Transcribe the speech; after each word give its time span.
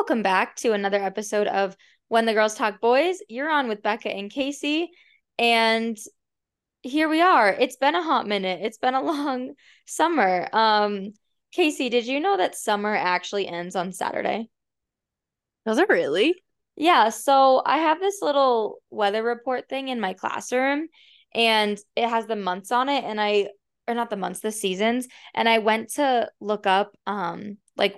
Welcome 0.00 0.22
back 0.22 0.56
to 0.56 0.72
another 0.72 0.96
episode 0.96 1.46
of 1.46 1.76
When 2.08 2.24
the 2.24 2.32
Girls 2.32 2.54
Talk 2.54 2.80
Boys. 2.80 3.18
You're 3.28 3.50
on 3.50 3.68
with 3.68 3.82
Becca 3.82 4.08
and 4.08 4.30
Casey, 4.30 4.88
and 5.38 5.94
here 6.80 7.06
we 7.06 7.20
are. 7.20 7.52
It's 7.52 7.76
been 7.76 7.94
a 7.94 8.02
hot 8.02 8.26
minute. 8.26 8.60
It's 8.62 8.78
been 8.78 8.94
a 8.94 9.02
long 9.04 9.52
summer. 9.86 10.48
Um, 10.54 11.12
Casey, 11.52 11.90
did 11.90 12.06
you 12.06 12.18
know 12.18 12.38
that 12.38 12.54
summer 12.54 12.96
actually 12.96 13.46
ends 13.46 13.76
on 13.76 13.92
Saturday? 13.92 14.48
Does 15.66 15.76
it 15.76 15.90
really? 15.90 16.34
Yeah, 16.76 17.10
so 17.10 17.62
I 17.66 17.76
have 17.76 18.00
this 18.00 18.22
little 18.22 18.78
weather 18.88 19.22
report 19.22 19.68
thing 19.68 19.88
in 19.88 20.00
my 20.00 20.14
classroom, 20.14 20.88
and 21.34 21.78
it 21.94 22.08
has 22.08 22.26
the 22.26 22.36
months 22.36 22.72
on 22.72 22.88
it, 22.88 23.04
and 23.04 23.20
I 23.20 23.50
or 23.86 23.92
not 23.92 24.08
the 24.08 24.16
months, 24.16 24.40
the 24.40 24.50
seasons, 24.50 25.08
and 25.34 25.46
I 25.46 25.58
went 25.58 25.90
to 25.96 26.30
look 26.40 26.66
up 26.66 26.96
um 27.06 27.58
like 27.76 27.96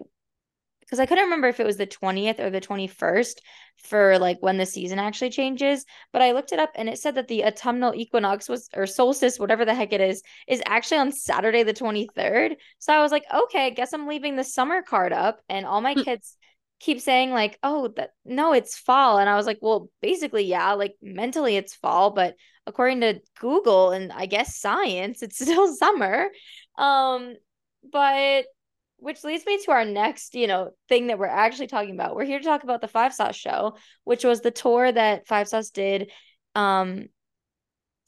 because 0.92 1.00
I 1.00 1.06
couldn't 1.06 1.24
remember 1.24 1.48
if 1.48 1.58
it 1.58 1.64
was 1.64 1.78
the 1.78 1.86
20th 1.86 2.38
or 2.38 2.50
the 2.50 2.60
21st 2.60 3.36
for 3.78 4.18
like 4.18 4.36
when 4.40 4.58
the 4.58 4.66
season 4.66 4.98
actually 4.98 5.30
changes. 5.30 5.86
But 6.12 6.20
I 6.20 6.32
looked 6.32 6.52
it 6.52 6.58
up 6.58 6.72
and 6.74 6.86
it 6.86 6.98
said 6.98 7.14
that 7.14 7.28
the 7.28 7.46
autumnal 7.46 7.94
equinox 7.94 8.46
was, 8.46 8.68
or 8.76 8.86
solstice, 8.86 9.38
whatever 9.38 9.64
the 9.64 9.74
heck 9.74 9.94
it 9.94 10.02
is, 10.02 10.22
is 10.46 10.62
actually 10.66 10.98
on 10.98 11.10
Saturday, 11.10 11.62
the 11.62 11.72
23rd. 11.72 12.56
So 12.78 12.92
I 12.92 13.00
was 13.00 13.10
like, 13.10 13.24
okay, 13.32 13.64
I 13.64 13.70
guess 13.70 13.94
I'm 13.94 14.06
leaving 14.06 14.36
the 14.36 14.44
summer 14.44 14.82
card 14.82 15.14
up. 15.14 15.40
And 15.48 15.64
all 15.64 15.80
my 15.80 15.94
hmm. 15.94 16.02
kids 16.02 16.36
keep 16.78 17.00
saying, 17.00 17.30
like, 17.30 17.58
oh, 17.62 17.88
that 17.96 18.10
no, 18.26 18.52
it's 18.52 18.76
fall. 18.76 19.16
And 19.16 19.30
I 19.30 19.36
was 19.36 19.46
like, 19.46 19.60
well, 19.62 19.88
basically, 20.02 20.44
yeah, 20.44 20.74
like 20.74 20.96
mentally 21.00 21.56
it's 21.56 21.74
fall. 21.74 22.10
But 22.10 22.34
according 22.66 23.00
to 23.00 23.22
Google 23.40 23.92
and 23.92 24.12
I 24.12 24.26
guess 24.26 24.56
science, 24.56 25.22
it's 25.22 25.38
still 25.40 25.74
summer. 25.74 26.28
Um, 26.76 27.36
but 27.90 28.44
which 29.02 29.24
leads 29.24 29.44
me 29.44 29.58
to 29.64 29.72
our 29.72 29.84
next, 29.84 30.36
you 30.36 30.46
know, 30.46 30.70
thing 30.88 31.08
that 31.08 31.18
we're 31.18 31.26
actually 31.26 31.66
talking 31.66 31.92
about. 31.92 32.14
We're 32.14 32.24
here 32.24 32.38
to 32.38 32.44
talk 32.44 32.62
about 32.62 32.80
the 32.80 32.88
Five 32.88 33.12
Sauce 33.12 33.34
show, 33.34 33.76
which 34.04 34.24
was 34.24 34.40
the 34.40 34.52
tour 34.52 34.92
that 34.92 35.26
Five 35.26 35.48
Sauce 35.48 35.70
did. 35.70 36.12
Um, 36.54 37.06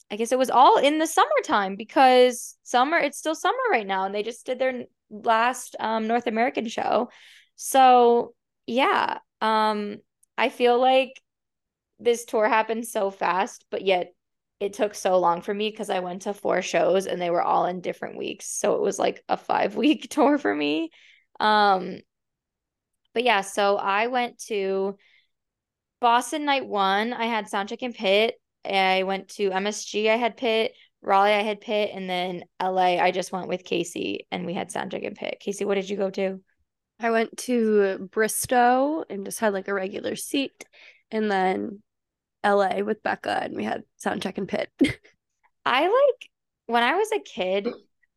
I 0.09 0.15
guess 0.15 0.31
it 0.31 0.37
was 0.37 0.49
all 0.49 0.77
in 0.77 0.97
the 0.97 1.07
summertime 1.07 1.75
because 1.75 2.55
summer, 2.63 2.97
it's 2.97 3.17
still 3.17 3.35
summer 3.35 3.57
right 3.69 3.85
now, 3.85 4.05
and 4.05 4.15
they 4.15 4.23
just 4.23 4.45
did 4.45 4.57
their 4.57 4.85
last 5.09 5.75
um 5.79 6.07
North 6.07 6.27
American 6.27 6.67
show. 6.69 7.09
So 7.57 8.33
yeah, 8.65 9.17
um, 9.41 9.97
I 10.37 10.47
feel 10.47 10.79
like 10.79 11.21
this 11.99 12.23
tour 12.23 12.47
happened 12.47 12.87
so 12.87 13.11
fast, 13.11 13.65
but 13.69 13.81
yet 13.81 14.13
it 14.59 14.73
took 14.73 14.95
so 14.95 15.19
long 15.19 15.41
for 15.41 15.53
me 15.53 15.69
because 15.69 15.89
I 15.89 15.99
went 15.99 16.23
to 16.23 16.33
four 16.33 16.61
shows 16.61 17.07
and 17.07 17.21
they 17.21 17.29
were 17.29 17.41
all 17.41 17.65
in 17.65 17.81
different 17.81 18.17
weeks. 18.17 18.47
So 18.47 18.75
it 18.75 18.81
was 18.81 18.97
like 18.97 19.23
a 19.27 19.37
five 19.37 19.75
week 19.75 20.07
tour 20.09 20.37
for 20.37 20.53
me. 20.53 20.91
Um, 21.39 21.99
but 23.13 23.23
yeah, 23.23 23.41
so 23.41 23.77
I 23.77 24.07
went 24.07 24.39
to 24.47 24.97
Boston 26.01 26.45
night 26.45 26.65
one. 26.65 27.13
I 27.13 27.25
had 27.25 27.47
Soundcheck 27.47 27.81
and 27.81 27.93
Pit. 27.95 28.35
I 28.63 29.03
went 29.03 29.29
to 29.29 29.49
MSG. 29.49 30.09
I 30.09 30.17
had 30.17 30.37
Pit. 30.37 30.73
Raleigh. 31.01 31.33
I 31.33 31.43
had 31.43 31.61
Pit, 31.61 31.91
and 31.93 32.09
then 32.09 32.43
LA. 32.61 32.97
I 32.97 33.11
just 33.11 33.31
went 33.31 33.47
with 33.47 33.63
Casey, 33.63 34.27
and 34.31 34.45
we 34.45 34.53
had 34.53 34.69
Soundcheck 34.69 35.05
and 35.05 35.15
Pit. 35.15 35.37
Casey, 35.39 35.63
what 35.63 35.75
did 35.75 35.89
you 35.89 35.97
go 35.97 36.09
to? 36.09 36.41
I 36.99 37.11
went 37.11 37.37
to 37.39 38.09
Bristow 38.11 39.03
and 39.09 39.25
just 39.25 39.39
had 39.39 39.53
like 39.53 39.67
a 39.67 39.73
regular 39.73 40.15
seat, 40.15 40.65
and 41.11 41.29
then 41.29 41.83
LA 42.45 42.83
with 42.83 43.03
Becca 43.03 43.43
and 43.43 43.55
we 43.55 43.63
had 43.63 43.83
soundcheck 44.03 44.37
and 44.37 44.47
pit. 44.47 44.69
I 45.65 45.81
like 45.83 46.29
when 46.67 46.83
I 46.83 46.95
was 46.95 47.11
a 47.11 47.19
kid, 47.19 47.67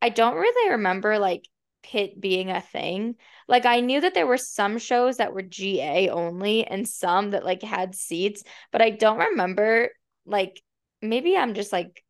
I 0.01 0.11
don't 0.11 0.37
really 0.37 0.73
remember 0.73 1.19
like 1.19 1.45
pit 1.83 2.21
being 2.21 2.51
a 2.51 2.61
thing. 2.61 3.17
Like 3.49 3.67
I 3.67 3.81
knew 3.81 4.01
that 4.01 4.15
there 4.15 4.27
were 4.27 4.37
some 4.37 4.79
shows 4.79 5.17
that 5.17 5.33
were 5.33 5.43
GA 5.43 6.11
only 6.11 6.67
and 6.67 6.87
some 6.87 7.31
that 7.31 7.45
like 7.45 7.63
had 7.63 7.95
seats, 7.95 8.45
but 8.73 8.83
I 8.83 8.91
don't 8.91 9.19
remember 9.19 9.91
like 10.27 10.63
maybe 11.01 11.37
I'm 11.37 11.55
just 11.55 11.73
like 11.73 12.05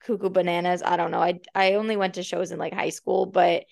cuckoo 0.00 0.30
bananas. 0.30 0.82
I 0.84 0.96
don't 0.96 1.10
know. 1.10 1.22
I 1.22 1.40
I 1.54 1.74
only 1.74 1.96
went 1.96 2.14
to 2.14 2.22
shows 2.22 2.52
in 2.52 2.58
like 2.58 2.74
high 2.74 2.90
school, 2.90 3.26
but 3.26 3.64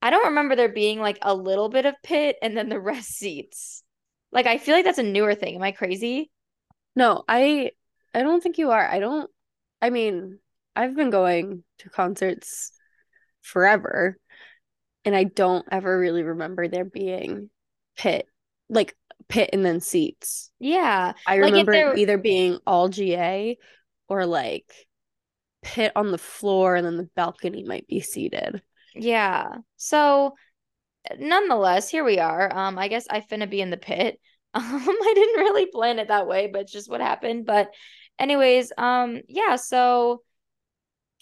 I 0.00 0.10
don't 0.10 0.26
remember 0.26 0.56
there 0.56 0.68
being 0.68 1.00
like 1.00 1.18
a 1.22 1.34
little 1.34 1.68
bit 1.68 1.86
of 1.86 1.94
pit 2.02 2.36
and 2.42 2.56
then 2.56 2.68
the 2.68 2.80
rest 2.80 3.08
seats. 3.16 3.82
Like 4.32 4.46
I 4.46 4.58
feel 4.58 4.74
like 4.74 4.84
that's 4.84 4.98
a 4.98 5.02
newer 5.02 5.34
thing. 5.34 5.56
Am 5.56 5.62
I 5.62 5.72
crazy? 5.72 6.30
No, 6.94 7.24
I 7.28 7.72
I 8.14 8.22
don't 8.22 8.42
think 8.42 8.58
you 8.58 8.70
are. 8.70 8.86
I 8.86 8.98
don't 8.98 9.30
I 9.80 9.90
mean, 9.90 10.38
I've 10.76 10.94
been 10.94 11.10
going 11.10 11.64
to 11.78 11.90
concerts 11.90 12.72
forever 13.42 14.18
and 15.04 15.16
I 15.16 15.24
don't 15.24 15.66
ever 15.70 15.98
really 15.98 16.22
remember 16.22 16.68
there 16.68 16.84
being 16.84 17.50
pit 17.96 18.26
like 18.68 18.94
pit 19.28 19.50
and 19.52 19.64
then 19.64 19.80
seats. 19.80 20.50
Yeah. 20.58 21.12
I 21.26 21.38
like 21.38 21.50
remember 21.50 21.72
there... 21.72 21.96
either 21.96 22.18
being 22.18 22.58
all 22.66 22.88
GA 22.88 23.58
or 24.08 24.26
like 24.26 24.70
pit 25.62 25.92
on 25.96 26.10
the 26.10 26.18
floor 26.18 26.76
and 26.76 26.86
then 26.86 26.96
the 26.96 27.08
balcony 27.14 27.64
might 27.64 27.86
be 27.86 28.00
seated. 28.00 28.62
Yeah. 28.94 29.56
So 29.76 30.34
nonetheless, 31.18 31.88
here 31.88 32.04
we 32.04 32.18
are. 32.18 32.54
Um 32.54 32.78
I 32.78 32.88
guess 32.88 33.06
I 33.10 33.20
finna 33.20 33.50
be 33.50 33.60
in 33.60 33.70
the 33.70 33.76
pit. 33.76 34.20
Um, 34.62 34.64
I 34.64 35.12
didn't 35.14 35.40
really 35.40 35.64
plan 35.66 35.98
it 35.98 36.08
that 36.08 36.26
way, 36.26 36.46
but 36.46 36.62
it's 36.62 36.72
just 36.72 36.90
what 36.90 37.00
happened. 37.00 37.46
But 37.46 37.70
anyways, 38.18 38.70
um, 38.76 39.22
yeah, 39.26 39.56
so 39.56 40.22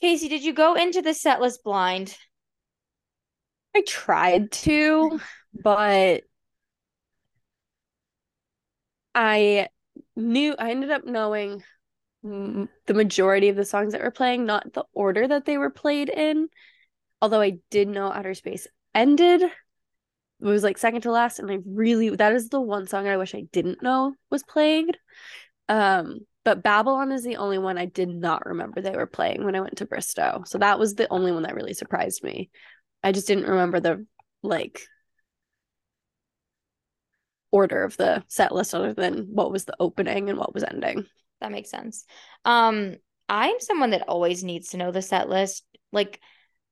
Casey, 0.00 0.28
did 0.28 0.42
you 0.42 0.52
go 0.52 0.74
into 0.74 1.00
the 1.00 1.14
set 1.14 1.40
list 1.40 1.62
blind? 1.62 2.16
I 3.74 3.82
tried 3.86 4.50
to, 4.52 5.20
but 5.54 6.22
I 9.14 9.68
knew 10.16 10.54
I 10.58 10.70
ended 10.70 10.90
up 10.90 11.04
knowing 11.04 11.62
the 12.22 12.68
majority 12.88 13.48
of 13.48 13.56
the 13.56 13.64
songs 13.64 13.92
that 13.92 14.02
were 14.02 14.10
playing, 14.10 14.44
not 14.44 14.72
the 14.72 14.84
order 14.92 15.26
that 15.26 15.46
they 15.46 15.56
were 15.58 15.70
played 15.70 16.08
in. 16.08 16.48
Although 17.22 17.40
I 17.40 17.58
did 17.70 17.88
know 17.88 18.12
Outer 18.12 18.34
Space 18.34 18.66
ended, 18.94 19.42
it 20.40 20.46
was 20.46 20.62
like 20.62 20.78
second 20.78 21.02
to 21.02 21.10
last 21.10 21.38
and 21.38 21.50
i 21.50 21.58
really 21.66 22.10
that 22.10 22.32
is 22.32 22.48
the 22.48 22.60
one 22.60 22.86
song 22.86 23.06
i 23.06 23.16
wish 23.16 23.34
i 23.34 23.42
didn't 23.52 23.82
know 23.82 24.14
was 24.30 24.42
playing 24.42 24.88
um 25.68 26.20
but 26.44 26.62
babylon 26.62 27.12
is 27.12 27.22
the 27.22 27.36
only 27.36 27.58
one 27.58 27.78
i 27.78 27.84
did 27.84 28.08
not 28.08 28.46
remember 28.46 28.80
they 28.80 28.90
were 28.90 29.06
playing 29.06 29.44
when 29.44 29.54
i 29.54 29.60
went 29.60 29.76
to 29.76 29.86
bristow. 29.86 30.42
So 30.46 30.58
that 30.58 30.78
was 30.78 30.94
the 30.94 31.08
only 31.10 31.32
one 31.32 31.42
that 31.42 31.54
really 31.54 31.74
surprised 31.74 32.22
me. 32.22 32.50
I 33.02 33.12
just 33.12 33.26
didn't 33.26 33.46
remember 33.46 33.80
the 33.80 34.06
like 34.42 34.80
order 37.50 37.82
of 37.82 37.96
the 37.96 38.22
set 38.28 38.52
list 38.52 38.74
other 38.74 38.94
than 38.94 39.28
what 39.32 39.50
was 39.50 39.64
the 39.64 39.76
opening 39.80 40.28
and 40.28 40.38
what 40.38 40.54
was 40.54 40.64
ending. 40.64 41.04
That 41.40 41.52
makes 41.52 41.70
sense. 41.70 42.04
Um 42.44 42.96
i'm 43.28 43.60
someone 43.60 43.90
that 43.90 44.08
always 44.08 44.42
needs 44.42 44.70
to 44.70 44.76
know 44.76 44.90
the 44.90 45.02
set 45.02 45.28
list. 45.28 45.64
Like 45.92 46.20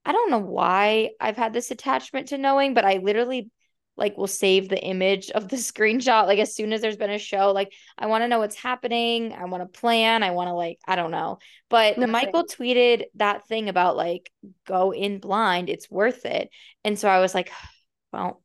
I 0.05 0.13
don't 0.13 0.31
know 0.31 0.39
why 0.39 1.11
I've 1.21 1.37
had 1.37 1.53
this 1.53 1.71
attachment 1.71 2.29
to 2.29 2.39
knowing, 2.39 2.75
but 2.75 2.85
I 2.85 2.99
literally 2.99 3.51
like 3.99 4.17
will 4.17 4.29
save 4.29 4.69
the 4.69 4.83
image 4.83 5.31
of 5.31 5.49
the 5.49 5.57
screenshot 5.71 6.27
like 6.27 6.39
as 6.39 6.55
soon 6.55 6.73
as 6.73 6.81
there's 6.81 6.97
been 6.97 7.11
a 7.11 7.19
show 7.19 7.53
like 7.53 7.73
i 7.99 8.07
want 8.07 8.23
to 8.23 8.29
know 8.29 8.39
what's 8.39 8.57
happening 8.57 9.33
i 9.33 9.45
want 9.45 9.63
to 9.63 9.79
plan 9.79 10.23
i 10.23 10.31
want 10.31 10.49
to 10.49 10.55
like 10.55 10.79
i 10.87 10.97
don't 10.97 11.11
know. 11.11 11.39
But 11.69 11.99
michael 11.99 12.45
tweeted 12.47 13.05
that 13.17 13.47
thing 13.47 13.69
about 13.69 13.97
like 13.97 14.31
go 14.67 14.93
in 14.93 15.19
blind 15.19 15.69
it's 15.69 15.91
worth 15.91 16.25
it. 16.25 16.49
And 16.85 16.99
so 16.99 17.09
i 17.09 17.21
was 17.21 17.35
like 17.35 17.51
well 18.13 18.43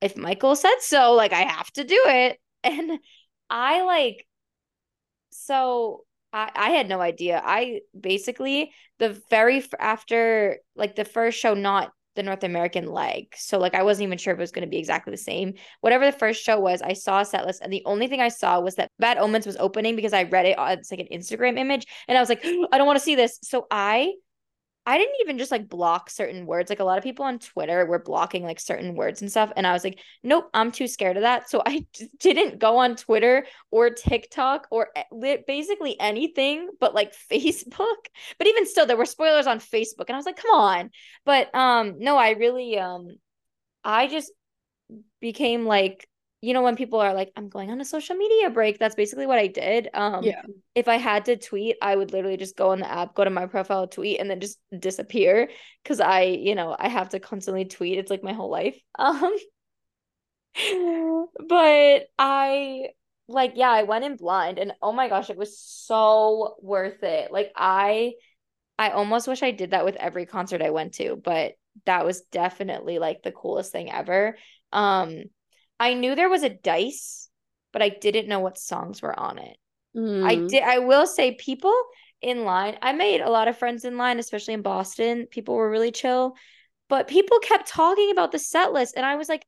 if 0.00 0.16
michael 0.16 0.56
said 0.56 0.80
so 0.80 1.12
like 1.12 1.32
i 1.32 1.42
have 1.42 1.70
to 1.72 1.84
do 1.84 2.00
it. 2.06 2.38
And 2.64 3.00
i 3.50 3.82
like 3.82 4.24
so 5.30 6.04
I, 6.32 6.50
I 6.54 6.70
had 6.70 6.88
no 6.88 7.00
idea. 7.00 7.40
I 7.44 7.80
basically 7.98 8.72
the 8.98 9.20
very 9.30 9.58
f- 9.58 9.74
after 9.78 10.58
like 10.76 10.94
the 10.94 11.04
first 11.04 11.38
show 11.38 11.54
not 11.54 11.92
the 12.14 12.22
North 12.22 12.44
American 12.44 12.86
leg. 12.86 13.34
So 13.36 13.58
like 13.58 13.74
I 13.74 13.82
wasn't 13.82 14.06
even 14.06 14.18
sure 14.18 14.32
if 14.32 14.38
it 14.38 14.40
was 14.40 14.52
going 14.52 14.66
to 14.66 14.70
be 14.70 14.78
exactly 14.78 15.10
the 15.10 15.16
same. 15.16 15.54
Whatever 15.80 16.06
the 16.06 16.12
first 16.16 16.42
show 16.42 16.58
was, 16.60 16.82
I 16.82 16.92
saw 16.92 17.20
a 17.20 17.24
set 17.24 17.46
list 17.46 17.62
and 17.62 17.72
the 17.72 17.82
only 17.84 18.08
thing 18.08 18.20
I 18.20 18.28
saw 18.28 18.60
was 18.60 18.76
that 18.76 18.90
Bad 18.98 19.18
Omens 19.18 19.46
was 19.46 19.56
opening 19.56 19.96
because 19.96 20.12
I 20.12 20.24
read 20.24 20.46
it 20.46 20.58
on 20.58 20.72
it's 20.72 20.90
like 20.90 21.00
an 21.00 21.08
Instagram 21.12 21.58
image 21.58 21.86
and 22.08 22.16
I 22.16 22.20
was 22.20 22.28
like 22.28 22.44
I 22.72 22.78
don't 22.78 22.86
want 22.86 22.98
to 22.98 23.04
see 23.04 23.14
this. 23.14 23.38
So 23.42 23.66
I 23.70 24.12
I 24.84 24.98
didn't 24.98 25.14
even 25.20 25.38
just 25.38 25.52
like 25.52 25.68
block 25.68 26.10
certain 26.10 26.44
words. 26.44 26.68
Like 26.68 26.80
a 26.80 26.84
lot 26.84 26.98
of 26.98 27.04
people 27.04 27.24
on 27.24 27.38
Twitter 27.38 27.86
were 27.86 28.00
blocking 28.00 28.42
like 28.42 28.58
certain 28.58 28.96
words 28.96 29.22
and 29.22 29.30
stuff. 29.30 29.52
And 29.54 29.64
I 29.64 29.72
was 29.72 29.84
like, 29.84 30.00
nope, 30.24 30.50
I'm 30.52 30.72
too 30.72 30.88
scared 30.88 31.16
of 31.16 31.22
that. 31.22 31.48
So 31.48 31.62
I 31.66 31.86
didn't 32.18 32.58
go 32.58 32.78
on 32.78 32.96
Twitter 32.96 33.46
or 33.70 33.90
TikTok 33.90 34.66
or 34.70 34.88
basically 35.46 35.98
anything 36.00 36.68
but 36.80 36.94
like 36.94 37.14
Facebook. 37.30 38.06
But 38.38 38.48
even 38.48 38.66
still, 38.66 38.86
there 38.86 38.96
were 38.96 39.04
spoilers 39.06 39.46
on 39.46 39.60
Facebook. 39.60 40.06
And 40.08 40.14
I 40.14 40.16
was 40.16 40.26
like, 40.26 40.36
come 40.36 40.52
on. 40.52 40.90
But 41.24 41.54
um, 41.54 41.98
no, 41.98 42.16
I 42.16 42.30
really 42.30 42.78
um 42.78 43.08
I 43.84 44.08
just 44.08 44.32
became 45.20 45.64
like 45.64 46.08
you 46.42 46.52
know 46.52 46.60
when 46.60 46.76
people 46.76 47.00
are 47.00 47.14
like 47.14 47.32
i'm 47.36 47.48
going 47.48 47.70
on 47.70 47.80
a 47.80 47.84
social 47.84 48.14
media 48.14 48.50
break 48.50 48.78
that's 48.78 48.94
basically 48.94 49.26
what 49.26 49.38
i 49.38 49.46
did 49.46 49.88
um 49.94 50.22
yeah 50.22 50.42
if 50.74 50.88
i 50.88 50.96
had 50.96 51.24
to 51.24 51.36
tweet 51.36 51.76
i 51.80 51.96
would 51.96 52.12
literally 52.12 52.36
just 52.36 52.56
go 52.56 52.70
on 52.70 52.80
the 52.80 52.90
app 52.90 53.14
go 53.14 53.24
to 53.24 53.30
my 53.30 53.46
profile 53.46 53.86
tweet 53.86 54.20
and 54.20 54.28
then 54.28 54.40
just 54.40 54.58
disappear 54.78 55.48
because 55.82 56.00
i 56.00 56.22
you 56.22 56.54
know 56.54 56.76
i 56.78 56.88
have 56.88 57.08
to 57.08 57.18
constantly 57.20 57.64
tweet 57.64 57.98
it's 57.98 58.10
like 58.10 58.22
my 58.22 58.34
whole 58.34 58.50
life 58.50 58.76
um 58.98 59.34
but 61.48 62.06
I 62.18 62.88
like 63.28 63.52
yeah, 63.54 63.70
I 63.70 63.84
went 63.84 64.04
in 64.04 64.16
blind 64.16 64.58
and 64.58 64.72
oh 64.82 64.92
my 64.92 65.08
gosh, 65.08 65.30
it 65.30 65.36
was 65.36 65.58
so 65.58 66.56
worth 66.60 67.02
it. 67.02 67.32
Like 67.32 67.52
I 67.56 68.14
I 68.78 68.90
almost 68.90 69.28
wish 69.28 69.42
I 69.42 69.50
did 69.50 69.70
that 69.70 69.84
with 69.84 69.96
every 69.96 70.26
concert 70.26 70.62
I 70.62 70.70
went 70.70 70.94
to, 70.94 71.16
but 71.16 71.54
that 71.86 72.04
was 72.04 72.22
definitely 72.22 72.98
like 72.98 73.22
the 73.22 73.32
coolest 73.32 73.72
thing 73.72 73.90
ever. 73.90 74.36
Um 74.72 75.24
I 75.82 75.94
knew 75.94 76.14
there 76.14 76.28
was 76.28 76.44
a 76.44 76.48
dice, 76.48 77.28
but 77.72 77.82
I 77.82 77.88
didn't 77.88 78.28
know 78.28 78.38
what 78.38 78.56
songs 78.56 79.02
were 79.02 79.18
on 79.18 79.38
it. 79.38 79.56
Mm. 79.96 80.24
I 80.24 80.36
hmm. 80.36 80.46
did 80.46 80.62
I 80.62 80.78
will 80.78 81.08
say 81.08 81.34
people 81.34 81.74
in 82.20 82.44
line, 82.44 82.78
I 82.80 82.92
made 82.92 83.20
a 83.20 83.28
lot 83.28 83.48
of 83.48 83.58
friends 83.58 83.84
in 83.84 83.96
line, 83.96 84.20
especially 84.20 84.54
in 84.54 84.62
Boston. 84.62 85.26
People 85.28 85.56
were 85.56 85.68
really 85.68 85.90
chill, 85.90 86.36
but 86.88 87.08
people 87.08 87.40
kept 87.40 87.66
talking 87.66 88.12
about 88.12 88.30
the 88.30 88.38
set 88.38 88.72
list 88.72 88.94
and 88.96 89.04
I 89.04 89.16
was 89.16 89.28
like 89.28 89.44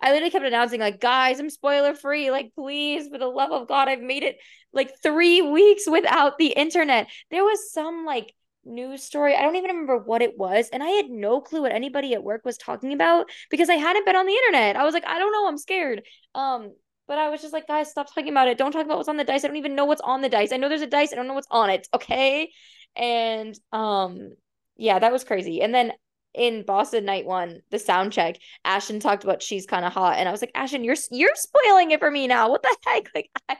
I 0.00 0.12
literally 0.12 0.30
kept 0.30 0.44
announcing, 0.44 0.80
like, 0.80 1.00
guys, 1.00 1.40
I'm 1.40 1.50
spoiler 1.50 1.94
free. 1.94 2.30
Like, 2.30 2.54
please, 2.54 3.08
for 3.08 3.18
the 3.18 3.26
love 3.26 3.50
of 3.50 3.68
God, 3.68 3.88
I've 3.88 4.00
made 4.00 4.22
it 4.22 4.36
like 4.72 4.92
three 5.02 5.42
weeks 5.42 5.84
without 5.86 6.38
the 6.38 6.48
internet. 6.48 7.08
There 7.30 7.44
was 7.44 7.72
some 7.72 8.04
like 8.04 8.32
news 8.64 9.02
story. 9.02 9.34
I 9.34 9.42
don't 9.42 9.56
even 9.56 9.70
remember 9.70 9.98
what 9.98 10.22
it 10.22 10.38
was. 10.38 10.68
And 10.72 10.82
I 10.82 10.88
had 10.88 11.08
no 11.08 11.40
clue 11.40 11.62
what 11.62 11.72
anybody 11.72 12.14
at 12.14 12.22
work 12.22 12.44
was 12.44 12.56
talking 12.56 12.92
about 12.92 13.30
because 13.50 13.68
I 13.68 13.74
hadn't 13.74 14.06
been 14.06 14.16
on 14.16 14.26
the 14.26 14.32
internet. 14.32 14.76
I 14.76 14.84
was 14.84 14.94
like, 14.94 15.06
I 15.06 15.18
don't 15.18 15.32
know. 15.32 15.48
I'm 15.48 15.58
scared. 15.58 16.02
Um, 16.34 16.72
but 17.08 17.18
I 17.18 17.28
was 17.28 17.40
just 17.40 17.52
like, 17.52 17.66
guys, 17.66 17.90
stop 17.90 18.08
talking 18.14 18.30
about 18.30 18.48
it. 18.48 18.58
Don't 18.58 18.72
talk 18.72 18.84
about 18.84 18.98
what's 18.98 19.08
on 19.08 19.16
the 19.16 19.24
dice. 19.24 19.44
I 19.44 19.48
don't 19.48 19.56
even 19.56 19.74
know 19.74 19.84
what's 19.84 20.00
on 20.00 20.20
the 20.20 20.28
dice. 20.28 20.52
I 20.52 20.58
know 20.58 20.68
there's 20.68 20.80
a 20.80 20.86
dice. 20.86 21.12
I 21.12 21.16
don't 21.16 21.26
know 21.26 21.34
what's 21.34 21.48
on 21.50 21.70
it. 21.70 21.88
Okay. 21.92 22.52
And 22.96 23.58
um, 23.72 24.30
yeah, 24.76 24.98
that 24.98 25.12
was 25.12 25.24
crazy. 25.24 25.60
And 25.60 25.74
then 25.74 25.92
in 26.34 26.62
Boston 26.64 27.04
night 27.04 27.26
one, 27.26 27.60
the 27.70 27.78
sound 27.78 28.12
check, 28.12 28.36
Ashton 28.64 29.00
talked 29.00 29.24
about 29.24 29.42
she's 29.42 29.66
kind 29.66 29.84
of 29.84 29.92
hot, 29.92 30.16
and 30.18 30.28
I 30.28 30.32
was 30.32 30.40
like, 30.40 30.52
Ashton, 30.54 30.84
you're 30.84 30.96
you're 31.10 31.34
spoiling 31.34 31.90
it 31.90 32.00
for 32.00 32.10
me 32.10 32.26
now. 32.26 32.50
What 32.50 32.62
the 32.62 32.76
heck? 32.86 33.10
Like, 33.14 33.30
I, 33.48 33.56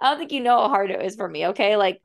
I 0.00 0.10
don't 0.10 0.18
think 0.18 0.32
you 0.32 0.40
know 0.40 0.58
how 0.58 0.68
hard 0.68 0.90
it 0.90 1.02
is 1.02 1.16
for 1.16 1.28
me. 1.28 1.48
Okay, 1.48 1.76
like, 1.76 2.00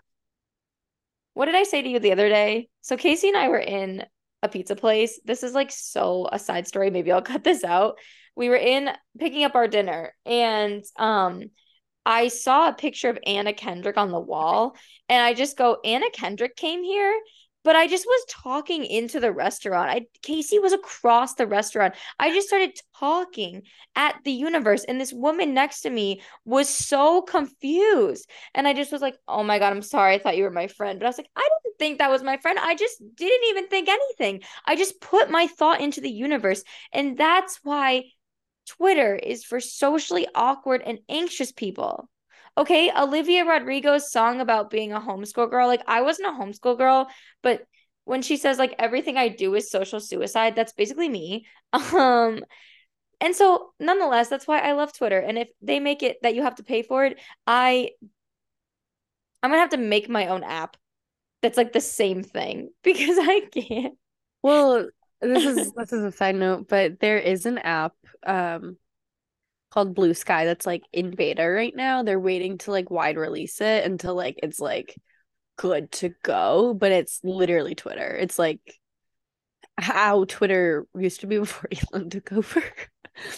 what 1.34 1.46
did 1.46 1.56
I 1.56 1.64
say 1.64 1.82
to 1.82 1.90
you 1.90 2.00
the 2.00 2.12
other 2.12 2.30
day? 2.30 2.70
So 2.82 2.98
Casey 2.98 3.30
and 3.30 3.38
I 3.38 3.50
were 3.50 3.60
in 3.60 4.06
a 4.42 4.50
pizza 4.50 4.76
place. 4.76 5.20
This 5.26 5.44
is 5.44 5.54
like 5.54 5.72
so 5.72 6.28
a 6.32 6.38
side 6.38 6.68
story. 6.68 6.90
Maybe 6.90 7.12
I'll 7.12 7.22
cut 7.34 7.44
this 7.44 7.64
out. 7.64 7.98
We 8.36 8.50
were 8.50 8.56
in 8.56 8.90
picking 9.20 9.44
up 9.44 9.56
our 9.56 9.68
dinner, 9.68 10.14
and 10.26 10.84
um, 10.98 11.52
I 12.06 12.30
saw 12.30 12.70
a 12.70 12.74
picture 12.74 13.10
of 13.10 13.20
Anna 13.26 13.54
Kendrick 13.54 13.98
on 13.98 14.12
the 14.12 14.20
wall, 14.20 14.76
and 15.08 15.24
I 15.24 15.34
just 15.34 15.56
go, 15.56 15.78
Anna 15.84 16.10
Kendrick 16.12 16.56
came 16.56 16.84
here 16.84 17.16
but 17.64 17.76
I 17.76 17.88
just 17.88 18.06
was 18.06 18.26
talking 18.30 18.86
into 18.86 19.20
the 19.20 19.32
restaurant. 19.32 19.90
I 19.90 20.08
Casey 20.22 20.60
was 20.60 20.74
across 20.74 21.36
the 21.36 21.48
restaurant. 21.48 21.96
I 22.20 22.32
just 22.32 22.48
started 22.48 22.78
talking 23.00 23.64
at 23.96 24.16
the 24.24 24.32
universe 24.32 24.84
and 24.84 25.00
this 25.00 25.14
woman 25.14 25.54
next 25.54 25.82
to 25.82 25.90
me 25.90 26.22
was 26.46 26.70
so 26.70 27.22
confused. 27.22 28.30
And 28.54 28.68
I 28.68 28.74
just 28.74 28.92
was 28.92 29.02
like, 29.02 29.18
"Oh 29.28 29.44
my 29.44 29.60
god, 29.60 29.74
I'm 29.74 29.82
sorry. 29.82 30.16
I 30.16 30.20
thought 30.20 30.38
you 30.38 30.44
were 30.44 30.52
my 30.52 30.68
friend." 30.68 31.00
But 31.00 31.06
I 31.06 31.10
was 31.10 31.18
like, 31.18 31.30
"I 31.36 31.48
didn't 31.64 31.78
think 31.80 31.98
that 32.00 32.12
was 32.12 32.24
my 32.24 32.38
friend. 32.38 32.60
I 32.60 32.76
just 32.76 33.02
didn't 33.16 33.50
even 33.50 33.68
think 33.68 33.90
anything. 33.90 34.42
I 34.66 34.76
just 34.76 35.00
put 35.02 35.30
my 35.30 35.48
thought 35.48 35.82
into 35.82 36.02
the 36.02 36.12
universe." 36.12 36.64
And 36.92 37.18
that's 37.18 37.60
why 37.64 38.06
Twitter 38.66 39.16
is 39.16 39.44
for 39.44 39.60
socially 39.60 40.28
awkward 40.36 40.82
and 40.82 41.00
anxious 41.10 41.52
people 41.52 42.10
okay, 42.58 42.92
Olivia 42.96 43.46
Rodrigo's 43.46 44.12
song 44.12 44.42
about 44.42 44.70
being 44.70 44.94
a 44.94 45.00
homeschool 45.00 45.50
girl, 45.50 45.68
like 45.68 45.84
I 45.88 46.02
wasn't 46.02 46.30
a 46.30 46.40
homeschool 46.40 46.78
girl, 46.78 47.10
but 47.42 47.66
when 48.06 48.22
she 48.22 48.38
says 48.38 48.58
like 48.58 48.76
everything 48.80 49.18
I 49.18 49.30
do 49.30 49.56
is 49.56 49.72
social 49.72 50.00
suicide, 50.00 50.56
that's 50.56 50.74
basically 50.74 51.10
me. 51.10 51.46
Um 51.94 52.44
and 53.22 53.36
so 53.36 53.72
nonetheless, 53.80 54.28
that's 54.28 54.48
why 54.48 54.60
I 54.60 54.74
love 54.74 54.94
Twitter. 54.94 55.18
And 55.20 55.38
if 55.38 55.50
they 55.62 55.80
make 55.80 56.04
it 56.04 56.18
that 56.24 56.36
you 56.36 56.44
have 56.44 56.56
to 56.56 56.64
pay 56.64 56.84
for 56.84 57.06
it, 57.06 57.20
I 57.48 57.92
I'm 59.42 59.50
gonna 59.50 59.62
have 59.62 59.70
to 59.72 59.78
make 59.78 60.10
my 60.10 60.28
own 60.28 60.44
app 60.44 60.78
that's 61.42 61.58
like 61.58 61.74
the 61.74 61.82
same 61.82 62.24
thing 62.24 62.70
because 62.84 63.18
I 63.20 63.42
can't. 63.52 63.96
Well, 64.42 64.90
this 65.22 65.46
is 65.46 65.72
this 65.78 65.94
is 65.94 66.04
a 66.04 66.12
side 66.12 66.36
note, 66.36 66.68
but 66.68 67.00
there 67.00 67.18
is 67.18 67.46
an 67.46 67.60
app 67.60 67.94
um 68.26 68.78
called 69.74 69.96
Bluesky 69.96 70.46
that's 70.46 70.68
like 70.68 70.84
in 70.94 71.12
beta 71.12 71.50
right 71.50 71.76
now. 71.76 72.04
They're 72.04 72.20
waiting 72.20 72.60
to 72.60 72.72
like 72.72 72.92
wide 72.92 73.18
release 73.18 73.60
it 73.60 73.84
until 73.86 74.14
like 74.14 74.40
it's 74.44 74.60
like 74.60 74.96
good 75.58 75.92
to 75.94 76.12
go, 76.24 76.76
but 76.76 76.92
it's 76.92 77.22
literally 77.24 77.74
Twitter. 77.74 78.16
It's 78.16 78.38
like 78.38 78.60
how 79.80 80.26
Twitter 80.26 80.86
used 80.96 81.22
to 81.22 81.28
be 81.28 81.38
before 81.40 81.70
Elon 81.92 82.12
took 82.12 82.32
over. 82.32 82.64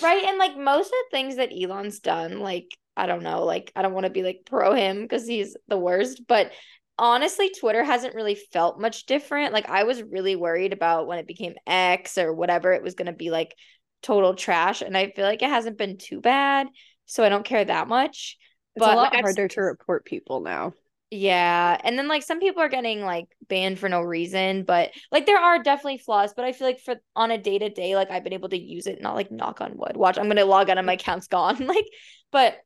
right. 0.03 0.23
And 0.25 0.37
like 0.37 0.57
most 0.57 0.87
of 0.87 0.91
the 0.91 1.07
things 1.11 1.37
that 1.37 1.53
Elon's 1.53 2.01
done, 2.01 2.39
like, 2.39 2.67
I 2.97 3.05
don't 3.05 3.23
know, 3.23 3.45
like, 3.45 3.71
I 3.73 3.81
don't 3.81 3.93
want 3.93 4.05
to 4.05 4.11
be 4.11 4.23
like 4.23 4.41
pro 4.45 4.73
him 4.73 5.03
because 5.03 5.25
he's 5.25 5.55
the 5.69 5.77
worst, 5.77 6.27
but 6.27 6.51
honestly, 6.97 7.49
Twitter 7.49 7.83
hasn't 7.83 8.15
really 8.15 8.35
felt 8.35 8.79
much 8.79 9.05
different. 9.05 9.53
Like, 9.53 9.69
I 9.69 9.83
was 9.83 10.03
really 10.03 10.35
worried 10.35 10.73
about 10.73 11.07
when 11.07 11.19
it 11.19 11.27
became 11.27 11.55
X 11.65 12.17
or 12.17 12.33
whatever, 12.33 12.73
it 12.73 12.83
was 12.83 12.95
going 12.95 13.07
to 13.07 13.13
be 13.13 13.31
like 13.31 13.55
total 14.01 14.36
trash 14.36 14.81
and 14.81 14.97
I 14.97 15.12
feel 15.12 15.25
like 15.25 15.42
it 15.42 15.50
hasn't 15.50 15.77
been 15.77 15.97
too 15.97 16.21
bad, 16.21 16.68
so 17.06 17.24
I 17.24 17.30
don't 17.30 17.45
care 17.45 17.63
that 17.63 17.88
much. 17.88 18.38
It's 18.75 18.86
but 18.86 18.94
a 18.94 18.97
lot 18.97 19.13
like, 19.13 19.21
harder 19.21 19.44
I've... 19.44 19.50
to 19.51 19.62
report 19.62 20.06
people 20.06 20.42
now. 20.42 20.74
Yeah. 21.12 21.80
And 21.83 21.97
then 21.97 22.07
like 22.07 22.24
some 22.24 22.39
people 22.39 22.62
are 22.62 22.69
getting 22.69 23.01
like 23.01 23.27
banned 23.47 23.80
for 23.80 23.88
no 23.88 24.01
reason, 24.01 24.63
but 24.63 24.92
like 25.12 25.25
there 25.25 25.38
are 25.38 25.62
definitely 25.62 26.00
flaws, 26.00 26.33
but 26.36 26.45
I 26.45 26.51
feel 26.51 26.68
like 26.68 26.80
for 26.80 26.95
on 27.15 27.31
a 27.31 27.38
day 27.38 27.59
to 27.59 27.69
day, 27.69 27.95
like 27.95 28.12
I've 28.12 28.24
been 28.24 28.33
able 28.33 28.50
to 28.50 28.57
use 28.57 28.88
it, 28.88 29.01
not 29.01 29.15
like 29.15 29.31
knock 29.31 29.62
on 29.62 29.77
wood. 29.77 29.95
Watch, 29.95 30.18
I'm 30.18 30.27
gonna 30.27 30.45
log 30.45 30.69
out 30.69 30.77
and 30.77 30.88
my 30.88 30.94
account's 30.94 31.27
gone. 31.27 31.57
like, 31.68 31.86
but 32.31 32.57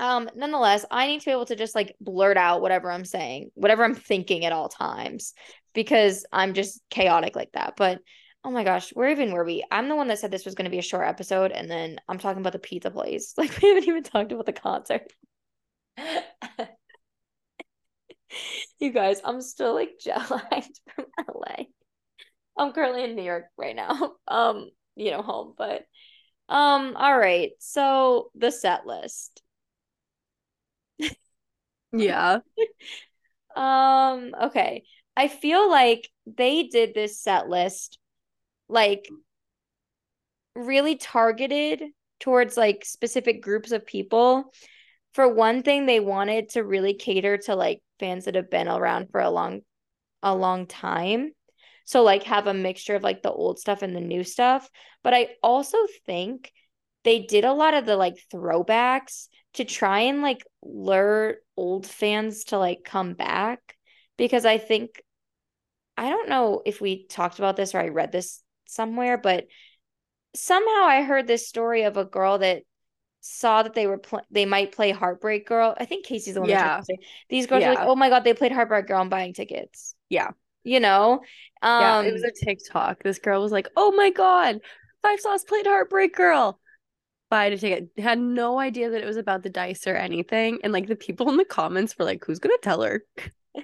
um 0.00 0.30
nonetheless, 0.34 0.84
I 0.90 1.06
need 1.06 1.20
to 1.20 1.26
be 1.26 1.30
able 1.30 1.46
to 1.46 1.56
just 1.56 1.74
like 1.74 1.94
blurt 2.00 2.36
out 2.36 2.62
whatever 2.62 2.90
I'm 2.90 3.04
saying, 3.04 3.50
whatever 3.54 3.84
I'm 3.84 3.94
thinking 3.94 4.44
at 4.44 4.52
all 4.52 4.68
times, 4.68 5.34
because 5.74 6.24
I'm 6.32 6.54
just 6.54 6.80
chaotic 6.90 7.36
like 7.36 7.52
that. 7.52 7.74
But 7.76 8.00
Oh 8.48 8.50
my 8.50 8.64
gosh, 8.64 8.90
where 8.94 9.10
even 9.10 9.32
were 9.32 9.44
we? 9.44 9.62
I'm 9.70 9.90
the 9.90 9.94
one 9.94 10.08
that 10.08 10.20
said 10.20 10.30
this 10.30 10.46
was 10.46 10.54
going 10.54 10.64
to 10.64 10.70
be 10.70 10.78
a 10.78 10.82
short 10.82 11.06
episode, 11.06 11.52
and 11.52 11.70
then 11.70 12.00
I'm 12.08 12.16
talking 12.18 12.40
about 12.40 12.54
the 12.54 12.58
pizza 12.58 12.90
place. 12.90 13.34
Like 13.38 13.60
we 13.60 13.68
haven't 13.68 13.86
even 13.86 14.02
talked 14.02 14.32
about 14.32 14.46
the 14.46 14.54
concert. 14.54 15.12
you 18.80 18.90
guys, 18.90 19.20
I'm 19.22 19.42
still 19.42 19.74
like 19.74 19.98
jet 20.00 20.30
lagged 20.30 20.80
from 20.94 21.04
LA. 21.28 21.64
I'm 22.56 22.72
currently 22.72 23.04
in 23.04 23.16
New 23.16 23.22
York 23.22 23.48
right 23.58 23.76
now. 23.76 24.14
Um, 24.26 24.70
you 24.96 25.10
know, 25.10 25.20
home, 25.20 25.52
but 25.58 25.82
um, 26.48 26.96
all 26.96 27.18
right. 27.18 27.50
So 27.58 28.30
the 28.34 28.50
set 28.50 28.86
list. 28.86 29.42
yeah. 31.92 32.38
um, 33.54 34.34
okay. 34.44 34.84
I 35.18 35.28
feel 35.28 35.68
like 35.68 36.08
they 36.26 36.62
did 36.62 36.94
this 36.94 37.20
set 37.20 37.50
list 37.50 37.98
like 38.68 39.08
really 40.54 40.96
targeted 40.96 41.82
towards 42.20 42.56
like 42.56 42.84
specific 42.84 43.42
groups 43.42 43.72
of 43.72 43.86
people. 43.86 44.52
For 45.14 45.32
one 45.32 45.62
thing, 45.62 45.86
they 45.86 46.00
wanted 46.00 46.50
to 46.50 46.64
really 46.64 46.94
cater 46.94 47.38
to 47.38 47.54
like 47.54 47.80
fans 47.98 48.26
that 48.26 48.34
have 48.34 48.50
been 48.50 48.68
around 48.68 49.10
for 49.10 49.20
a 49.20 49.30
long 49.30 49.60
a 50.22 50.34
long 50.34 50.66
time. 50.66 51.32
So 51.84 52.02
like 52.02 52.24
have 52.24 52.46
a 52.46 52.54
mixture 52.54 52.96
of 52.96 53.02
like 53.02 53.22
the 53.22 53.32
old 53.32 53.58
stuff 53.58 53.82
and 53.82 53.96
the 53.96 54.00
new 54.00 54.24
stuff. 54.24 54.68
But 55.02 55.14
I 55.14 55.28
also 55.42 55.78
think 56.06 56.52
they 57.04 57.20
did 57.20 57.44
a 57.44 57.54
lot 57.54 57.74
of 57.74 57.86
the 57.86 57.96
like 57.96 58.16
throwbacks 58.32 59.28
to 59.54 59.64
try 59.64 60.00
and 60.00 60.20
like 60.20 60.44
lure 60.62 61.36
old 61.56 61.86
fans 61.86 62.44
to 62.44 62.58
like 62.58 62.80
come 62.84 63.14
back 63.14 63.60
because 64.16 64.44
I 64.44 64.58
think 64.58 65.02
I 65.96 66.10
don't 66.10 66.28
know 66.28 66.62
if 66.66 66.80
we 66.80 67.06
talked 67.06 67.38
about 67.38 67.56
this 67.56 67.74
or 67.74 67.78
I 67.78 67.88
read 67.88 68.12
this 68.12 68.42
somewhere, 68.68 69.18
but 69.18 69.46
somehow 70.34 70.84
I 70.84 71.02
heard 71.02 71.26
this 71.26 71.48
story 71.48 71.82
of 71.82 71.96
a 71.96 72.04
girl 72.04 72.38
that 72.38 72.62
saw 73.20 73.62
that 73.62 73.74
they 73.74 73.86
were 73.86 73.98
pl- 73.98 74.26
they 74.30 74.44
might 74.44 74.72
play 74.72 74.90
Heartbreak 74.90 75.46
Girl. 75.46 75.74
I 75.78 75.84
think 75.84 76.06
Casey's 76.06 76.34
the 76.34 76.40
one. 76.40 76.50
Yeah. 76.50 76.80
These 77.28 77.46
girls 77.46 77.62
yeah. 77.62 77.70
are 77.70 77.74
like, 77.74 77.86
oh 77.86 77.96
my 77.96 78.08
god, 78.08 78.24
they 78.24 78.34
played 78.34 78.52
Heartbreak 78.52 78.86
Girl. 78.86 79.00
I'm 79.00 79.08
buying 79.08 79.34
tickets. 79.34 79.94
Yeah. 80.08 80.30
You 80.64 80.80
know. 80.80 81.20
Um, 81.62 81.82
yeah, 81.82 82.02
it 82.02 82.12
was 82.12 82.22
um, 82.22 82.30
a 82.30 82.44
TikTok. 82.44 83.02
This 83.02 83.18
girl 83.18 83.42
was 83.42 83.52
like, 83.52 83.68
oh 83.76 83.92
my 83.92 84.10
god, 84.10 84.60
Five 85.02 85.20
Sauce 85.20 85.44
played 85.44 85.66
Heartbreak 85.66 86.14
Girl. 86.14 86.60
Buy 87.30 87.46
a 87.46 87.58
ticket. 87.58 87.90
Had 87.98 88.18
no 88.18 88.58
idea 88.58 88.90
that 88.90 89.02
it 89.02 89.06
was 89.06 89.18
about 89.18 89.42
the 89.42 89.50
dice 89.50 89.86
or 89.86 89.94
anything, 89.94 90.60
and 90.62 90.72
like 90.72 90.86
the 90.86 90.96
people 90.96 91.28
in 91.28 91.36
the 91.36 91.44
comments 91.44 91.98
were 91.98 92.04
like, 92.04 92.24
who's 92.24 92.38
gonna 92.38 92.54
tell 92.62 92.82
her? 92.82 93.04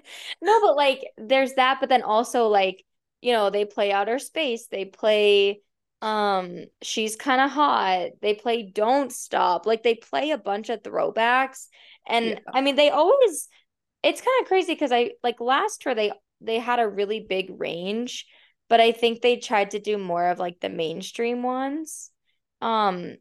no, 0.42 0.60
but 0.60 0.76
like, 0.76 1.06
there's 1.16 1.54
that, 1.54 1.78
but 1.80 1.88
then 1.88 2.02
also 2.02 2.48
like 2.48 2.84
you 3.24 3.32
know, 3.32 3.50
they 3.50 3.64
play 3.64 3.90
outer 3.90 4.18
space, 4.18 4.66
they 4.66 4.84
play 4.84 5.60
um 6.02 6.66
she's 6.82 7.16
kind 7.16 7.40
of 7.40 7.50
hot 7.50 8.10
they 8.20 8.34
play 8.34 8.62
don't 8.62 9.10
stop 9.10 9.64
like 9.64 9.82
they 9.82 9.94
play 9.94 10.32
a 10.32 10.38
bunch 10.38 10.68
of 10.68 10.82
throwbacks 10.82 11.68
and 12.06 12.26
yeah. 12.26 12.38
i 12.52 12.60
mean 12.60 12.76
they 12.76 12.90
always 12.90 13.48
it's 14.02 14.20
kind 14.20 14.42
of 14.42 14.46
crazy 14.46 14.74
because 14.74 14.92
i 14.92 15.12
like 15.22 15.40
last 15.40 15.80
tour 15.80 15.94
they 15.94 16.12
they 16.42 16.58
had 16.58 16.78
a 16.78 16.86
really 16.86 17.20
big 17.20 17.50
range 17.58 18.26
but 18.68 18.82
i 18.82 18.92
think 18.92 19.22
they 19.22 19.36
tried 19.36 19.70
to 19.70 19.78
do 19.78 19.96
more 19.96 20.28
of 20.28 20.38
like 20.38 20.60
the 20.60 20.68
mainstream 20.68 21.42
ones 21.42 22.10
um 22.60 23.14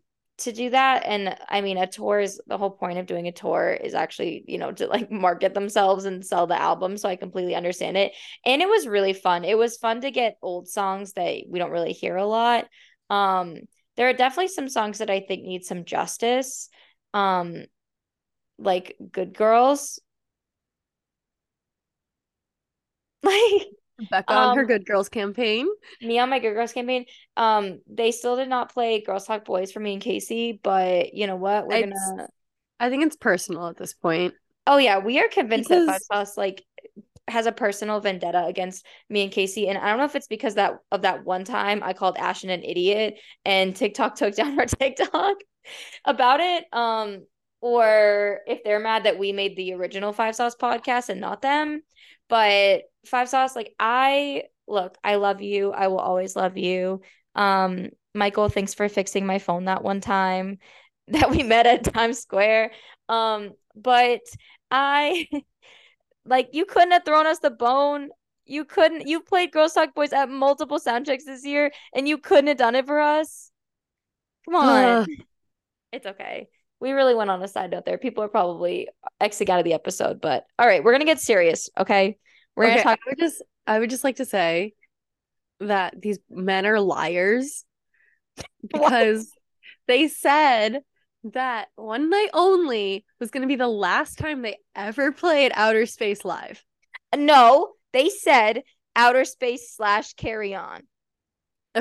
to 0.43 0.51
do 0.51 0.69
that. 0.69 1.03
And 1.05 1.35
i 1.49 1.61
mean 1.61 1.77
a 1.77 1.87
tour 1.87 2.19
is 2.19 2.41
the 2.47 2.57
whole 2.57 2.69
point 2.71 2.99
of 2.99 3.05
doing 3.05 3.27
a 3.27 3.31
tour 3.31 3.71
is 3.71 3.93
actually 3.93 4.43
you 4.47 4.57
know 4.57 4.71
to 4.71 4.87
like 4.87 5.11
market 5.11 5.53
themselves 5.53 6.05
and 6.05 6.25
sell 6.25 6.47
the 6.47 6.59
album. 6.59 6.97
So 6.97 7.09
i 7.09 7.15
completely 7.15 7.55
understand 7.55 7.97
it. 7.97 8.13
And 8.45 8.61
it 8.61 8.67
was 8.69 8.87
really 8.87 9.13
fun. 9.13 9.43
It 9.45 9.57
was 9.57 9.77
fun 9.77 10.01
to 10.01 10.11
get 10.11 10.37
old 10.41 10.67
songs 10.67 11.13
that 11.13 11.43
we 11.49 11.59
don't 11.59 11.71
really 11.71 11.93
hear 11.93 12.15
a 12.15 12.25
lot. 12.25 12.67
Um 13.09 13.57
there 13.95 14.09
are 14.09 14.13
definitely 14.13 14.47
some 14.47 14.69
songs 14.69 14.97
that 14.99 15.09
i 15.09 15.19
think 15.19 15.43
need 15.43 15.65
some 15.65 15.85
justice. 15.85 16.69
Um 17.13 17.65
like 18.57 18.95
good 19.11 19.33
girls. 19.33 19.99
Like 23.23 23.67
Becca 24.09 24.33
on 24.33 24.55
her 24.55 24.61
Um, 24.63 24.67
Good 24.67 24.85
Girls 24.85 25.09
campaign. 25.09 25.67
me 26.01 26.19
on 26.19 26.29
my 26.29 26.39
Good 26.39 26.53
Girls 26.53 26.73
campaign. 26.73 27.05
Um, 27.37 27.81
they 27.87 28.11
still 28.11 28.35
did 28.35 28.49
not 28.49 28.73
play 28.73 29.01
Girls 29.01 29.25
Talk 29.25 29.45
Boys 29.45 29.71
for 29.71 29.79
me 29.79 29.93
and 29.93 30.01
Casey, 30.01 30.59
but 30.63 31.13
you 31.13 31.27
know 31.27 31.35
what? 31.35 31.67
We're 31.67 31.75
It's- 31.77 32.09
gonna. 32.09 32.27
I 32.79 32.89
think 32.89 33.05
it's 33.05 33.15
personal 33.15 33.67
at 33.67 33.77
this 33.77 33.93
point. 33.93 34.33
Oh 34.67 34.77
yeah, 34.77 34.99
we 34.99 35.19
are 35.19 35.27
convinced 35.27 35.69
that 35.69 35.85
Five 35.85 35.99
Because- 36.09 36.29
Sauce 36.29 36.37
like 36.37 36.63
has 37.29 37.45
a 37.45 37.51
personal 37.53 38.01
vendetta 38.01 38.45
against 38.45 38.85
me 39.09 39.23
and 39.23 39.31
Casey, 39.31 39.67
and 39.69 39.77
I 39.77 39.87
don't 39.89 39.97
know 39.97 40.05
if 40.05 40.15
it's 40.15 40.27
because 40.27 40.55
that 40.55 40.79
of 40.91 41.03
that 41.03 41.23
one 41.23 41.45
time 41.45 41.81
I 41.83 41.93
called 41.93 42.17
Ashton 42.17 42.49
an 42.49 42.63
idiot 42.63 43.17
and 43.45 43.75
TikTok 43.75 44.15
took 44.17 44.35
down 44.35 44.59
our 44.59 44.65
TikTok 44.65 45.37
about 46.03 46.39
it. 46.41 46.65
Um, 46.73 47.25
or 47.61 48.41
if 48.45 48.61
they're 48.65 48.79
mad 48.81 49.05
that 49.05 49.17
we 49.17 49.31
made 49.31 49.55
the 49.55 49.73
original 49.73 50.11
Five 50.11 50.35
Sauce 50.35 50.55
podcast 50.55 51.07
and 51.09 51.21
not 51.21 51.41
them. 51.41 51.81
But 52.33 52.85
Five 53.05 53.29
Sauce, 53.29 53.55
like 53.55 53.75
I 53.79 54.45
look, 54.67 54.97
I 55.03 55.17
love 55.17 55.43
you. 55.43 55.71
I 55.71 55.87
will 55.87 55.99
always 55.99 56.35
love 56.35 56.57
you. 56.57 57.01
Um, 57.35 57.89
Michael, 58.15 58.49
thanks 58.49 58.73
for 58.73 58.89
fixing 58.89 59.27
my 59.27 59.37
phone 59.37 59.65
that 59.65 59.83
one 59.83 60.01
time 60.01 60.57
that 61.09 61.29
we 61.29 61.43
met 61.43 61.67
at 61.67 61.83
Times 61.83 62.17
Square. 62.17 62.71
Um, 63.07 63.51
but 63.75 64.21
I 64.71 65.27
like 66.25 66.49
you 66.53 66.65
couldn't 66.65 66.93
have 66.93 67.05
thrown 67.05 67.27
us 67.27 67.37
the 67.37 67.51
bone. 67.51 68.09
You 68.47 68.65
couldn't 68.65 69.07
you 69.07 69.21
played 69.21 69.51
Girls 69.51 69.73
Talk 69.73 69.93
Boys 69.93 70.11
at 70.11 70.27
multiple 70.27 70.79
sound 70.79 71.05
checks 71.05 71.25
this 71.25 71.45
year 71.45 71.71
and 71.95 72.07
you 72.07 72.17
couldn't 72.17 72.47
have 72.47 72.57
done 72.57 72.73
it 72.73 72.87
for 72.87 72.99
us. 72.99 73.51
Come 74.45 74.55
on. 74.55 74.85
Ugh. 74.85 75.07
It's 75.91 76.07
okay. 76.07 76.49
We 76.83 76.91
really 76.91 77.15
went 77.15 77.29
on 77.29 77.41
a 77.41 77.47
side 77.47 77.71
note 77.71 77.85
there. 77.85 77.97
People 77.97 78.25
are 78.25 78.27
probably 78.27 78.89
exiting 79.21 79.53
out 79.53 79.59
of 79.59 79.63
the 79.63 79.73
episode, 79.73 80.19
but 80.19 80.45
all 80.59 80.67
right, 80.67 80.83
we're 80.83 80.91
gonna 80.91 81.05
get 81.05 81.19
serious, 81.19 81.69
okay? 81.79 82.17
We're 82.55 82.65
okay, 82.65 82.73
gonna 82.73 82.83
talk 82.83 82.99
I 83.07 83.09
would 83.09 83.19
just 83.19 83.41
I 83.65 83.79
would 83.79 83.89
just 83.89 84.03
like 84.03 84.17
to 84.17 84.25
say 84.25 84.73
that 85.61 85.99
these 85.99 86.19
men 86.29 86.65
are 86.65 86.81
liars 86.81 87.63
because 88.67 89.31
they 89.87 90.09
said 90.09 90.81
that 91.31 91.69
one 91.77 92.09
night 92.09 92.29
only 92.33 93.05
was 93.19 93.31
going 93.31 93.43
to 93.43 93.47
be 93.47 93.55
the 93.55 93.67
last 93.67 94.17
time 94.17 94.41
they 94.41 94.57
ever 94.75 95.13
played 95.13 95.53
Outer 95.55 95.85
Space 95.85 96.25
live. 96.25 96.61
No, 97.15 97.71
they 97.93 98.09
said 98.09 98.63
outer 98.95 99.25
space 99.25 99.73
slash 99.75 100.13
carry 100.13 100.55
on. 100.55 100.83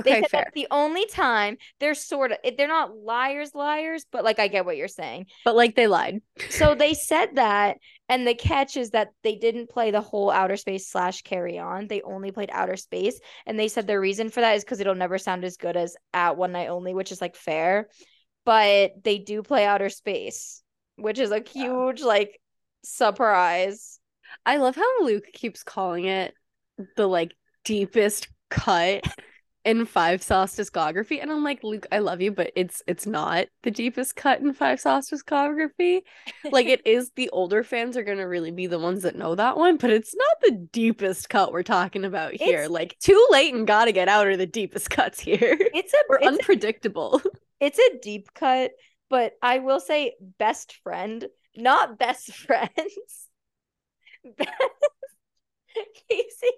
They 0.04 0.16
Okay, 0.16 0.22
said 0.22 0.30
fair. 0.30 0.52
the 0.54 0.66
only 0.70 1.06
time 1.06 1.58
they're 1.78 1.94
sort 1.94 2.32
of 2.32 2.38
they're 2.56 2.68
not 2.68 2.96
liars, 2.96 3.54
liars, 3.54 4.04
but 4.10 4.24
like 4.24 4.38
I 4.38 4.48
get 4.48 4.64
what 4.64 4.76
you're 4.76 4.88
saying. 4.88 5.26
But 5.44 5.56
like 5.56 5.74
they 5.76 5.86
lied. 5.86 6.20
So 6.48 6.74
they 6.74 6.92
said 6.92 7.36
that, 7.36 7.78
and 8.10 8.26
the 8.26 8.34
catch 8.34 8.76
is 8.76 8.90
that 8.90 9.08
they 9.22 9.36
didn't 9.36 9.70
play 9.70 9.90
the 9.90 10.02
whole 10.02 10.30
outer 10.30 10.56
space 10.56 10.86
slash 10.88 11.22
carry 11.22 11.58
on. 11.58 11.86
They 11.86 12.02
only 12.02 12.30
played 12.30 12.50
outer 12.52 12.76
space, 12.76 13.18
and 13.46 13.58
they 13.58 13.68
said 13.68 13.86
the 13.86 13.98
reason 13.98 14.28
for 14.28 14.40
that 14.40 14.56
is 14.56 14.64
because 14.64 14.78
it'll 14.80 14.94
never 14.94 15.16
sound 15.18 15.44
as 15.44 15.56
good 15.56 15.76
as 15.76 15.96
at 16.12 16.36
one 16.36 16.52
night 16.52 16.68
only, 16.68 16.92
which 16.92 17.10
is 17.10 17.20
like 17.22 17.36
fair. 17.36 17.88
But 18.44 18.92
they 19.04 19.18
do 19.18 19.42
play 19.42 19.64
outer 19.66 19.88
space, 19.88 20.62
which 20.96 21.18
is 21.18 21.30
a 21.30 21.40
huge 21.40 22.02
like 22.02 22.40
surprise. 22.84 23.98
I 24.44 24.58
love 24.58 24.76
how 24.76 25.04
Luke 25.04 25.26
keeps 25.32 25.62
calling 25.62 26.04
it 26.06 26.34
the 26.96 27.08
like 27.08 27.32
deepest 27.64 28.28
cut 28.50 29.04
in 29.64 29.84
Five 29.86 30.22
Sauce 30.22 30.56
discography. 30.56 31.22
And 31.22 31.30
I'm 31.30 31.44
like, 31.44 31.62
Luke, 31.62 31.86
I 31.92 31.98
love 32.00 32.20
you, 32.20 32.32
but 32.32 32.50
it's 32.56 32.82
it's 32.86 33.06
not 33.06 33.46
the 33.62 33.70
deepest 33.70 34.16
cut 34.16 34.40
in 34.40 34.52
Five 34.52 34.80
Sauce 34.80 35.10
discography. 35.10 36.00
Like 36.50 36.66
it 36.66 36.80
is 36.86 37.10
the 37.14 37.28
older 37.30 37.62
fans 37.62 37.96
are 37.96 38.02
gonna 38.02 38.26
really 38.26 38.50
be 38.50 38.66
the 38.66 38.78
ones 38.78 39.02
that 39.02 39.16
know 39.16 39.34
that 39.34 39.56
one, 39.56 39.76
but 39.76 39.90
it's 39.90 40.14
not 40.14 40.36
the 40.42 40.68
deepest 40.72 41.28
cut 41.28 41.52
we're 41.52 41.62
talking 41.62 42.04
about 42.04 42.34
here. 42.34 42.60
It's- 42.60 42.70
like 42.70 42.96
too 42.98 43.26
late 43.30 43.54
and 43.54 43.66
gotta 43.66 43.92
get 43.92 44.08
out 44.08 44.26
are 44.26 44.36
the 44.36 44.46
deepest 44.46 44.90
cuts 44.90 45.20
here. 45.20 45.56
It's 45.58 45.92
a 45.94 45.98
We're 46.08 46.18
it's, 46.18 46.26
unpredictable. 46.26 47.22
it's 47.60 47.78
a 47.78 47.98
deep 48.02 48.34
cut, 48.34 48.72
but 49.10 49.34
I 49.42 49.58
will 49.60 49.80
say 49.80 50.14
best 50.38 50.74
friend, 50.82 51.24
not 51.56 51.98
best 51.98 52.32
friends. 52.46 52.70
Casey, 56.10 56.50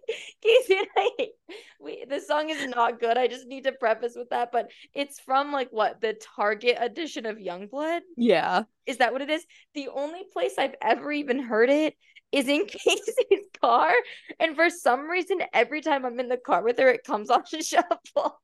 Casey 0.42 0.76
and 0.78 0.86
I, 0.96 1.28
we 1.80 2.04
the 2.08 2.20
song 2.20 2.50
is 2.50 2.66
not 2.68 3.00
good. 3.00 3.16
I 3.16 3.26
just 3.28 3.46
need 3.46 3.64
to 3.64 3.72
preface 3.72 4.14
with 4.16 4.30
that, 4.30 4.50
but 4.52 4.70
it's 4.94 5.20
from 5.20 5.52
like 5.52 5.68
what 5.70 6.00
the 6.00 6.14
Target 6.36 6.76
edition 6.80 7.26
of 7.26 7.36
Youngblood. 7.36 8.00
yeah. 8.16 8.62
Is 8.86 8.98
that 8.98 9.12
what 9.12 9.22
it 9.22 9.30
is? 9.30 9.44
The 9.74 9.88
only 9.88 10.22
place 10.32 10.54
I've 10.58 10.74
ever 10.82 11.10
even 11.12 11.38
heard 11.38 11.70
it 11.70 11.94
is 12.32 12.48
in 12.48 12.66
Casey's 12.68 13.46
car, 13.62 13.92
and 14.40 14.56
for 14.56 14.68
some 14.70 15.08
reason, 15.08 15.38
every 15.52 15.80
time 15.80 16.04
I'm 16.04 16.18
in 16.20 16.28
the 16.28 16.36
car 16.36 16.62
with 16.62 16.78
her, 16.78 16.88
it 16.88 17.04
comes 17.04 17.30
on 17.30 17.44
shuffle. 17.62 18.40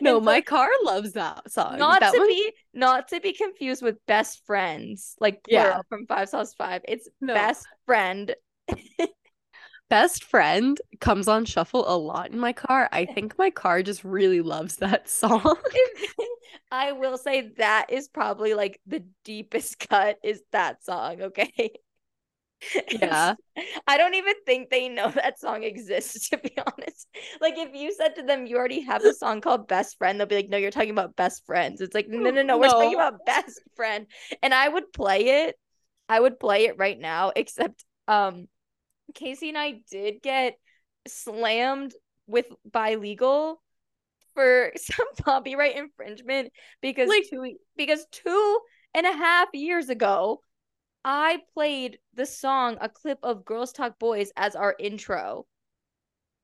No, 0.00 0.18
so- 0.18 0.20
my 0.20 0.40
car 0.40 0.68
loves 0.82 1.12
that 1.12 1.48
song. 1.50 1.78
not 1.78 2.00
that 2.00 2.12
to 2.12 2.18
one- 2.18 2.26
be 2.28 2.52
not 2.74 3.08
to 3.08 3.20
be 3.20 3.32
confused 3.32 3.82
with 3.82 4.04
best 4.06 4.44
friends 4.44 5.14
like 5.20 5.44
plural 5.44 5.66
Yeah. 5.68 5.80
from 5.88 6.06
five 6.06 6.28
sauce 6.28 6.54
five 6.54 6.82
it's 6.88 7.08
No. 7.20 7.34
best 7.34 7.66
friend 7.86 8.34
Best 9.88 10.22
friend 10.22 10.80
comes 11.00 11.26
on 11.26 11.44
shuffle 11.44 11.84
a 11.88 11.96
lot 11.98 12.30
in 12.30 12.38
my 12.38 12.52
car. 12.52 12.88
I 12.92 13.06
think 13.14 13.36
my 13.38 13.50
car 13.50 13.82
just 13.82 14.04
really 14.04 14.40
loves 14.40 14.76
that 14.76 15.08
song. 15.08 15.56
i 16.72 16.92
will 16.92 17.18
say 17.18 17.50
that 17.58 17.86
is 17.90 18.08
probably 18.08 18.54
like 18.54 18.80
the 18.86 19.04
deepest 19.24 19.78
cut 19.88 20.18
is 20.22 20.42
that 20.52 20.84
song 20.84 21.20
okay 21.22 21.72
Yeah. 22.92 23.34
i 23.86 23.96
don't 23.96 24.14
even 24.14 24.34
think 24.46 24.70
they 24.70 24.88
know 24.88 25.10
that 25.10 25.40
song 25.40 25.64
exists 25.64 26.28
to 26.28 26.38
be 26.38 26.52
honest 26.58 27.08
like 27.40 27.54
if 27.56 27.74
you 27.74 27.92
said 27.92 28.14
to 28.16 28.22
them 28.22 28.46
you 28.46 28.56
already 28.56 28.80
have 28.82 29.04
a 29.04 29.14
song 29.14 29.40
called 29.40 29.66
best 29.66 29.96
friend 29.98 30.18
they'll 30.18 30.26
be 30.26 30.36
like 30.36 30.48
no 30.48 30.58
you're 30.58 30.70
talking 30.70 30.90
about 30.90 31.16
best 31.16 31.44
friends 31.46 31.80
it's 31.80 31.94
like 31.94 32.06
no 32.08 32.30
no 32.30 32.42
no 32.42 32.58
we're 32.58 32.68
talking 32.68 32.94
about 32.94 33.24
best 33.24 33.60
friend 33.74 34.06
and 34.42 34.52
i 34.54 34.68
would 34.68 34.92
play 34.92 35.46
it 35.46 35.56
i 36.08 36.20
would 36.20 36.38
play 36.38 36.66
it 36.66 36.76
right 36.78 36.98
now 36.98 37.32
except 37.34 37.84
um 38.08 38.46
casey 39.12 39.48
and 39.48 39.58
i 39.58 39.80
did 39.90 40.22
get 40.22 40.54
slammed 41.06 41.92
with 42.26 42.46
by 42.70 42.94
legal 42.94 43.62
for 44.34 44.72
some 44.76 45.06
copyright 45.22 45.76
infringement 45.76 46.52
because 46.80 47.08
Like- 47.08 47.28
two 47.30 47.56
because 47.76 48.06
two 48.10 48.58
and 48.94 49.06
a 49.06 49.12
half 49.12 49.48
years 49.52 49.88
ago 49.88 50.40
I 51.04 51.40
played 51.54 51.98
the 52.12 52.26
song 52.26 52.76
a 52.80 52.88
clip 52.88 53.18
of 53.22 53.44
Girls 53.44 53.72
Talk 53.72 53.98
Boys 53.98 54.32
as 54.36 54.54
our 54.54 54.76
intro. 54.78 55.46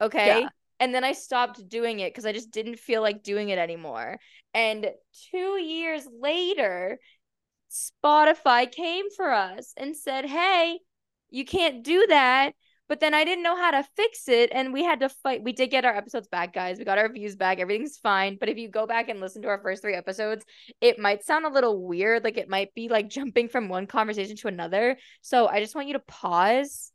Okay? 0.00 0.40
Yeah. 0.40 0.48
And 0.80 0.94
then 0.94 1.04
I 1.04 1.12
stopped 1.12 1.68
doing 1.68 2.00
it 2.00 2.10
because 2.10 2.26
I 2.26 2.32
just 2.32 2.50
didn't 2.50 2.78
feel 2.78 3.02
like 3.02 3.22
doing 3.22 3.50
it 3.50 3.58
anymore. 3.58 4.18
And 4.54 4.90
2 5.30 5.58
years 5.60 6.06
later 6.10 6.98
Spotify 7.70 8.70
came 8.70 9.10
for 9.14 9.30
us 9.30 9.72
and 9.76 9.96
said, 9.96 10.24
"Hey, 10.24 10.78
you 11.30 11.44
can't 11.44 11.84
do 11.84 12.06
that." 12.08 12.52
But 12.88 13.00
then 13.00 13.14
I 13.14 13.24
didn't 13.24 13.42
know 13.42 13.56
how 13.56 13.72
to 13.72 13.82
fix 13.96 14.28
it, 14.28 14.50
and 14.52 14.72
we 14.72 14.84
had 14.84 15.00
to 15.00 15.08
fight. 15.08 15.42
We 15.42 15.52
did 15.52 15.70
get 15.70 15.84
our 15.84 15.94
episodes 15.94 16.28
back, 16.28 16.52
guys. 16.52 16.78
We 16.78 16.84
got 16.84 16.98
our 16.98 17.12
views 17.12 17.34
back. 17.34 17.58
Everything's 17.58 17.96
fine. 17.98 18.36
But 18.38 18.48
if 18.48 18.58
you 18.58 18.68
go 18.68 18.86
back 18.86 19.08
and 19.08 19.20
listen 19.20 19.42
to 19.42 19.48
our 19.48 19.60
first 19.60 19.82
three 19.82 19.94
episodes, 19.94 20.44
it 20.80 20.98
might 20.98 21.24
sound 21.24 21.46
a 21.46 21.50
little 21.50 21.82
weird. 21.82 22.22
Like 22.22 22.38
it 22.38 22.48
might 22.48 22.72
be 22.74 22.88
like 22.88 23.08
jumping 23.10 23.48
from 23.48 23.68
one 23.68 23.86
conversation 23.86 24.36
to 24.36 24.48
another. 24.48 24.98
So 25.20 25.48
I 25.48 25.60
just 25.60 25.74
want 25.74 25.88
you 25.88 25.94
to 25.94 26.00
pause, 26.00 26.92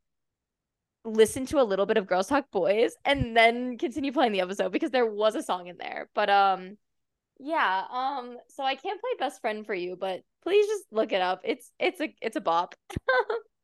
listen 1.03 1.45
to 1.47 1.59
a 1.59 1.63
little 1.63 1.85
bit 1.85 1.97
of 1.97 2.07
Girls 2.07 2.27
Talk 2.27 2.49
Boys, 2.51 2.93
and 3.03 3.35
then 3.35 3.77
continue 3.77 4.13
playing 4.13 4.31
the 4.31 4.41
episode 4.41 4.71
because 4.71 4.91
there 4.91 5.05
was 5.05 5.35
a 5.35 5.43
song 5.43 5.67
in 5.67 5.75
there. 5.77 6.09
But 6.15 6.29
um, 6.29 6.77
yeah. 7.37 7.83
Um. 7.91 8.37
So 8.47 8.63
I 8.63 8.75
can't 8.75 9.01
play 9.01 9.11
Best 9.19 9.41
Friend 9.41 9.65
for 9.65 9.73
you, 9.73 9.97
but 9.99 10.21
please 10.41 10.67
just 10.67 10.85
look 10.89 11.11
it 11.11 11.21
up. 11.21 11.41
It's 11.43 11.69
it's 11.79 11.99
a 11.99 12.15
it's 12.21 12.37
a 12.37 12.41
bop. 12.41 12.75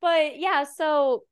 but 0.00 0.38
yeah. 0.38 0.64
So 0.64 1.24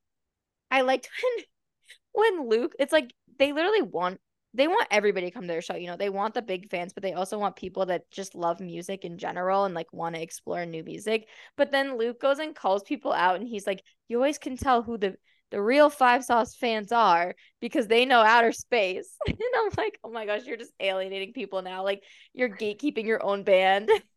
I 0.71 0.81
liked 0.81 1.09
when 2.13 2.37
when 2.37 2.49
Luke. 2.49 2.73
It's 2.79 2.93
like 2.93 3.13
they 3.37 3.53
literally 3.53 3.81
want 3.81 4.19
they 4.53 4.67
want 4.67 4.87
everybody 4.89 5.27
to 5.27 5.31
come 5.31 5.43
to 5.43 5.47
their 5.47 5.61
show. 5.61 5.75
You 5.75 5.87
know, 5.87 5.97
they 5.97 6.09
want 6.09 6.33
the 6.33 6.41
big 6.41 6.69
fans, 6.69 6.93
but 6.93 7.03
they 7.03 7.13
also 7.13 7.37
want 7.37 7.55
people 7.55 7.85
that 7.87 8.09
just 8.09 8.33
love 8.33 8.59
music 8.59 9.05
in 9.05 9.17
general 9.17 9.65
and 9.65 9.75
like 9.75 9.93
want 9.93 10.15
to 10.15 10.21
explore 10.21 10.65
new 10.65 10.83
music. 10.83 11.27
But 11.55 11.71
then 11.71 11.97
Luke 11.97 12.19
goes 12.19 12.39
and 12.39 12.55
calls 12.55 12.83
people 12.83 13.13
out 13.13 13.39
and 13.39 13.47
he's 13.47 13.67
like, 13.67 13.83
You 14.07 14.17
always 14.17 14.37
can 14.39 14.57
tell 14.57 14.81
who 14.81 14.97
the 14.97 15.15
the 15.51 15.61
real 15.61 15.89
Five 15.89 16.23
Sauce 16.23 16.55
fans 16.55 16.91
are 16.91 17.35
because 17.59 17.87
they 17.87 18.05
know 18.05 18.21
outer 18.21 18.51
space. 18.51 19.15
and 19.27 19.37
I'm 19.57 19.69
like, 19.77 19.99
oh 20.03 20.11
my 20.11 20.25
gosh, 20.25 20.45
you're 20.45 20.57
just 20.57 20.73
alienating 20.79 21.33
people 21.33 21.61
now. 21.61 21.83
Like 21.83 22.03
you're 22.33 22.49
gatekeeping 22.49 23.05
your 23.05 23.23
own 23.23 23.43
band. 23.43 23.89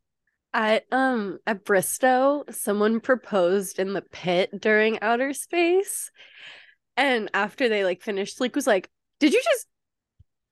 At 0.54 0.84
um 0.92 1.38
at 1.46 1.64
Bristow, 1.64 2.44
someone 2.50 3.00
proposed 3.00 3.78
in 3.78 3.94
the 3.94 4.02
pit 4.02 4.50
during 4.60 5.00
outer 5.00 5.32
space. 5.32 6.10
And 6.96 7.30
after 7.32 7.68
they 7.68 7.84
like 7.84 8.02
finished, 8.02 8.36
Sleek 8.36 8.54
was 8.54 8.66
like, 8.66 8.90
Did 9.18 9.32
you 9.32 9.42
just 9.42 9.66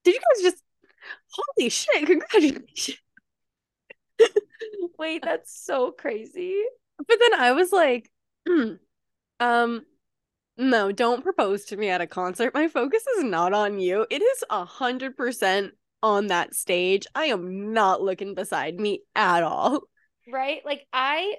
did 0.04 0.14
you 0.14 0.21
guys 0.21 0.42
just 0.52 0.64
holy 1.30 1.69
shit, 1.71 2.07
congratulations. 2.07 2.99
Wait, 4.99 5.23
that's 5.23 5.64
so 5.64 5.92
crazy. 5.92 6.62
But 6.99 7.19
then 7.21 7.35
I 7.40 7.52
was 7.52 7.73
like, 7.73 8.11
hmm, 8.47 8.75
um, 9.40 9.87
no, 10.57 10.92
don't 10.92 11.23
propose 11.23 11.66
to 11.66 11.76
me 11.76 11.90
at 11.90 12.00
a 12.00 12.07
concert. 12.07 12.54
My 12.54 12.69
focus 12.69 13.04
is 13.19 13.25
not 13.25 13.52
on 13.54 13.80
you. 13.80 14.07
It 14.11 14.23
is 14.23 14.45
a 14.50 14.64
hundred 14.64 15.16
percent 15.16 15.75
on 16.02 16.28
that 16.28 16.54
stage. 16.54 17.07
I 17.14 17.26
am 17.26 17.73
not 17.73 18.02
looking 18.02 18.35
beside 18.35 18.78
me 18.80 19.02
at 19.16 19.42
all. 19.42 19.83
Right? 20.33 20.63
Like 20.65 20.87
I 20.93 21.37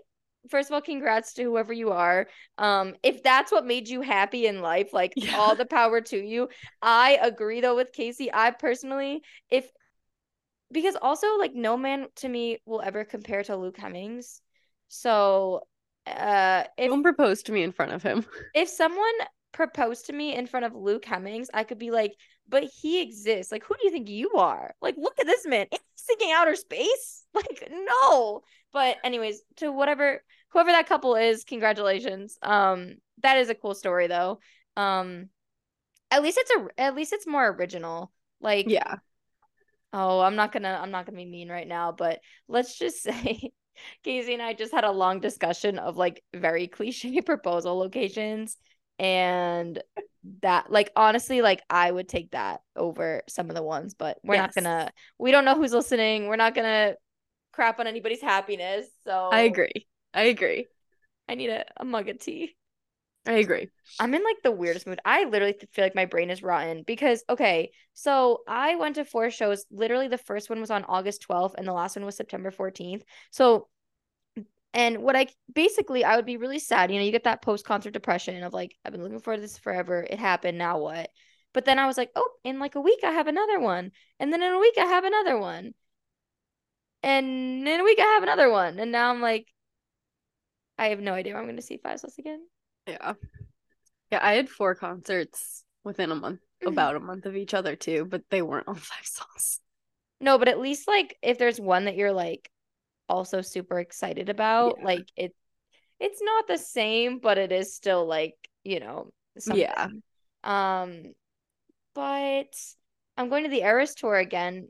first 0.49 0.69
of 0.69 0.73
all, 0.73 0.81
congrats 0.81 1.33
to 1.33 1.43
whoever 1.43 1.71
you 1.71 1.91
are. 1.91 2.27
Um, 2.57 2.95
if 3.03 3.21
that's 3.21 3.51
what 3.51 3.65
made 3.65 3.87
you 3.87 4.01
happy 4.01 4.47
in 4.47 4.61
life, 4.61 4.93
like 4.93 5.13
yeah. 5.15 5.35
all 5.37 5.55
the 5.55 5.65
power 5.65 6.01
to 6.01 6.17
you. 6.17 6.49
I 6.81 7.19
agree 7.21 7.61
though 7.61 7.75
with 7.75 7.93
Casey. 7.93 8.31
I 8.33 8.51
personally, 8.51 9.21
if 9.49 9.69
because 10.71 10.95
also 11.01 11.37
like 11.37 11.53
no 11.53 11.75
man 11.75 12.07
to 12.15 12.29
me 12.29 12.59
will 12.65 12.81
ever 12.81 13.03
compare 13.03 13.43
to 13.43 13.57
Luke 13.57 13.77
Hemmings. 13.77 14.41
So 14.87 15.61
uh 16.07 16.63
if 16.77 16.89
don't 16.89 17.03
propose 17.03 17.43
to 17.43 17.51
me 17.51 17.63
in 17.63 17.71
front 17.71 17.91
of 17.91 18.01
him. 18.01 18.25
If 18.55 18.69
someone 18.69 19.13
proposed 19.51 20.07
to 20.07 20.13
me 20.13 20.35
in 20.35 20.47
front 20.47 20.65
of 20.65 20.73
Luke 20.73 21.05
Hemmings, 21.05 21.49
I 21.53 21.63
could 21.63 21.77
be 21.77 21.91
like, 21.91 22.13
but 22.47 22.63
he 22.63 23.01
exists. 23.01 23.51
Like, 23.51 23.63
who 23.63 23.75
do 23.75 23.85
you 23.85 23.91
think 23.91 24.09
you 24.09 24.31
are? 24.31 24.73
Like, 24.81 24.95
look 24.97 25.19
at 25.19 25.25
this 25.25 25.45
man. 25.45 25.67
Is 25.71 26.03
thinking 26.05 26.31
outer 26.31 26.55
space? 26.55 27.19
Like, 27.33 27.71
no. 27.71 28.41
But 28.73 28.97
anyways, 29.05 29.41
to 29.57 29.71
whatever 29.71 30.21
whoever 30.49 30.71
that 30.71 30.87
couple 30.87 31.15
is, 31.15 31.45
congratulations. 31.45 32.37
Um, 32.43 32.95
that 33.23 33.37
is 33.37 33.49
a 33.49 33.55
cool 33.55 33.73
story 33.73 34.07
though. 34.07 34.39
Um, 34.75 35.29
at 36.09 36.21
least 36.21 36.37
it's 36.37 36.51
a 36.51 36.81
at 36.81 36.93
least 36.93 37.13
it's 37.13 37.25
more 37.25 37.47
original. 37.47 38.11
Like, 38.41 38.65
yeah. 38.67 38.97
Oh, 39.93 40.19
I'm 40.19 40.35
not 40.35 40.51
gonna 40.51 40.77
I'm 40.81 40.91
not 40.91 41.05
gonna 41.05 41.17
be 41.17 41.25
mean 41.25 41.49
right 41.49 41.67
now, 41.67 41.93
but 41.93 42.19
let's 42.47 42.77
just 42.77 43.01
say 43.03 43.51
Casey 44.03 44.33
and 44.33 44.41
I 44.41 44.53
just 44.53 44.73
had 44.73 44.83
a 44.83 44.91
long 44.91 45.19
discussion 45.19 45.79
of 45.79 45.97
like 45.97 46.23
very 46.33 46.67
cliche 46.67 47.21
proposal 47.21 47.77
locations 47.77 48.57
and 48.99 49.81
that 50.41 50.71
like 50.71 50.91
honestly 50.95 51.41
like 51.41 51.61
I 51.69 51.89
would 51.89 52.07
take 52.07 52.31
that 52.31 52.61
over 52.75 53.23
some 53.27 53.49
of 53.49 53.55
the 53.55 53.63
ones, 53.63 53.93
but 53.93 54.19
we're 54.23 54.35
yes. 54.35 54.55
not 54.55 54.63
gonna 54.63 54.91
we 55.17 55.31
don't 55.31 55.45
know 55.45 55.55
who's 55.55 55.73
listening. 55.73 56.27
We're 56.27 56.35
not 56.35 56.55
gonna 56.55 56.95
crap 57.53 57.79
on 57.79 57.87
anybody's 57.87 58.21
happiness. 58.21 58.87
So 59.03 59.29
I 59.31 59.41
agree. 59.41 59.87
I 60.13 60.23
agree. 60.23 60.67
I 61.27 61.35
need 61.35 61.49
a, 61.49 61.65
a 61.77 61.85
mug 61.85 62.09
of 62.09 62.19
tea. 62.19 62.55
I 63.25 63.33
agree. 63.33 63.69
I'm 63.99 64.13
in 64.15 64.23
like 64.23 64.41
the 64.43 64.51
weirdest 64.51 64.87
mood. 64.87 64.99
I 65.05 65.25
literally 65.25 65.55
feel 65.71 65.85
like 65.85 65.95
my 65.95 66.05
brain 66.05 66.31
is 66.31 66.41
rotten 66.41 66.83
because 66.85 67.23
okay, 67.29 67.71
so 67.93 68.39
I 68.47 68.75
went 68.75 68.95
to 68.95 69.05
four 69.05 69.29
shows. 69.29 69.65
Literally, 69.69 70.07
the 70.07 70.17
first 70.17 70.49
one 70.49 70.59
was 70.59 70.71
on 70.71 70.85
August 70.85 71.27
12th, 71.27 71.53
and 71.55 71.67
the 71.67 71.73
last 71.73 71.95
one 71.95 72.05
was 72.05 72.15
September 72.15 72.49
14th. 72.49 73.03
So, 73.29 73.67
and 74.73 74.99
what 74.99 75.15
I 75.15 75.27
basically 75.53 76.03
I 76.03 76.15
would 76.15 76.25
be 76.25 76.37
really 76.37 76.59
sad. 76.59 76.91
You 76.91 76.99
know, 76.99 77.05
you 77.05 77.11
get 77.11 77.25
that 77.25 77.41
post 77.41 77.65
concert 77.65 77.91
depression 77.91 78.43
of 78.43 78.53
like 78.53 78.75
I've 78.85 78.91
been 78.91 79.03
looking 79.03 79.19
for 79.19 79.37
this 79.37 79.57
forever. 79.57 80.05
It 80.09 80.19
happened. 80.19 80.57
Now 80.57 80.79
what? 80.79 81.09
But 81.53 81.65
then 81.65 81.79
I 81.79 81.87
was 81.87 81.97
like, 81.97 82.11
oh, 82.15 82.29
in 82.43 82.59
like 82.59 82.75
a 82.75 82.81
week 82.81 82.99
I 83.03 83.11
have 83.11 83.27
another 83.27 83.59
one, 83.59 83.91
and 84.19 84.31
then 84.31 84.41
in 84.41 84.53
a 84.53 84.59
week 84.59 84.75
I 84.77 84.85
have 84.85 85.03
another 85.03 85.37
one, 85.37 85.73
and 87.03 87.67
in 87.67 87.79
a 87.79 87.83
week 87.83 87.99
I 87.99 88.03
have 88.03 88.23
another 88.23 88.49
one, 88.49 88.79
and 88.79 88.91
now 88.91 89.09
I'm 89.09 89.21
like, 89.21 89.47
I 90.77 90.87
have 90.87 90.99
no 90.99 91.13
idea 91.13 91.35
I'm 91.35 91.43
going 91.43 91.57
to 91.57 91.61
see 91.61 91.77
Five 91.77 91.99
Sauce 91.99 92.17
again. 92.17 92.39
Yeah. 92.87 93.13
Yeah, 94.11 94.19
I 94.21 94.33
had 94.33 94.49
four 94.49 94.75
concerts 94.75 95.63
within 95.83 96.11
a 96.11 96.15
month, 96.15 96.39
mm-hmm. 96.39 96.69
about 96.69 96.95
a 96.95 96.99
month 96.99 97.25
of 97.25 97.35
each 97.35 97.53
other 97.53 97.75
too, 97.75 98.05
but 98.05 98.23
they 98.29 98.41
weren't 98.41 98.67
on 98.67 98.75
Five 98.75 99.05
Sauce. 99.05 99.59
No, 100.19 100.37
but 100.37 100.47
at 100.47 100.59
least 100.59 100.87
like 100.87 101.17
if 101.21 101.37
there's 101.37 101.59
one 101.59 101.85
that 101.85 101.95
you're 101.95 102.11
like 102.11 102.49
also 103.11 103.41
super 103.41 103.79
excited 103.79 104.29
about, 104.29 104.77
yeah. 104.79 104.85
like 104.85 105.07
it 105.15 105.35
it's 105.99 106.21
not 106.21 106.47
the 106.47 106.57
same, 106.57 107.19
but 107.19 107.37
it 107.37 107.51
is 107.51 107.75
still 107.75 108.05
like, 108.07 108.35
you 108.63 108.79
know, 108.79 109.11
something. 109.37 109.61
Yeah. 109.61 109.87
Um 110.43 111.13
but 111.93 112.53
I'm 113.17 113.29
going 113.29 113.43
to 113.43 113.49
the 113.49 113.61
Eras 113.61 113.93
tour 113.93 114.15
again 114.15 114.69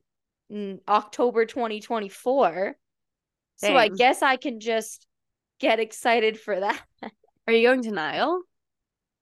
in 0.50 0.80
October 0.88 1.46
2024. 1.46 2.76
So 3.58 3.76
I 3.76 3.90
guess 3.90 4.24
I 4.24 4.38
can 4.38 4.60
just 4.60 5.06
get 5.60 5.80
excited 5.80 6.40
for 6.40 6.60
that. 6.60 6.82
Are 7.48 7.54
you 7.54 7.68
going 7.68 7.84
to 7.84 7.92
Niall? 7.92 8.42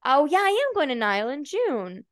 Oh 0.06 0.26
yeah, 0.26 0.38
I 0.38 0.66
am 0.68 0.74
going 0.74 0.90
to 0.90 0.96
Niall 0.96 1.30
in 1.30 1.44
June. 1.44 2.06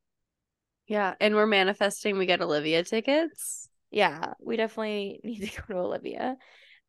Yeah, 0.86 1.14
and 1.20 1.34
we're 1.34 1.46
manifesting 1.46 2.18
we 2.18 2.26
get 2.26 2.42
Olivia 2.42 2.84
tickets. 2.84 3.68
Yeah, 3.90 4.34
we 4.40 4.56
definitely 4.56 5.20
need 5.24 5.48
to 5.48 5.62
go 5.62 5.74
to 5.74 5.80
Olivia. 5.80 6.36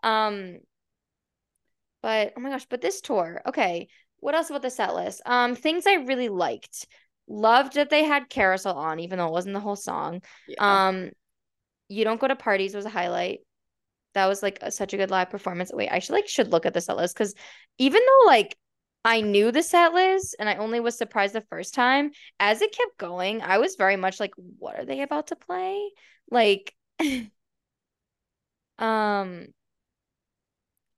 Um 0.03 0.57
but 2.01 2.33
oh 2.37 2.39
my 2.39 2.49
gosh, 2.49 2.65
but 2.69 2.81
this 2.81 3.01
tour. 3.01 3.41
Okay, 3.47 3.89
what 4.17 4.35
else 4.35 4.49
about 4.49 4.61
the 4.61 4.69
set 4.69 4.95
list? 4.95 5.21
Um 5.25 5.55
things 5.55 5.85
I 5.87 5.95
really 5.95 6.29
liked. 6.29 6.87
Loved 7.27 7.75
that 7.75 7.89
they 7.89 8.03
had 8.03 8.29
Carousel 8.29 8.77
on 8.77 8.99
even 8.99 9.19
though 9.19 9.27
it 9.27 9.33
wasn't 9.33 9.53
the 9.53 9.59
whole 9.59 9.75
song. 9.75 10.21
Yeah. 10.47 10.87
Um 10.87 11.09
You 11.89 12.03
Don't 12.03 12.19
Go 12.19 12.27
to 12.27 12.35
Parties 12.35 12.75
was 12.75 12.85
a 12.85 12.89
highlight 12.89 13.39
that 14.13 14.27
was 14.27 14.41
like 14.41 14.59
a, 14.61 14.71
such 14.71 14.93
a 14.93 14.97
good 14.97 15.11
live 15.11 15.29
performance. 15.29 15.71
Wait, 15.73 15.89
I 15.91 15.99
should 15.99 16.13
like 16.13 16.27
should 16.27 16.51
look 16.51 16.65
at 16.65 16.73
the 16.73 16.81
set 16.81 16.97
list 16.97 17.15
because 17.15 17.33
even 17.77 18.01
though 18.05 18.27
like 18.27 18.57
I 19.05 19.21
knew 19.21 19.51
the 19.51 19.63
set 19.63 19.93
list 19.93 20.35
and 20.39 20.49
I 20.49 20.55
only 20.55 20.79
was 20.79 20.97
surprised 20.97 21.33
the 21.33 21.41
first 21.41 21.73
time, 21.73 22.11
as 22.39 22.61
it 22.61 22.75
kept 22.75 22.97
going, 22.97 23.41
I 23.41 23.59
was 23.59 23.75
very 23.75 23.95
much 23.95 24.19
like, 24.19 24.31
what 24.57 24.77
are 24.77 24.85
they 24.85 25.01
about 25.01 25.27
to 25.27 25.35
play? 25.35 25.91
Like 26.29 26.73
um 28.77 29.47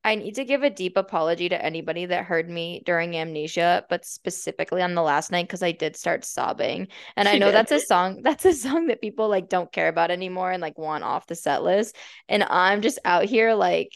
I 0.03 0.15
need 0.15 0.35
to 0.35 0.45
give 0.45 0.63
a 0.63 0.69
deep 0.69 0.97
apology 0.97 1.47
to 1.49 1.63
anybody 1.63 2.07
that 2.07 2.25
heard 2.25 2.49
me 2.49 2.81
during 2.85 3.15
amnesia, 3.15 3.85
but 3.87 4.03
specifically 4.03 4.81
on 4.81 4.95
the 4.95 5.03
last 5.03 5.31
night 5.31 5.47
because 5.47 5.61
I 5.61 5.73
did 5.73 5.95
start 5.95 6.25
sobbing. 6.25 6.87
And 7.15 7.27
I 7.27 7.37
know 7.37 7.51
that's 7.51 7.71
a 7.71 7.79
song 7.79 8.21
that's 8.23 8.45
a 8.45 8.53
song 8.53 8.87
that 8.87 9.01
people 9.01 9.29
like 9.29 9.47
don't 9.47 9.71
care 9.71 9.89
about 9.89 10.09
anymore 10.09 10.51
and 10.51 10.61
like 10.61 10.77
want 10.77 11.03
off 11.03 11.27
the 11.27 11.35
set 11.35 11.61
list. 11.61 11.95
And 12.27 12.43
I'm 12.43 12.81
just 12.81 12.97
out 13.05 13.25
here 13.25 13.53
like 13.53 13.95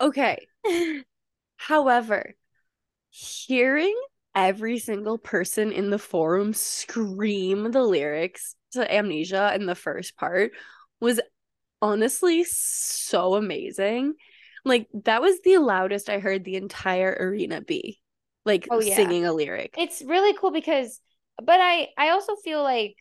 okay. 0.00 0.46
However, 1.56 2.34
hearing 3.10 3.98
every 4.34 4.78
single 4.78 5.18
person 5.18 5.70
in 5.70 5.90
the 5.90 5.98
forum 5.98 6.54
scream 6.54 7.70
the 7.72 7.82
lyrics 7.82 8.54
to 8.72 8.94
amnesia 8.94 9.52
in 9.54 9.66
the 9.66 9.74
first 9.74 10.16
part 10.16 10.52
was 11.00 11.20
honestly 11.82 12.44
so 12.44 13.34
amazing 13.34 14.14
like 14.66 14.88
that 15.04 15.22
was 15.22 15.40
the 15.42 15.58
loudest 15.58 16.10
I 16.10 16.18
heard 16.18 16.44
the 16.44 16.56
entire 16.56 17.16
arena 17.18 17.60
be. 17.60 18.00
Like 18.44 18.68
oh, 18.70 18.80
yeah. 18.80 18.94
singing 18.94 19.24
a 19.24 19.32
lyric. 19.32 19.74
It's 19.78 20.02
really 20.02 20.36
cool 20.38 20.50
because 20.50 21.00
but 21.42 21.60
I 21.60 21.88
I 21.96 22.10
also 22.10 22.36
feel 22.36 22.62
like 22.62 22.96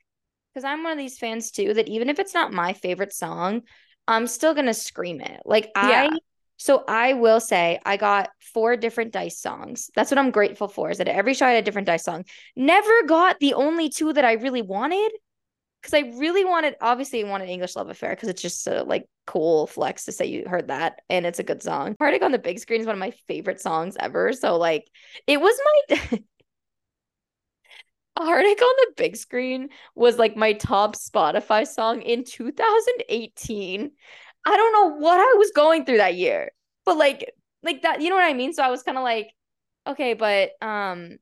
because 0.53 0.63
I'm 0.63 0.83
one 0.83 0.91
of 0.91 0.97
these 0.97 1.17
fans 1.17 1.51
too 1.51 1.73
that 1.73 1.87
even 1.87 2.09
if 2.09 2.19
it's 2.19 2.33
not 2.33 2.53
my 2.53 2.73
favorite 2.73 3.13
song, 3.13 3.63
I'm 4.07 4.27
still 4.27 4.53
gonna 4.53 4.73
scream 4.73 5.21
it. 5.21 5.41
Like 5.45 5.71
I 5.75 6.05
yeah. 6.05 6.17
so 6.57 6.83
I 6.87 7.13
will 7.13 7.39
say 7.39 7.79
I 7.85 7.97
got 7.97 8.29
four 8.39 8.75
different 8.75 9.11
dice 9.11 9.39
songs. 9.39 9.89
That's 9.95 10.11
what 10.11 10.17
I'm 10.17 10.31
grateful 10.31 10.67
for, 10.67 10.89
is 10.89 10.97
that 10.99 11.07
every 11.07 11.33
show 11.33 11.45
I 11.45 11.51
had 11.51 11.63
a 11.63 11.65
different 11.65 11.87
dice 11.87 12.05
song. 12.05 12.25
Never 12.55 13.03
got 13.03 13.39
the 13.39 13.53
only 13.53 13.89
two 13.89 14.13
that 14.13 14.25
I 14.25 14.33
really 14.33 14.61
wanted 14.63 15.11
because 15.85 16.03
I 16.03 16.17
really 16.17 16.43
wanted, 16.43 16.75
obviously, 16.81 17.23
I 17.23 17.29
wanted 17.29 17.47
English 17.47 17.75
Love 17.75 17.91
Affair 17.91 18.09
because 18.09 18.27
it's 18.27 18.41
just 18.41 18.65
a 18.65 18.81
like 18.83 19.07
cool 19.27 19.67
flex 19.67 20.05
to 20.05 20.11
say 20.11 20.25
you 20.25 20.45
heard 20.47 20.69
that 20.69 21.01
and 21.11 21.27
it's 21.27 21.37
a 21.37 21.43
good 21.43 21.61
song. 21.61 21.95
Heartache 21.99 22.23
on 22.23 22.31
the 22.31 22.39
Big 22.39 22.57
Screen 22.57 22.81
is 22.81 22.87
one 22.87 22.95
of 22.95 22.99
my 22.99 23.11
favorite 23.27 23.61
songs 23.61 23.95
ever. 23.99 24.33
So 24.33 24.57
like, 24.57 24.89
it 25.27 25.39
was 25.39 25.55
my. 25.89 26.19
Heartache 28.17 28.61
on 28.61 28.75
the 28.77 28.93
Big 28.95 29.15
Screen 29.15 29.69
was 29.93 30.17
like 30.17 30.35
my 30.35 30.53
top 30.53 30.95
Spotify 30.95 31.67
song 31.67 32.01
in 32.01 32.23
2018. 32.23 33.91
I 34.47 34.57
don't 34.57 34.73
know 34.73 34.95
what 34.97 35.19
I 35.19 35.37
was 35.37 35.51
going 35.53 35.85
through 35.85 35.97
that 35.97 36.15
year, 36.15 36.51
but 36.85 36.97
like, 36.97 37.31
like 37.61 37.81
that, 37.83 38.01
you 38.01 38.09
know 38.09 38.15
what 38.15 38.23
I 38.23 38.33
mean? 38.33 38.53
So 38.53 38.63
I 38.63 38.69
was 38.69 38.83
kind 38.83 38.97
of 38.97 39.03
like, 39.03 39.31
okay, 39.85 40.13
but 40.15 40.51
um, 40.61 41.17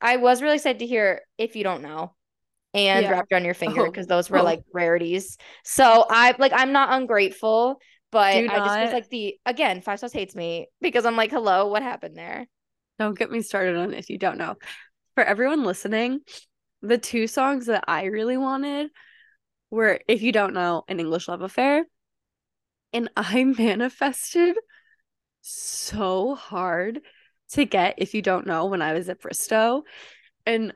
I 0.00 0.16
was 0.16 0.42
really 0.42 0.56
excited 0.56 0.80
to 0.80 0.86
hear 0.86 1.22
if 1.38 1.54
you 1.54 1.62
don't 1.64 1.82
know 1.82 2.15
and 2.76 3.04
yeah. 3.04 3.10
wrapped 3.10 3.32
around 3.32 3.44
your 3.44 3.54
finger 3.64 3.84
because 3.86 4.06
oh. 4.06 4.08
those 4.08 4.30
were 4.30 4.38
oh. 4.38 4.44
like 4.44 4.62
rarities. 4.72 5.38
So 5.64 6.06
I 6.08 6.34
like 6.38 6.52
I'm 6.54 6.72
not 6.72 6.92
ungrateful, 6.92 7.80
but 8.12 8.34
I 8.34 8.46
just 8.46 8.80
was 8.80 8.92
like 8.92 9.08
the 9.08 9.36
again, 9.44 9.80
five 9.80 9.98
sauce 9.98 10.12
hates 10.12 10.34
me 10.34 10.68
because 10.80 11.06
I'm 11.06 11.16
like, 11.16 11.30
hello, 11.30 11.68
what 11.68 11.82
happened 11.82 12.16
there? 12.16 12.46
Don't 12.98 13.18
get 13.18 13.30
me 13.30 13.42
started 13.42 13.76
on 13.76 13.94
if 13.94 14.08
you 14.08 14.18
don't 14.18 14.38
know. 14.38 14.56
for 15.14 15.24
everyone 15.24 15.64
listening, 15.64 16.20
the 16.82 16.98
two 16.98 17.26
songs 17.26 17.66
that 17.66 17.84
I 17.88 18.04
really 18.04 18.36
wanted 18.36 18.90
were 19.70 20.00
If 20.08 20.22
You 20.22 20.32
Don't 20.32 20.54
Know 20.54 20.84
an 20.88 21.00
English 21.00 21.28
Love 21.28 21.42
Affair. 21.42 21.84
And 22.92 23.10
I 23.16 23.44
manifested 23.58 24.56
so 25.42 26.34
hard 26.34 27.00
to 27.50 27.64
get 27.64 27.96
If 27.98 28.14
You 28.14 28.22
Don't 28.22 28.46
Know 28.46 28.66
when 28.66 28.82
I 28.82 28.92
was 28.92 29.08
at 29.08 29.20
Bristow. 29.20 29.82
And 30.44 30.72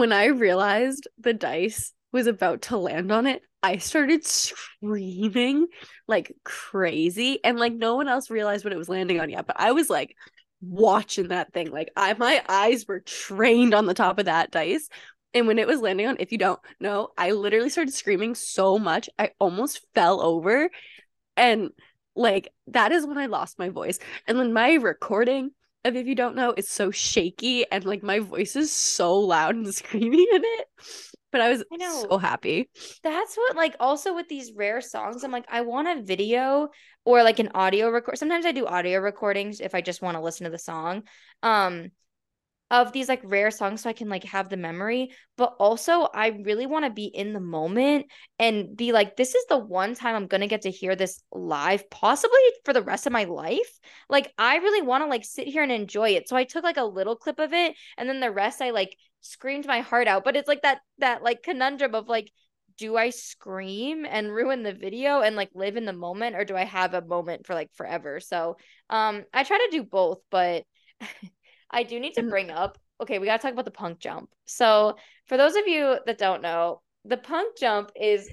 when 0.00 0.12
I 0.12 0.26
realized 0.26 1.08
the 1.18 1.34
dice 1.34 1.92
was 2.12 2.26
about 2.26 2.62
to 2.62 2.76
land 2.76 3.10
on 3.10 3.26
it, 3.26 3.42
I 3.62 3.78
started 3.78 4.26
screaming 4.26 5.66
like 6.08 6.32
crazy. 6.44 7.42
And 7.44 7.58
like 7.58 7.72
no 7.72 7.96
one 7.96 8.08
else 8.08 8.30
realized 8.30 8.64
what 8.64 8.72
it 8.72 8.78
was 8.78 8.88
landing 8.88 9.20
on 9.20 9.30
yet. 9.30 9.46
But 9.46 9.56
I 9.58 9.72
was 9.72 9.88
like 9.88 10.16
watching 10.60 11.28
that 11.28 11.52
thing. 11.52 11.70
Like 11.70 11.90
I 11.96 12.14
my 12.14 12.42
eyes 12.48 12.86
were 12.86 13.00
trained 13.00 13.74
on 13.74 13.86
the 13.86 13.94
top 13.94 14.18
of 14.18 14.26
that 14.26 14.50
dice. 14.50 14.88
And 15.34 15.46
when 15.46 15.58
it 15.58 15.66
was 15.66 15.80
landing 15.80 16.06
on, 16.06 16.16
if 16.20 16.30
you 16.30 16.38
don't 16.38 16.60
know, 16.78 17.08
I 17.16 17.30
literally 17.30 17.70
started 17.70 17.94
screaming 17.94 18.34
so 18.34 18.78
much, 18.78 19.08
I 19.18 19.30
almost 19.38 19.80
fell 19.94 20.20
over. 20.20 20.68
And 21.36 21.70
like 22.14 22.52
that 22.68 22.92
is 22.92 23.06
when 23.06 23.18
I 23.18 23.26
lost 23.26 23.58
my 23.58 23.70
voice. 23.70 23.98
And 24.26 24.38
then 24.38 24.52
my 24.52 24.74
recording 24.74 25.52
of 25.84 25.96
if 25.96 26.06
you 26.06 26.14
don't 26.14 26.36
know, 26.36 26.54
it's 26.56 26.70
so 26.70 26.90
shaky 26.90 27.70
and 27.70 27.84
like 27.84 28.02
my 28.02 28.20
voice 28.20 28.56
is 28.56 28.72
so 28.72 29.18
loud 29.18 29.54
and 29.54 29.74
screaming 29.74 30.26
in 30.32 30.42
it. 30.44 30.66
But 31.30 31.40
I 31.40 31.48
was 31.48 31.64
I 31.72 31.76
know. 31.76 32.06
so 32.10 32.18
happy. 32.18 32.68
That's 33.02 33.36
what 33.36 33.56
like 33.56 33.74
also 33.80 34.14
with 34.14 34.28
these 34.28 34.52
rare 34.54 34.80
songs, 34.80 35.24
I'm 35.24 35.32
like, 35.32 35.46
I 35.48 35.62
want 35.62 35.88
a 35.88 36.02
video 36.02 36.68
or 37.04 37.22
like 37.22 37.38
an 37.38 37.50
audio 37.54 37.90
record. 37.90 38.18
Sometimes 38.18 38.44
I 38.44 38.52
do 38.52 38.66
audio 38.66 39.00
recordings 39.00 39.60
if 39.60 39.74
I 39.74 39.80
just 39.80 40.02
want 40.02 40.16
to 40.16 40.22
listen 40.22 40.44
to 40.44 40.50
the 40.50 40.58
song. 40.58 41.04
Um, 41.42 41.90
of 42.72 42.90
these 42.90 43.06
like 43.06 43.20
rare 43.22 43.50
songs 43.50 43.82
so 43.82 43.90
I 43.90 43.92
can 43.92 44.08
like 44.08 44.24
have 44.24 44.48
the 44.48 44.56
memory. 44.56 45.10
But 45.36 45.54
also, 45.60 46.08
I 46.14 46.28
really 46.28 46.64
want 46.64 46.86
to 46.86 46.90
be 46.90 47.04
in 47.04 47.34
the 47.34 47.40
moment 47.40 48.06
and 48.38 48.74
be 48.74 48.92
like, 48.92 49.14
this 49.14 49.34
is 49.34 49.44
the 49.46 49.58
one 49.58 49.94
time 49.94 50.16
I'm 50.16 50.26
going 50.26 50.40
to 50.40 50.46
get 50.46 50.62
to 50.62 50.70
hear 50.70 50.96
this 50.96 51.22
live, 51.30 51.88
possibly 51.90 52.40
for 52.64 52.72
the 52.72 52.82
rest 52.82 53.06
of 53.06 53.12
my 53.12 53.24
life. 53.24 53.78
Like, 54.08 54.32
I 54.38 54.56
really 54.56 54.80
want 54.80 55.04
to 55.04 55.10
like 55.10 55.22
sit 55.24 55.46
here 55.46 55.62
and 55.62 55.70
enjoy 55.70 56.10
it. 56.10 56.30
So 56.30 56.34
I 56.34 56.44
took 56.44 56.64
like 56.64 56.78
a 56.78 56.84
little 56.84 57.14
clip 57.14 57.38
of 57.38 57.52
it 57.52 57.76
and 57.98 58.08
then 58.08 58.20
the 58.20 58.32
rest 58.32 58.62
I 58.62 58.70
like 58.70 58.96
screamed 59.20 59.66
my 59.66 59.80
heart 59.80 60.08
out. 60.08 60.24
But 60.24 60.36
it's 60.36 60.48
like 60.48 60.62
that, 60.62 60.80
that 60.96 61.22
like 61.22 61.42
conundrum 61.42 61.94
of 61.94 62.08
like, 62.08 62.32
do 62.78 62.96
I 62.96 63.10
scream 63.10 64.06
and 64.08 64.32
ruin 64.32 64.62
the 64.62 64.72
video 64.72 65.20
and 65.20 65.36
like 65.36 65.50
live 65.54 65.76
in 65.76 65.84
the 65.84 65.92
moment 65.92 66.36
or 66.36 66.46
do 66.46 66.56
I 66.56 66.64
have 66.64 66.94
a 66.94 67.02
moment 67.02 67.46
for 67.46 67.52
like 67.52 67.68
forever? 67.74 68.18
So 68.18 68.56
um 68.88 69.24
I 69.34 69.44
try 69.44 69.58
to 69.58 69.68
do 69.70 69.84
both, 69.84 70.20
but 70.30 70.64
I 71.72 71.82
do 71.82 71.98
need 71.98 72.14
to 72.14 72.22
bring 72.22 72.50
up. 72.50 72.78
Okay, 73.00 73.18
we 73.18 73.26
got 73.26 73.40
to 73.40 73.42
talk 73.42 73.52
about 73.52 73.64
the 73.64 73.70
punk 73.70 73.98
jump. 73.98 74.30
So, 74.44 74.96
for 75.26 75.36
those 75.36 75.56
of 75.56 75.66
you 75.66 75.98
that 76.06 76.18
don't 76.18 76.42
know, 76.42 76.82
the 77.04 77.16
punk 77.16 77.56
jump 77.58 77.90
is 78.00 78.28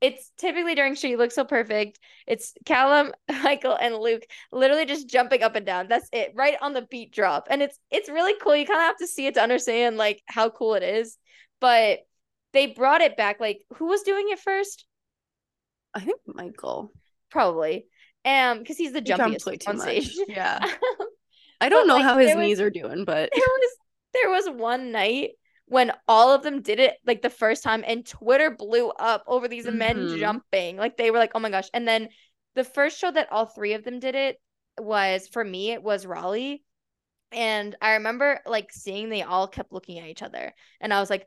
it's 0.00 0.32
typically 0.36 0.74
during 0.74 0.94
She 0.94 1.16
Looks 1.16 1.34
So 1.34 1.44
Perfect. 1.44 1.98
It's 2.26 2.54
Calum, 2.64 3.12
Michael, 3.42 3.76
and 3.76 3.96
Luke 3.96 4.24
literally 4.52 4.86
just 4.86 5.08
jumping 5.08 5.42
up 5.42 5.56
and 5.56 5.64
down. 5.64 5.88
That's 5.88 6.08
it, 6.12 6.32
right 6.34 6.56
on 6.60 6.72
the 6.72 6.82
beat 6.82 7.12
drop. 7.12 7.48
And 7.50 7.62
it's 7.62 7.78
it's 7.90 8.08
really 8.08 8.34
cool. 8.40 8.56
You 8.56 8.66
kind 8.66 8.80
of 8.80 8.86
have 8.86 8.98
to 8.98 9.06
see 9.06 9.26
it 9.26 9.34
to 9.34 9.42
understand 9.42 9.96
like 9.96 10.22
how 10.26 10.50
cool 10.50 10.74
it 10.74 10.82
is. 10.82 11.18
But 11.60 12.00
they 12.52 12.68
brought 12.68 13.00
it 13.00 13.16
back. 13.16 13.40
Like, 13.40 13.60
who 13.76 13.86
was 13.86 14.02
doing 14.02 14.26
it 14.30 14.38
first? 14.38 14.84
I 15.94 16.00
think 16.00 16.20
Michael. 16.26 16.92
Probably. 17.30 17.86
Um, 18.24 18.58
because 18.58 18.76
he's 18.76 18.92
the 18.92 19.00
he 19.00 19.12
jumpiest 19.12 19.68
on 19.68 19.78
stage. 19.78 20.14
Much. 20.16 20.28
Yeah. 20.28 20.60
I 21.60 21.68
don't 21.68 21.86
but, 21.86 21.88
know 21.88 21.96
like, 21.96 22.04
how 22.04 22.18
his 22.18 22.34
was, 22.34 22.42
knees 22.42 22.60
are 22.60 22.70
doing, 22.70 23.04
but 23.04 23.30
there 23.34 23.44
was 23.46 23.70
there 24.12 24.30
was 24.30 24.48
one 24.50 24.92
night 24.92 25.30
when 25.66 25.92
all 26.06 26.32
of 26.32 26.42
them 26.42 26.62
did 26.62 26.78
it 26.78 26.94
like 27.06 27.22
the 27.22 27.30
first 27.30 27.62
time 27.62 27.84
and 27.86 28.06
Twitter 28.06 28.50
blew 28.50 28.88
up 28.90 29.24
over 29.26 29.48
these 29.48 29.66
mm-hmm. 29.66 29.78
men 29.78 30.16
jumping. 30.18 30.76
Like 30.76 30.96
they 30.96 31.10
were 31.10 31.18
like, 31.18 31.32
"Oh 31.34 31.40
my 31.40 31.50
gosh." 31.50 31.68
And 31.74 31.86
then 31.86 32.08
the 32.54 32.64
first 32.64 32.98
show 32.98 33.10
that 33.10 33.30
all 33.32 33.46
three 33.46 33.74
of 33.74 33.84
them 33.84 34.00
did 34.00 34.14
it 34.14 34.40
was 34.78 35.28
for 35.28 35.44
me 35.44 35.72
it 35.72 35.82
was 35.82 36.06
Raleigh. 36.06 36.62
And 37.32 37.74
I 37.80 37.94
remember 37.94 38.40
like 38.46 38.72
seeing 38.72 39.08
they 39.08 39.22
all 39.22 39.48
kept 39.48 39.72
looking 39.72 39.98
at 39.98 40.08
each 40.08 40.22
other. 40.22 40.54
And 40.80 40.94
I 40.94 41.00
was 41.00 41.10
like, 41.10 41.26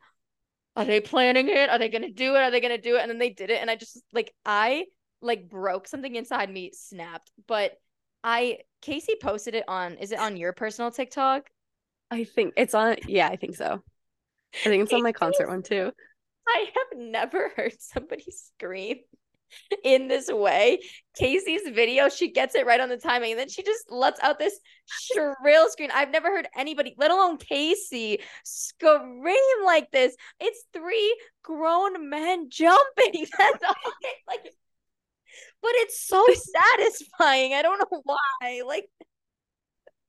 are 0.75 0.85
they 0.85 1.01
planning 1.01 1.49
it? 1.49 1.69
Are 1.69 1.77
they 1.77 1.89
gonna 1.89 2.11
do 2.11 2.35
it? 2.35 2.39
Are 2.39 2.51
they 2.51 2.61
gonna 2.61 2.77
do 2.77 2.95
it? 2.95 3.01
And 3.01 3.09
then 3.09 3.19
they 3.19 3.31
did 3.31 3.49
it. 3.49 3.61
And 3.61 3.69
I 3.69 3.75
just 3.75 4.01
like 4.13 4.33
I 4.45 4.85
like 5.21 5.49
broke 5.49 5.87
something 5.87 6.15
inside 6.15 6.49
me, 6.49 6.71
snapped. 6.73 7.31
But 7.47 7.73
I 8.23 8.59
Casey 8.81 9.15
posted 9.21 9.55
it 9.55 9.65
on 9.67 9.93
is 9.93 10.11
it 10.11 10.19
on 10.19 10.37
your 10.37 10.53
personal 10.53 10.91
TikTok? 10.91 11.49
I 12.11 12.23
think 12.23 12.53
it's 12.57 12.73
on 12.73 12.97
yeah, 13.07 13.27
I 13.27 13.35
think 13.35 13.55
so. 13.55 13.81
I 14.65 14.69
think 14.69 14.83
it's 14.83 14.93
on 14.93 15.03
my 15.03 15.11
concert 15.11 15.47
one 15.47 15.63
too. 15.63 15.91
I 16.47 16.65
have 16.75 16.99
never 16.99 17.51
heard 17.55 17.73
somebody 17.79 18.25
scream 18.31 18.97
in 19.83 20.07
this 20.07 20.31
way. 20.31 20.79
Casey's 21.17 21.69
video, 21.73 22.09
she 22.09 22.31
gets 22.31 22.55
it 22.55 22.65
right 22.65 22.79
on 22.79 22.89
the 22.89 22.97
timing, 22.97 23.31
and 23.31 23.39
then 23.39 23.49
she 23.49 23.63
just 23.63 23.91
lets 23.91 24.19
out 24.21 24.39
this 24.39 24.59
shrill 24.87 25.69
scream. 25.69 25.89
I've 25.93 26.11
never 26.11 26.27
heard 26.27 26.47
anybody, 26.55 26.95
let 26.97 27.11
alone 27.11 27.37
Casey, 27.37 28.19
scream 28.43 29.65
like 29.65 29.91
this. 29.91 30.15
It's 30.39 30.65
three 30.73 31.15
grown 31.43 32.09
men 32.09 32.49
jumping. 32.49 33.27
That's 33.37 33.63
all. 33.63 33.75
Like 34.27 34.53
but 35.61 35.71
it's 35.75 36.05
so 36.05 36.25
satisfying. 36.77 37.53
I 37.53 37.61
don't 37.61 37.79
know 37.79 38.01
why. 38.03 38.61
Like 38.65 38.89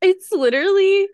it's 0.01 0.33
literally 0.33 1.09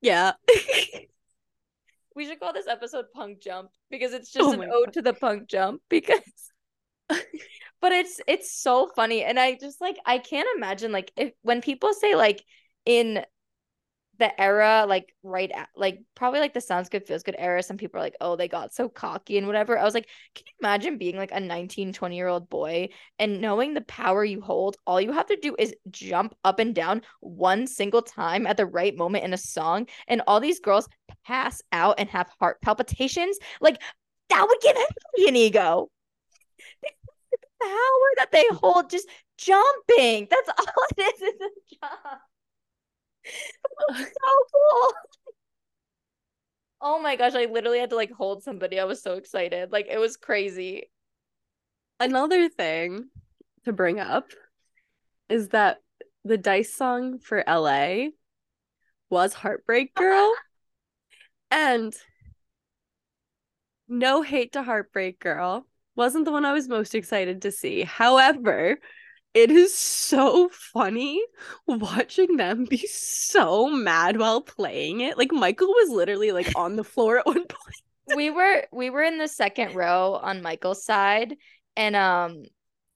yeah. 0.00 0.32
we 2.14 2.26
should 2.26 2.40
call 2.40 2.52
this 2.52 2.68
episode 2.68 3.06
Punk 3.14 3.40
Jump 3.42 3.70
because 3.90 4.12
it's 4.12 4.30
just 4.32 4.46
oh 4.46 4.52
an 4.52 4.70
ode 4.72 4.86
God. 4.86 4.92
to 4.94 5.02
the 5.02 5.12
punk 5.12 5.48
jump 5.48 5.82
because 5.88 6.20
but 7.08 7.92
it's 7.92 8.20
it's 8.26 8.50
so 8.50 8.90
funny 8.96 9.22
and 9.22 9.38
I 9.38 9.54
just 9.54 9.80
like 9.80 9.96
I 10.04 10.18
can't 10.18 10.48
imagine 10.56 10.92
like 10.92 11.12
if 11.16 11.32
when 11.42 11.60
people 11.60 11.92
say 11.92 12.14
like 12.14 12.42
in 12.84 13.24
the 14.18 14.40
era 14.40 14.84
like 14.88 15.14
right 15.22 15.50
at 15.52 15.68
like 15.76 16.00
probably 16.14 16.40
like 16.40 16.54
the 16.54 16.60
sounds 16.60 16.88
good 16.88 17.06
feels 17.06 17.22
good 17.22 17.36
era 17.38 17.62
some 17.62 17.76
people 17.76 17.98
are 17.98 18.02
like 18.02 18.16
oh 18.20 18.36
they 18.36 18.48
got 18.48 18.72
so 18.74 18.88
cocky 18.88 19.38
and 19.38 19.46
whatever. 19.46 19.78
I 19.78 19.84
was 19.84 19.94
like 19.94 20.08
can 20.34 20.44
you 20.46 20.52
imagine 20.60 20.98
being 20.98 21.16
like 21.16 21.32
a 21.32 21.40
19 21.40 21.92
20 21.92 22.16
year 22.16 22.28
old 22.28 22.48
boy 22.48 22.88
and 23.18 23.40
knowing 23.40 23.74
the 23.74 23.82
power 23.82 24.24
you 24.24 24.40
hold? 24.40 24.76
All 24.86 25.00
you 25.00 25.12
have 25.12 25.26
to 25.26 25.36
do 25.36 25.54
is 25.58 25.74
jump 25.90 26.34
up 26.44 26.58
and 26.58 26.74
down 26.74 27.02
one 27.20 27.66
single 27.66 28.02
time 28.02 28.46
at 28.46 28.56
the 28.56 28.66
right 28.66 28.96
moment 28.96 29.24
in 29.24 29.32
a 29.32 29.38
song 29.38 29.86
and 30.08 30.22
all 30.26 30.40
these 30.40 30.60
girls 30.60 30.88
pass 31.26 31.62
out 31.72 31.96
and 31.98 32.08
have 32.08 32.30
heart 32.40 32.60
palpitations. 32.62 33.38
Like 33.60 33.82
that 34.30 34.46
would 34.48 34.60
give 34.60 34.76
anybody 34.76 35.28
an 35.28 35.36
ego. 35.36 35.90
The 37.28 37.68
power 37.68 38.10
that 38.18 38.32
they 38.32 38.44
hold 38.52 38.90
just 38.90 39.08
jumping. 39.38 40.28
That's 40.30 40.48
all 40.48 40.84
it 40.96 41.14
is 41.14 41.22
is 41.22 41.40
a 41.40 41.76
jump 41.80 42.20
so 43.90 44.30
cool. 44.52 44.92
Oh 46.80 47.00
my 47.00 47.16
gosh, 47.16 47.34
I 47.34 47.46
literally 47.46 47.78
had 47.78 47.90
to 47.90 47.96
like 47.96 48.12
hold 48.12 48.42
somebody. 48.42 48.78
I 48.78 48.84
was 48.84 49.02
so 49.02 49.14
excited. 49.14 49.72
Like 49.72 49.86
it 49.90 49.98
was 49.98 50.16
crazy. 50.16 50.90
Another 51.98 52.48
thing 52.48 53.08
to 53.64 53.72
bring 53.72 53.98
up 53.98 54.30
is 55.28 55.48
that 55.48 55.78
the 56.24 56.36
Dice 56.36 56.72
song 56.72 57.18
for 57.18 57.42
LA 57.48 58.08
was 59.08 59.32
Heartbreak 59.32 59.94
Girl. 59.94 60.32
and 61.50 61.94
no 63.88 64.22
hate 64.22 64.52
to 64.52 64.62
Heartbreak 64.62 65.20
Girl. 65.20 65.66
Wasn't 65.94 66.24
the 66.24 66.32
one 66.32 66.44
I 66.44 66.52
was 66.52 66.68
most 66.68 66.94
excited 66.94 67.42
to 67.42 67.50
see. 67.50 67.82
However, 67.82 68.78
it 69.36 69.50
is 69.50 69.76
so 69.76 70.48
funny 70.48 71.22
watching 71.66 72.38
them 72.38 72.64
be 72.64 72.78
so 72.86 73.68
mad 73.68 74.18
while 74.18 74.40
playing 74.40 75.02
it. 75.02 75.18
Like 75.18 75.30
Michael 75.30 75.68
was 75.68 75.90
literally 75.90 76.32
like 76.32 76.50
on 76.56 76.76
the 76.76 76.82
floor 76.82 77.18
at 77.18 77.26
one 77.26 77.44
point. 77.48 78.16
we 78.16 78.30
were 78.30 78.64
we 78.72 78.88
were 78.88 79.02
in 79.02 79.18
the 79.18 79.28
second 79.28 79.74
row 79.74 80.14
on 80.14 80.40
Michael's 80.40 80.86
side 80.86 81.36
and 81.76 81.94
um 81.94 82.44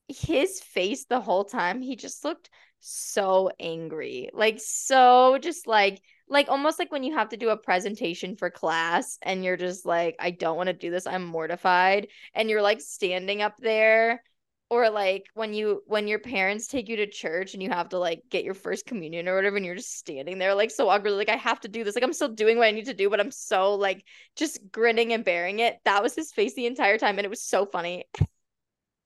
his 0.08 0.62
face 0.62 1.04
the 1.04 1.20
whole 1.20 1.44
time 1.44 1.82
he 1.82 1.94
just 1.94 2.24
looked 2.24 2.48
so 2.80 3.50
angry. 3.60 4.30
Like 4.32 4.60
so 4.60 5.36
just 5.42 5.66
like 5.66 6.00
like 6.26 6.48
almost 6.48 6.78
like 6.78 6.90
when 6.90 7.02
you 7.02 7.16
have 7.16 7.28
to 7.30 7.36
do 7.36 7.50
a 7.50 7.56
presentation 7.58 8.34
for 8.34 8.48
class 8.48 9.18
and 9.20 9.44
you're 9.44 9.58
just 9.58 9.84
like 9.84 10.16
I 10.18 10.30
don't 10.30 10.56
want 10.56 10.68
to 10.68 10.72
do 10.72 10.90
this. 10.90 11.06
I'm 11.06 11.26
mortified 11.26 12.08
and 12.32 12.48
you're 12.48 12.62
like 12.62 12.80
standing 12.80 13.42
up 13.42 13.58
there 13.58 14.22
or 14.70 14.88
like 14.88 15.26
when 15.34 15.52
you 15.52 15.82
when 15.86 16.08
your 16.08 16.18
parents 16.18 16.66
take 16.66 16.88
you 16.88 16.96
to 16.96 17.06
church 17.06 17.54
and 17.54 17.62
you 17.62 17.68
have 17.68 17.88
to 17.90 17.98
like 17.98 18.22
get 18.30 18.44
your 18.44 18.54
first 18.54 18.86
communion 18.86 19.28
or 19.28 19.34
whatever 19.34 19.56
and 19.56 19.66
you're 19.66 19.74
just 19.74 19.98
standing 19.98 20.38
there 20.38 20.54
like 20.54 20.70
so 20.70 20.88
awkward 20.88 21.10
like 21.10 21.28
i 21.28 21.36
have 21.36 21.60
to 21.60 21.68
do 21.68 21.84
this 21.84 21.94
like 21.94 22.04
i'm 22.04 22.12
still 22.12 22.28
doing 22.28 22.56
what 22.56 22.66
i 22.66 22.70
need 22.70 22.86
to 22.86 22.94
do 22.94 23.10
but 23.10 23.20
i'm 23.20 23.30
so 23.30 23.74
like 23.74 24.04
just 24.36 24.60
grinning 24.70 25.12
and 25.12 25.24
bearing 25.24 25.58
it 25.58 25.78
that 25.84 26.02
was 26.02 26.14
his 26.14 26.32
face 26.32 26.54
the 26.54 26.66
entire 26.66 26.98
time 26.98 27.18
and 27.18 27.24
it 27.24 27.30
was 27.30 27.42
so 27.42 27.66
funny 27.66 28.04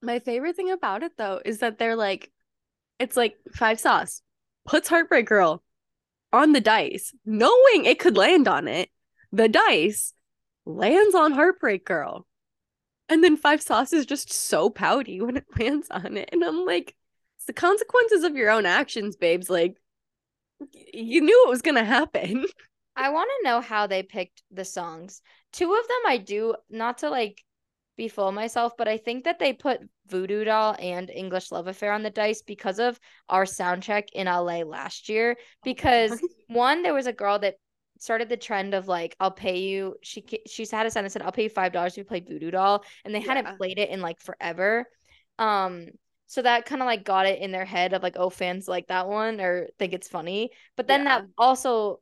my 0.01 0.19
favorite 0.19 0.55
thing 0.55 0.71
about 0.71 1.03
it 1.03 1.11
though 1.17 1.41
is 1.43 1.59
that 1.59 1.77
they're 1.77 1.95
like 1.95 2.31
it's 2.99 3.17
like 3.17 3.35
five 3.53 3.79
sauce 3.79 4.21
puts 4.65 4.87
heartbreak 4.87 5.25
girl 5.25 5.63
on 6.35 6.51
the 6.51 6.61
dice, 6.61 7.13
knowing 7.25 7.85
it 7.85 7.97
could 7.97 8.17
land 8.17 8.47
on 8.47 8.67
it. 8.67 8.89
The 9.31 9.47
dice 9.47 10.13
lands 10.65 11.15
on 11.15 11.31
Heartbreak 11.31 11.85
Girl. 11.85 12.27
And 13.09 13.23
then 13.23 13.37
Five 13.37 13.61
Sauce 13.61 13.93
is 13.93 14.05
just 14.05 14.33
so 14.33 14.69
pouty 14.69 15.21
when 15.21 15.37
it 15.37 15.45
lands 15.59 15.87
on 15.91 16.17
it. 16.17 16.29
And 16.31 16.43
I'm 16.43 16.65
like, 16.65 16.95
it's 17.37 17.45
the 17.45 17.53
consequences 17.53 18.23
of 18.23 18.35
your 18.35 18.49
own 18.49 18.65
actions, 18.65 19.15
babes. 19.15 19.49
Like, 19.49 19.77
you 20.73 21.21
knew 21.21 21.45
it 21.45 21.49
was 21.49 21.61
going 21.61 21.75
to 21.75 21.85
happen. 21.85 22.45
I 22.95 23.09
want 23.09 23.29
to 23.29 23.49
know 23.49 23.61
how 23.61 23.87
they 23.87 24.03
picked 24.03 24.41
the 24.51 24.63
songs. 24.63 25.21
Two 25.51 25.73
of 25.73 25.87
them 25.87 25.97
I 26.07 26.17
do, 26.17 26.55
not 26.69 26.99
to 26.99 27.09
like 27.09 27.43
be 27.97 28.07
full 28.07 28.29
of 28.29 28.33
myself, 28.33 28.73
but 28.77 28.87
I 28.87 28.97
think 28.97 29.25
that 29.25 29.37
they 29.39 29.53
put 29.53 29.81
Voodoo 30.07 30.43
Doll 30.43 30.75
and 30.79 31.09
English 31.09 31.51
Love 31.51 31.67
Affair 31.67 31.91
on 31.91 32.03
the 32.03 32.09
dice 32.09 32.41
because 32.41 32.79
of 32.79 32.99
our 33.29 33.45
sound 33.45 33.83
check 33.83 34.11
in 34.13 34.27
LA 34.27 34.59
last 34.59 35.09
year. 35.09 35.35
Oh, 35.37 35.43
because 35.63 36.21
one, 36.47 36.83
there 36.83 36.93
was 36.93 37.07
a 37.07 37.13
girl 37.13 37.39
that 37.39 37.55
started 37.99 38.29
the 38.29 38.37
trend 38.37 38.73
of 38.73 38.87
like 38.87 39.15
I'll 39.19 39.31
pay 39.31 39.59
you. 39.59 39.95
She 40.01 40.23
she's 40.47 40.71
had 40.71 40.85
a 40.85 40.91
sentence 40.91 41.13
said 41.13 41.21
I'll 41.21 41.31
pay 41.31 41.43
you 41.43 41.49
five 41.49 41.71
dollars 41.71 41.93
if 41.93 41.97
you 41.99 42.03
play 42.03 42.21
Voodoo 42.21 42.51
Doll, 42.51 42.83
and 43.03 43.13
they 43.13 43.19
yeah. 43.19 43.33
hadn't 43.33 43.57
played 43.57 43.79
it 43.79 43.89
in 43.89 44.01
like 44.01 44.19
forever. 44.19 44.85
Um, 45.39 45.87
so 46.27 46.41
that 46.41 46.65
kind 46.65 46.81
of 46.81 46.85
like 46.85 47.03
got 47.03 47.27
it 47.27 47.39
in 47.39 47.51
their 47.51 47.65
head 47.65 47.93
of 47.93 48.03
like 48.03 48.15
oh 48.17 48.29
fans 48.29 48.67
like 48.67 48.87
that 48.87 49.07
one 49.07 49.39
or 49.39 49.67
think 49.79 49.93
it's 49.93 50.07
funny. 50.07 50.51
But 50.75 50.87
then 50.87 51.03
yeah. 51.03 51.19
that 51.19 51.27
also 51.37 51.99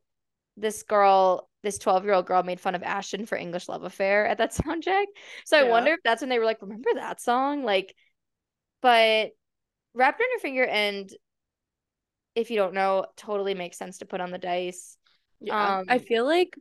this 0.56 0.82
girl 0.82 1.48
this 1.62 1.78
12 1.78 2.04
year 2.04 2.14
old 2.14 2.26
girl 2.26 2.42
made 2.42 2.60
fun 2.60 2.74
of 2.74 2.82
Ashton 2.82 3.26
for 3.26 3.36
English 3.36 3.68
Love 3.68 3.84
Affair 3.84 4.26
at 4.26 4.38
that 4.38 4.52
sound 4.54 4.82
check. 4.82 5.08
So 5.44 5.58
yeah. 5.58 5.66
I 5.66 5.70
wonder 5.70 5.92
if 5.92 6.00
that's 6.04 6.22
when 6.22 6.28
they 6.28 6.38
were 6.38 6.44
like, 6.44 6.62
remember 6.62 6.90
that 6.94 7.20
song? 7.20 7.64
Like, 7.64 7.94
but 8.82 9.30
Wrapped 9.94 10.20
on 10.20 10.26
Your 10.30 10.40
Finger 10.40 10.64
and 10.64 11.10
if 12.34 12.50
you 12.50 12.56
don't 12.56 12.74
know, 12.74 13.06
totally 13.16 13.54
makes 13.54 13.78
sense 13.78 13.98
to 13.98 14.06
put 14.06 14.20
on 14.20 14.30
the 14.30 14.38
dice. 14.38 14.96
Yeah. 15.44 15.78
Um, 15.78 15.86
I 15.88 15.98
feel 15.98 16.24
like 16.24 16.56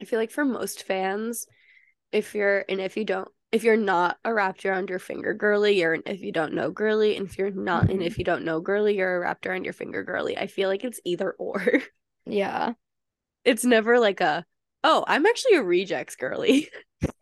I 0.00 0.04
feel 0.04 0.18
like 0.18 0.30
for 0.30 0.44
most 0.44 0.84
fans, 0.84 1.46
if 2.12 2.34
you're 2.34 2.64
and 2.68 2.80
if 2.80 2.96
you 2.96 3.04
don't 3.04 3.28
if 3.52 3.62
you're 3.62 3.76
not 3.76 4.18
a 4.24 4.34
wrapped 4.34 4.66
around 4.66 4.90
your 4.90 4.98
finger 4.98 5.32
girly, 5.32 5.78
you're 5.78 5.94
an 5.94 6.02
if 6.06 6.20
you 6.22 6.32
don't 6.32 6.54
know 6.54 6.70
girly, 6.70 7.16
and 7.16 7.28
if 7.28 7.38
you're 7.38 7.50
not 7.50 7.84
mm-hmm. 7.84 7.92
and 7.92 8.02
if 8.02 8.18
you 8.18 8.24
don't 8.24 8.44
know 8.44 8.60
girly, 8.60 8.96
you're 8.96 9.16
a 9.16 9.20
wrapped 9.20 9.46
around 9.46 9.64
your 9.64 9.72
finger 9.72 10.02
girly. 10.02 10.36
I 10.36 10.48
feel 10.48 10.68
like 10.68 10.84
it's 10.84 11.00
either 11.04 11.32
or. 11.32 11.62
Yeah. 12.26 12.72
It's 13.44 13.66
never 13.66 14.00
like 14.00 14.22
a 14.22 14.46
oh, 14.82 15.04
I'm 15.06 15.26
actually 15.26 15.56
a 15.56 15.62
rejects 15.62 16.16
girly. 16.16 16.70
Cause 17.02 17.12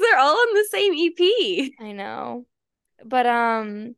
they're 0.00 0.18
all 0.18 0.36
on 0.36 0.54
the 0.54 0.68
same 0.70 0.92
EP. 0.94 1.72
I 1.80 1.90
know. 1.90 2.46
But 3.04 3.26
um 3.26 3.96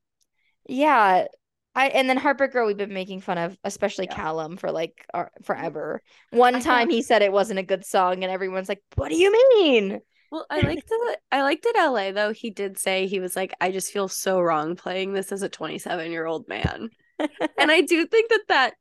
yeah, 0.66 1.26
I 1.74 1.88
and 1.88 2.08
then 2.08 2.16
Heartbreak 2.16 2.52
Girl 2.52 2.66
we've 2.66 2.76
been 2.76 2.92
making 2.92 3.20
fun 3.20 3.38
of, 3.38 3.56
especially 3.62 4.06
yeah. 4.06 4.16
Calum 4.16 4.56
for 4.56 4.72
like 4.72 5.06
uh, 5.14 5.18
our, 5.18 5.32
forever. 5.42 6.02
Mm-hmm. 6.28 6.38
One 6.38 6.54
I 6.56 6.60
time 6.60 6.90
he 6.90 7.02
said 7.02 7.22
it 7.22 7.32
wasn't 7.32 7.60
a 7.60 7.64
good 7.64 7.84
song, 7.84 8.24
and 8.24 8.32
everyone's 8.32 8.68
like, 8.68 8.82
"What 8.96 9.10
do 9.10 9.16
you 9.16 9.32
mean?" 9.32 10.00
Well, 10.32 10.46
I 10.50 10.60
liked 10.60 10.88
it. 10.90 11.18
I 11.30 11.42
liked 11.42 11.66
it. 11.66 11.76
LA 11.76 12.12
though. 12.12 12.32
He 12.32 12.50
did 12.50 12.78
say 12.78 13.06
he 13.06 13.20
was 13.20 13.36
like, 13.36 13.54
"I 13.60 13.70
just 13.70 13.92
feel 13.92 14.08
so 14.08 14.40
wrong 14.40 14.74
playing 14.74 15.12
this 15.12 15.32
as 15.32 15.42
a 15.42 15.48
27 15.48 16.10
year 16.10 16.26
old 16.26 16.48
man," 16.48 16.90
and 17.18 17.70
I 17.70 17.82
do 17.82 18.06
think 18.06 18.30
that 18.30 18.44
that 18.48 18.74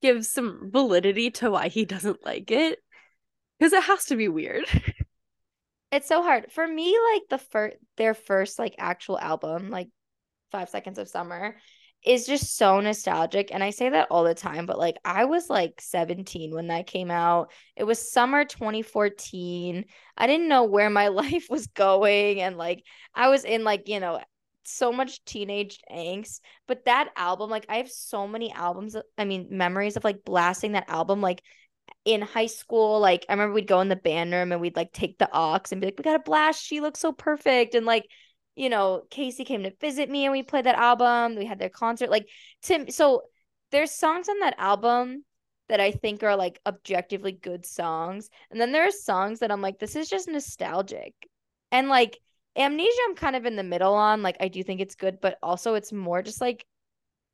gives 0.00 0.30
some 0.30 0.70
validity 0.72 1.30
to 1.30 1.50
why 1.50 1.68
he 1.68 1.84
doesn't 1.84 2.24
like 2.24 2.50
it, 2.50 2.78
because 3.58 3.74
it 3.74 3.82
has 3.82 4.06
to 4.06 4.16
be 4.16 4.28
weird. 4.28 4.64
It's 5.92 6.06
so 6.06 6.22
hard 6.22 6.52
for 6.52 6.64
me. 6.66 6.96
Like 7.12 7.22
the 7.30 7.38
first, 7.38 7.76
their 7.96 8.14
first 8.14 8.60
like 8.60 8.76
actual 8.78 9.18
album, 9.18 9.70
like 9.70 9.88
Five 10.52 10.68
Seconds 10.68 10.98
of 10.98 11.08
Summer 11.08 11.56
is 12.04 12.26
just 12.26 12.56
so 12.56 12.80
nostalgic 12.80 13.52
and 13.52 13.62
i 13.62 13.70
say 13.70 13.90
that 13.90 14.08
all 14.10 14.24
the 14.24 14.34
time 14.34 14.64
but 14.64 14.78
like 14.78 14.96
i 15.04 15.24
was 15.24 15.50
like 15.50 15.80
17 15.80 16.54
when 16.54 16.68
that 16.68 16.86
came 16.86 17.10
out. 17.10 17.52
It 17.76 17.84
was 17.84 18.10
summer 18.10 18.44
2014 18.44 19.84
i 20.16 20.26
didn't 20.26 20.48
know 20.48 20.64
where 20.64 20.90
my 20.90 21.08
life 21.22 21.46
was 21.50 21.66
going 21.68 22.40
and 22.40 22.56
like 22.56 22.82
i 23.14 23.28
was 23.28 23.44
in 23.44 23.64
like 23.64 23.88
you 23.88 24.00
know 24.00 24.20
so 24.64 24.92
much 24.92 25.24
teenage 25.24 25.80
angst 25.90 26.40
but 26.68 26.84
that 26.84 27.10
album 27.16 27.50
like 27.50 27.66
i 27.68 27.78
have 27.78 27.90
so 27.90 28.26
many 28.28 28.52
albums 28.52 28.94
uh, 28.94 29.02
i 29.18 29.24
mean 29.24 29.48
memories 29.50 29.96
of 29.96 30.04
like 30.04 30.24
blasting 30.24 30.72
that 30.72 30.88
album 30.88 31.20
like 31.20 31.42
in 32.04 32.22
high 32.22 32.46
school 32.46 33.00
like 33.00 33.26
i 33.28 33.32
remember 33.32 33.54
we'd 33.54 33.66
go 33.66 33.80
in 33.80 33.88
the 33.88 33.96
band 33.96 34.32
room 34.32 34.52
and 34.52 34.60
we'd 34.60 34.76
like 34.76 34.92
take 34.92 35.18
the 35.18 35.28
aux 35.32 35.60
and 35.70 35.80
be 35.80 35.88
like 35.88 35.98
we 35.98 36.02
gotta 36.02 36.18
blast. 36.18 36.62
She 36.62 36.80
looks 36.80 37.00
so 37.00 37.12
perfect. 37.12 37.74
And 37.74 37.84
like 37.84 38.06
you 38.56 38.68
know, 38.68 39.02
Casey 39.10 39.44
came 39.44 39.62
to 39.62 39.72
visit 39.80 40.10
me 40.10 40.24
and 40.24 40.32
we 40.32 40.42
played 40.42 40.66
that 40.66 40.76
album. 40.76 41.36
We 41.36 41.46
had 41.46 41.58
their 41.58 41.68
concert. 41.68 42.10
Like 42.10 42.28
Tim, 42.62 42.90
so 42.90 43.22
there's 43.70 43.92
songs 43.92 44.28
on 44.28 44.40
that 44.40 44.56
album 44.58 45.24
that 45.68 45.80
I 45.80 45.92
think 45.92 46.22
are 46.22 46.36
like 46.36 46.60
objectively 46.66 47.32
good 47.32 47.64
songs. 47.64 48.28
And 48.50 48.60
then 48.60 48.72
there 48.72 48.86
are 48.86 48.90
songs 48.90 49.38
that 49.38 49.52
I'm 49.52 49.62
like, 49.62 49.78
this 49.78 49.96
is 49.96 50.08
just 50.08 50.28
nostalgic. 50.28 51.14
And 51.70 51.88
like 51.88 52.18
Amnesia, 52.56 52.98
I'm 53.08 53.14
kind 53.14 53.36
of 53.36 53.46
in 53.46 53.56
the 53.56 53.62
middle 53.62 53.94
on. 53.94 54.22
Like, 54.22 54.36
I 54.40 54.48
do 54.48 54.62
think 54.62 54.80
it's 54.80 54.96
good, 54.96 55.20
but 55.20 55.38
also 55.42 55.74
it's 55.74 55.92
more 55.92 56.22
just 56.22 56.40
like, 56.40 56.66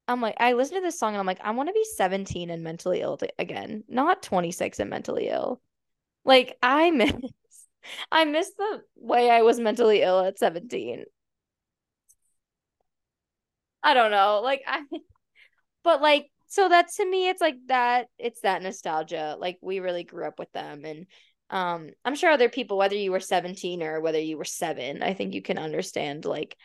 I'm 0.09 0.21
like, 0.21 0.37
I 0.39 0.53
listen 0.53 0.77
to 0.77 0.83
this 0.83 0.99
song 0.99 1.15
and 1.15 1.19
I'm 1.19 1.27
like, 1.27 1.41
I 1.43 1.51
want 1.51 1.69
to 1.69 1.73
be 1.73 1.85
17 1.97 2.51
and 2.51 2.63
mentally 2.63 3.01
ill 3.01 3.19
again, 3.39 3.85
not 3.89 4.23
26 4.23 4.79
and 4.79 4.91
mentally 4.91 5.29
ill. 5.29 5.61
Like, 6.25 6.57
I 6.63 6.91
miss, 6.91 7.13
I 8.11 8.25
miss 8.25 8.51
the 8.57 8.83
way 8.97 9.31
I 9.31 9.43
was 9.43 9.61
mentally 9.61 10.03
ill 10.03 10.21
at 10.21 10.39
17. 10.39 11.05
I 13.83 13.95
don't 13.95 14.11
know. 14.11 14.41
Like 14.43 14.63
I 14.67 14.83
but 15.85 16.03
like 16.03 16.31
so 16.49 16.69
that 16.69 16.89
to 16.97 17.09
me 17.09 17.29
it's 17.29 17.41
like 17.41 17.57
that 17.69 18.09
it's 18.19 18.41
that 18.43 18.63
nostalgia. 18.63 19.37
Like 19.39 19.59
we 19.63 19.81
really 19.81 20.05
grew 20.05 20.27
up 20.27 20.39
with 20.39 20.53
them 20.53 20.85
and 20.85 21.07
um 21.51 21.91
I'm 22.05 22.17
sure 22.17 22.31
other 22.31 22.49
people 22.49 22.79
whether 22.79 22.97
you 22.97 23.13
were 23.13 23.21
17 23.21 23.83
or 23.83 24.01
whether 24.01 24.21
you 24.21 24.37
were 24.39 24.45
7, 24.45 25.03
I 25.03 25.15
think 25.15 25.35
you 25.35 25.43
can 25.43 25.59
understand 25.59 26.25
like 26.25 26.57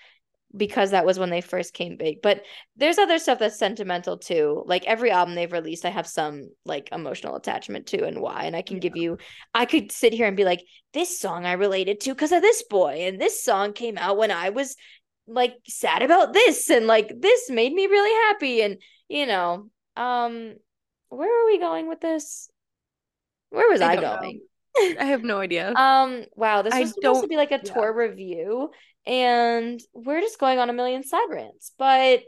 because 0.56 0.92
that 0.92 1.06
was 1.06 1.18
when 1.18 1.30
they 1.30 1.42
first 1.42 1.74
came 1.74 1.98
big. 1.98 2.22
But 2.22 2.44
there's 2.76 2.98
other 2.98 3.20
stuff 3.20 3.40
that's 3.40 3.58
sentimental 3.58 4.18
too. 4.18 4.64
Like 4.66 4.86
every 4.86 5.12
album 5.12 5.36
they've 5.36 5.52
released, 5.52 5.86
I 5.86 5.90
have 5.90 6.08
some 6.08 6.50
like 6.66 6.90
emotional 6.92 7.36
attachment 7.36 7.88
to 7.88 8.06
and 8.06 8.20
why. 8.20 8.44
And 8.44 8.56
I 8.56 8.62
can 8.62 8.78
yeah. 8.78 8.82
give 8.82 8.98
you, 8.98 9.18
I 9.54 9.66
could 9.66 9.92
sit 9.92 10.14
here 10.14 10.28
and 10.28 10.36
be 10.36 10.46
like, 10.46 10.64
this 10.94 11.20
song 11.20 11.46
I 11.46 11.54
related 11.54 12.02
to 12.02 12.14
because 12.14 12.32
of 12.32 12.42
this 12.42 12.64
boy. 12.64 13.08
And 13.08 13.20
this 13.20 13.44
song 13.44 13.74
came 13.74 13.98
out 13.98 14.18
when 14.18 14.32
I 14.32 14.50
was 14.50 14.76
like 15.28 15.56
sad 15.68 16.02
about 16.02 16.34
this 16.34 16.70
and 16.70 16.88
like 16.88 17.12
this 17.20 17.50
made 17.50 17.74
me 17.74 17.86
really 17.86 18.28
happy 18.28 18.62
and 18.62 18.78
you 19.08 19.26
know 19.26 19.70
um 19.96 20.54
where 21.10 21.42
are 21.42 21.46
we 21.46 21.60
going 21.60 21.88
with 21.88 22.02
this 22.02 22.50
where 23.50 23.70
was 23.70 23.82
i, 23.82 23.94
I 23.94 23.96
going 23.96 24.42
i 25.00 25.06
have 25.06 25.24
no 25.24 25.40
idea 25.40 25.74
um 25.76 26.24
wow 26.36 26.62
this 26.62 26.74
was 26.74 26.90
I 26.90 26.92
supposed 26.92 27.22
to 27.22 27.28
be 27.28 27.38
like 27.38 27.52
a 27.52 27.62
yeah. 27.64 27.74
tour 27.74 27.94
review 27.94 28.72
and 29.06 29.80
we're 29.94 30.22
just 30.22 30.40
going 30.40 30.60
on 30.60 30.70
a 30.70 30.74
million 30.74 31.04
side 31.04 31.28
rants. 31.30 31.72
But 31.78 32.22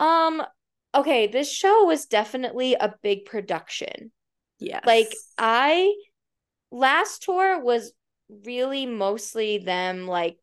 um 0.00 0.42
okay 0.94 1.28
this 1.28 1.52
show 1.52 1.84
was 1.84 2.06
definitely 2.06 2.74
a 2.74 2.94
big 3.02 3.24
production. 3.26 4.12
Yeah 4.58 4.80
like 4.86 5.12
i 5.38 5.92
last 6.70 7.22
tour 7.22 7.60
was 7.62 7.92
really 8.28 8.86
mostly 8.86 9.58
them 9.58 10.06
like 10.06 10.38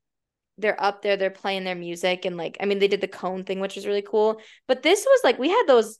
they're 0.61 0.81
up 0.81 1.01
there, 1.01 1.17
they're 1.17 1.29
playing 1.29 1.63
their 1.63 1.75
music, 1.75 2.25
and 2.25 2.37
like, 2.37 2.57
I 2.59 2.65
mean, 2.65 2.79
they 2.79 2.87
did 2.87 3.01
the 3.01 3.07
cone 3.07 3.43
thing, 3.43 3.59
which 3.59 3.75
was 3.75 3.87
really 3.87 4.03
cool. 4.03 4.39
But 4.67 4.83
this 4.83 5.05
was 5.05 5.21
like, 5.23 5.39
we 5.39 5.49
had 5.49 5.63
those, 5.67 5.97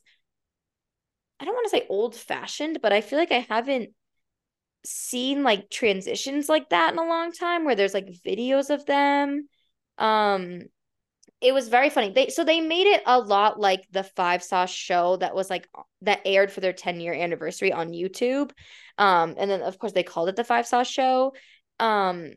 I 1.40 1.44
don't 1.44 1.54
want 1.54 1.64
to 1.66 1.70
say 1.76 1.86
old 1.88 2.14
fashioned, 2.14 2.80
but 2.80 2.92
I 2.92 3.00
feel 3.00 3.18
like 3.18 3.32
I 3.32 3.46
haven't 3.48 3.90
seen 4.84 5.42
like 5.42 5.70
transitions 5.70 6.48
like 6.48 6.70
that 6.70 6.92
in 6.92 6.98
a 6.98 7.06
long 7.06 7.32
time 7.32 7.64
where 7.64 7.74
there's 7.74 7.94
like 7.94 8.08
videos 8.26 8.70
of 8.70 8.84
them. 8.86 9.48
Um, 9.98 10.62
it 11.40 11.52
was 11.52 11.68
very 11.68 11.90
funny. 11.90 12.10
They 12.10 12.28
so 12.28 12.44
they 12.44 12.60
made 12.60 12.86
it 12.86 13.02
a 13.04 13.18
lot 13.18 13.58
like 13.58 13.84
the 13.90 14.04
Five 14.04 14.42
Sauce 14.42 14.70
show 14.70 15.16
that 15.16 15.34
was 15.34 15.50
like 15.50 15.68
that 16.02 16.20
aired 16.24 16.52
for 16.52 16.60
their 16.60 16.72
10 16.72 17.00
year 17.00 17.12
anniversary 17.12 17.72
on 17.72 17.90
YouTube. 17.90 18.52
Um, 18.96 19.34
and 19.36 19.50
then 19.50 19.62
of 19.62 19.78
course 19.78 19.92
they 19.92 20.04
called 20.04 20.28
it 20.28 20.36
the 20.36 20.44
Five 20.44 20.66
Sauce 20.66 20.88
show. 20.88 21.34
Um, 21.80 22.32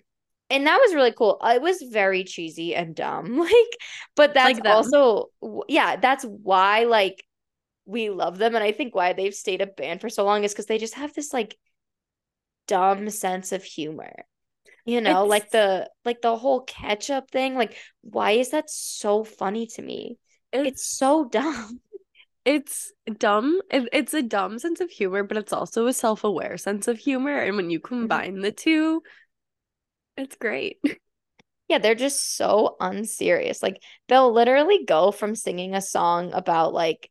and 0.50 0.68
that 0.68 0.80
was 0.84 0.94
really 0.94 1.12
cool. 1.12 1.40
It 1.44 1.62
was 1.62 1.84
very 1.92 2.24
cheesy 2.24 2.76
and 2.76 2.96
dumb, 2.96 3.38
like, 3.40 3.78
but 4.16 4.34
that's 4.34 4.60
like 4.60 4.68
also 4.68 5.30
yeah, 5.68 5.98
that's 5.98 6.24
why 6.24 6.86
like 6.86 7.24
we 7.86 8.10
love 8.10 8.40
them, 8.40 8.56
and 8.56 8.64
I 8.64 8.72
think 8.72 8.96
why 8.96 9.14
they've 9.14 9.34
stayed 9.34 9.62
a 9.62 9.68
band 9.68 10.02
for 10.02 10.10
so 10.10 10.26
long 10.26 10.44
is 10.44 10.52
because 10.52 10.66
they 10.66 10.80
just 10.80 10.96
have 10.96 11.14
this 11.14 11.32
like 11.32 11.56
dumb 12.68 13.10
sense 13.10 13.52
of 13.52 13.64
humor. 13.64 14.14
You 14.86 15.02
know, 15.02 15.24
it's... 15.24 15.30
like 15.30 15.52
the 15.52 15.90
like 16.04 16.22
the 16.22 16.36
whole 16.36 16.62
ketchup 16.62 17.32
thing. 17.32 17.56
Like, 17.56 17.76
why 18.02 18.32
is 18.32 18.52
that 18.52 18.70
so 18.70 19.24
funny 19.24 19.68
to 19.76 19.82
me? 19.82 20.18
It's, 20.54 20.68
it's 20.68 20.88
so 20.88 21.26
dumb. 21.26 21.80
It's 22.46 22.94
dumb. 23.18 23.60
It, 23.72 23.90
it's 23.92 24.14
a 24.14 24.22
dumb 24.22 24.60
sense 24.60 24.80
of 24.80 24.92
humor, 24.92 25.24
but 25.24 25.36
it's 25.36 25.52
also 25.52 25.88
a 25.88 25.94
self 25.94 26.24
aware 26.24 26.58
sense 26.58 26.88
of 26.88 27.00
humor. 27.00 27.36
And 27.36 27.56
when 27.58 27.72
you 27.72 27.80
mm-hmm. 27.80 27.88
combine 27.88 28.40
the 28.42 28.52
two, 28.52 29.02
it's 30.16 30.36
great. 30.36 30.78
Yeah, 31.68 31.80
they're 31.80 31.96
just 31.96 32.36
so 32.36 32.76
unserious. 32.80 33.64
Like 33.64 33.82
they'll 34.08 34.32
literally 34.32 34.86
go 34.86 35.12
from 35.12 35.34
singing 35.34 35.74
a 35.74 35.82
song 35.82 36.32
about 36.32 36.74
like 36.74 37.10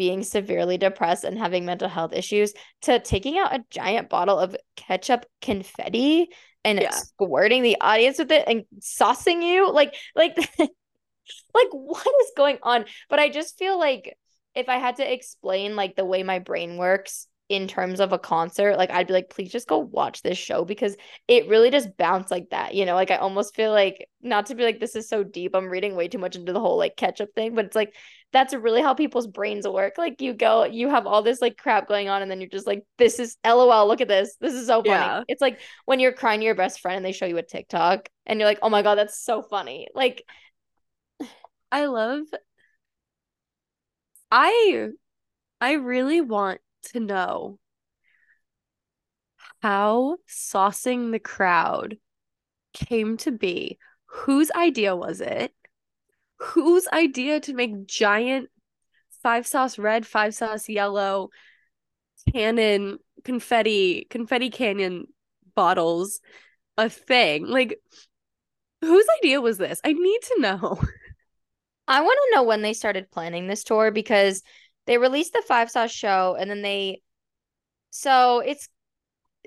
being 0.00 0.22
severely 0.22 0.78
depressed 0.78 1.24
and 1.24 1.36
having 1.36 1.66
mental 1.66 1.86
health 1.86 2.14
issues 2.14 2.54
to 2.80 2.98
taking 3.00 3.36
out 3.36 3.54
a 3.54 3.62
giant 3.68 4.08
bottle 4.08 4.38
of 4.38 4.56
ketchup 4.74 5.26
confetti 5.42 6.30
and 6.64 6.80
Yeah. 6.80 6.90
squirting 6.90 7.62
the 7.62 7.76
audience 7.82 8.18
with 8.18 8.32
it 8.32 8.44
and 8.46 8.64
saucing 8.80 9.42
you? 9.42 9.70
Like 9.70 9.94
like 10.16 10.38
like 10.58 11.68
what 11.72 12.06
is 12.22 12.32
going 12.34 12.56
on? 12.62 12.86
But 13.10 13.18
i 13.18 13.28
just 13.28 13.58
feel 13.58 13.78
like 13.78 14.16
if 14.54 14.70
i 14.70 14.78
had 14.78 14.96
to 14.96 15.12
explain 15.12 15.76
like 15.76 15.96
the 15.96 16.04
way 16.06 16.22
my 16.22 16.38
brain 16.38 16.78
works 16.78 17.26
in 17.50 17.66
terms 17.66 17.98
of 18.00 18.12
a 18.12 18.18
concert 18.18 18.76
like 18.76 18.90
i'd 18.92 19.08
be 19.08 19.12
like 19.12 19.28
please 19.28 19.50
just 19.50 19.66
go 19.66 19.78
watch 19.78 20.22
this 20.22 20.38
show 20.38 20.64
because 20.64 20.96
it 21.26 21.48
really 21.48 21.68
just 21.70 21.96
bounced 21.96 22.30
like 22.30 22.48
that 22.50 22.74
you 22.74 22.86
know? 22.86 22.94
Like 22.94 23.10
i 23.10 23.16
almost 23.16 23.56
feel 23.56 23.72
like 23.72 24.08
not 24.22 24.46
to 24.46 24.54
be 24.54 24.62
like 24.62 24.78
this 24.80 24.94
is 24.96 25.08
so 25.08 25.24
deep 25.24 25.54
i'm 25.54 25.68
reading 25.68 25.96
way 25.96 26.08
too 26.08 26.18
much 26.18 26.36
into 26.36 26.52
the 26.52 26.60
whole 26.60 26.78
like 26.78 26.96
ketchup 26.96 27.34
thing 27.34 27.54
but 27.56 27.64
it's 27.66 27.76
like 27.76 27.92
that's 28.32 28.54
really 28.54 28.80
how 28.80 28.94
people's 28.94 29.26
brains 29.26 29.66
work 29.66 29.98
like 29.98 30.20
you 30.20 30.32
go 30.32 30.64
you 30.64 30.88
have 30.88 31.06
all 31.06 31.22
this 31.22 31.40
like 31.40 31.56
crap 31.56 31.88
going 31.88 32.08
on 32.08 32.22
and 32.22 32.30
then 32.30 32.40
you're 32.40 32.48
just 32.50 32.66
like 32.66 32.84
this 32.98 33.18
is 33.18 33.36
lol 33.44 33.88
look 33.88 34.00
at 34.00 34.08
this 34.08 34.36
this 34.40 34.54
is 34.54 34.66
so 34.66 34.82
funny 34.82 34.88
Yeah. 34.88 35.22
it's 35.28 35.40
like 35.40 35.60
when 35.84 35.98
you're 36.00 36.12
crying 36.12 36.40
to 36.40 36.46
your 36.46 36.54
best 36.54 36.80
friend 36.80 36.96
and 36.96 37.04
they 37.04 37.12
show 37.12 37.26
you 37.26 37.38
a 37.38 37.42
tiktok 37.42 38.08
and 38.26 38.38
you're 38.38 38.48
like 38.48 38.60
oh 38.62 38.68
my 38.68 38.82
god 38.82 38.96
that's 38.96 39.18
so 39.20 39.42
funny 39.42 39.88
like 39.94 40.24
I 41.72 41.86
love 41.86 42.22
I 44.30 44.88
I 45.60 45.72
really 45.74 46.20
want 46.20 46.60
to 46.92 47.00
know 47.00 47.58
how 49.62 50.16
saucing 50.28 51.12
the 51.12 51.18
crowd 51.18 51.98
came 52.72 53.16
to 53.18 53.30
be. 53.30 53.78
Whose 54.06 54.50
idea 54.52 54.96
was 54.96 55.20
it? 55.20 55.52
Whose 56.40 56.88
idea 56.88 57.40
to 57.40 57.54
make 57.54 57.86
giant 57.86 58.48
five 59.22 59.46
sauce 59.46 59.78
red, 59.78 60.06
five 60.06 60.34
sauce 60.34 60.68
yellow 60.68 61.30
cannon 62.32 62.98
confetti 63.24 64.06
confetti 64.10 64.50
canyon 64.50 65.06
bottles 65.54 66.20
a 66.78 66.88
thing? 66.88 67.46
Like 67.46 67.78
whose 68.80 69.06
idea 69.18 69.40
was 69.40 69.58
this? 69.58 69.80
I 69.84 69.92
need 69.92 70.20
to 70.22 70.40
know. 70.40 70.80
I 71.88 72.02
want 72.02 72.18
to 72.22 72.36
know 72.36 72.44
when 72.44 72.62
they 72.62 72.72
started 72.72 73.10
planning 73.10 73.46
this 73.46 73.64
tour 73.64 73.90
because 73.90 74.42
they 74.86 74.96
released 74.96 75.32
the 75.32 75.42
five 75.46 75.70
sauce 75.70 75.90
show 75.90 76.36
and 76.38 76.48
then 76.48 76.62
they 76.62 77.02
so 77.90 78.40
it's 78.40 78.68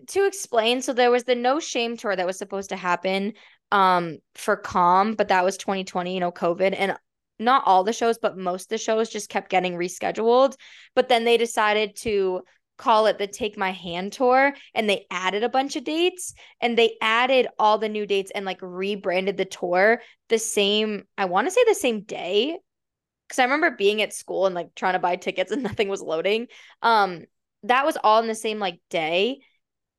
to 0.08 0.26
explain 0.26 0.82
so 0.82 0.92
there 0.92 1.12
was 1.12 1.24
the 1.24 1.36
no 1.36 1.60
shame 1.60 1.96
tour 1.96 2.16
that 2.16 2.26
was 2.26 2.38
supposed 2.38 2.70
to 2.70 2.76
happen 2.76 3.34
um 3.74 4.20
for 4.36 4.56
calm 4.56 5.16
but 5.16 5.28
that 5.28 5.44
was 5.44 5.58
2020 5.58 6.14
you 6.14 6.20
know 6.22 6.32
covid. 6.32 6.74
And 6.78 6.96
not 7.40 7.64
all 7.66 7.84
the 7.84 7.92
shows 7.92 8.18
but 8.18 8.38
most 8.38 8.66
of 8.66 8.70
the 8.70 8.78
shows 8.78 9.10
just 9.10 9.30
kept 9.30 9.50
getting 9.50 9.74
rescheduled. 9.74 10.56
But 10.96 11.10
then 11.10 11.26
they 11.26 11.36
decided 11.36 11.96
to 11.98 12.44
call 12.78 13.08
it 13.08 13.18
the 13.18 13.28
take 13.28 13.58
my 13.58 13.72
hand 13.72 14.14
tour 14.14 14.54
and 14.74 14.90
they 14.90 15.06
added 15.12 15.44
a 15.44 15.50
bunch 15.50 15.76
of 15.76 15.84
dates 15.84 16.34
and 16.62 16.78
they 16.78 16.96
added 17.02 17.48
all 17.60 17.78
the 17.78 17.90
new 17.90 18.06
dates 18.06 18.32
and 18.34 18.46
like 18.46 18.60
rebranded 18.62 19.38
the 19.38 19.46
tour 19.46 20.02
the 20.30 20.40
same 20.40 21.04
i 21.18 21.26
want 21.26 21.46
to 21.48 21.52
say 21.52 21.64
the 21.68 21.76
same 21.76 22.02
day. 22.02 22.58
Because 23.28 23.40
i 23.40 23.44
remember 23.44 23.72
being 23.72 24.02
at 24.02 24.14
school 24.14 24.46
and 24.46 24.56
like 24.56 24.74
trying 24.76 24.94
to 24.94 25.00
buy 25.00 25.16
tickets 25.16 25.52
and 25.52 25.64
nothing 25.70 25.90
was 25.90 26.02
loading. 26.02 26.48
Um 26.82 27.24
that 27.64 27.86
was 27.86 27.98
all 28.04 28.22
in 28.22 28.28
the 28.28 28.36
same 28.36 28.60
like 28.60 28.80
day 28.90 29.40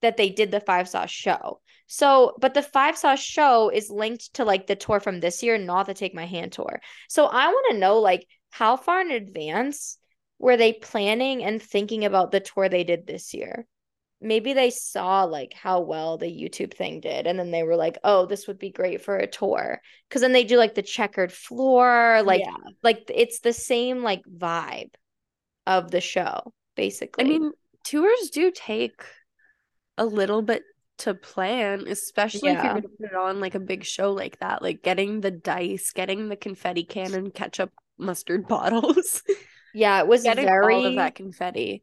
that 0.02 0.16
they 0.16 0.30
did 0.30 0.50
the 0.50 0.60
five 0.60 0.88
sauce 0.88 1.10
show. 1.10 1.60
So, 1.86 2.34
but 2.40 2.54
the 2.54 2.62
five 2.62 2.96
sauce 2.96 3.20
show 3.22 3.70
is 3.70 3.90
linked 3.90 4.34
to 4.34 4.44
like 4.44 4.66
the 4.66 4.76
tour 4.76 5.00
from 5.00 5.20
this 5.20 5.42
year, 5.42 5.58
not 5.58 5.86
the 5.86 5.94
Take 5.94 6.14
My 6.14 6.26
Hand 6.26 6.52
tour. 6.52 6.80
So 7.08 7.26
I 7.26 7.48
want 7.48 7.66
to 7.70 7.78
know 7.78 7.98
like 7.98 8.26
how 8.50 8.76
far 8.76 9.00
in 9.02 9.10
advance 9.10 9.98
were 10.38 10.56
they 10.56 10.72
planning 10.72 11.44
and 11.44 11.62
thinking 11.62 12.04
about 12.04 12.30
the 12.30 12.40
tour 12.40 12.68
they 12.68 12.84
did 12.84 13.06
this 13.06 13.34
year? 13.34 13.66
Maybe 14.20 14.54
they 14.54 14.70
saw 14.70 15.24
like 15.24 15.52
how 15.52 15.80
well 15.80 16.16
the 16.16 16.26
YouTube 16.26 16.72
thing 16.74 17.00
did, 17.00 17.26
and 17.26 17.38
then 17.38 17.50
they 17.50 17.62
were 17.62 17.76
like, 17.76 17.98
"Oh, 18.02 18.24
this 18.26 18.46
would 18.48 18.58
be 18.58 18.70
great 18.70 19.02
for 19.02 19.16
a 19.16 19.26
tour." 19.26 19.80
Because 20.08 20.22
then 20.22 20.32
they 20.32 20.44
do 20.44 20.56
like 20.56 20.74
the 20.74 20.82
checkered 20.82 21.32
floor, 21.32 22.22
like 22.22 22.40
Yeah. 22.40 22.56
like 22.82 23.10
it's 23.14 23.40
the 23.40 23.52
same 23.52 24.02
like 24.02 24.22
vibe 24.24 24.94
of 25.66 25.90
the 25.90 26.00
show, 26.00 26.54
basically. 26.74 27.24
I 27.24 27.28
mean, 27.28 27.52
tours 27.84 28.30
do 28.30 28.50
take 28.50 29.02
a 29.98 30.06
little 30.06 30.42
bit 30.42 30.62
to 30.98 31.14
plan, 31.14 31.86
especially 31.88 32.52
if 32.52 32.62
you're 32.62 32.72
going 32.72 32.82
to 32.84 32.88
put 32.88 33.10
it 33.10 33.16
on 33.16 33.40
like 33.40 33.54
a 33.54 33.60
big 33.60 33.84
show 33.84 34.12
like 34.12 34.38
that, 34.38 34.62
like 34.62 34.82
getting 34.82 35.20
the 35.20 35.30
dice, 35.30 35.92
getting 35.92 36.28
the 36.28 36.36
confetti 36.36 36.84
cannon 36.84 37.30
ketchup 37.30 37.72
mustard 37.98 38.46
bottles, 38.48 39.22
yeah, 39.72 39.98
it 40.00 40.06
was 40.06 40.22
getting 40.22 40.44
very 40.44 40.56
all 40.60 40.84
of 40.86 40.96
that 40.96 41.14
confetti. 41.14 41.82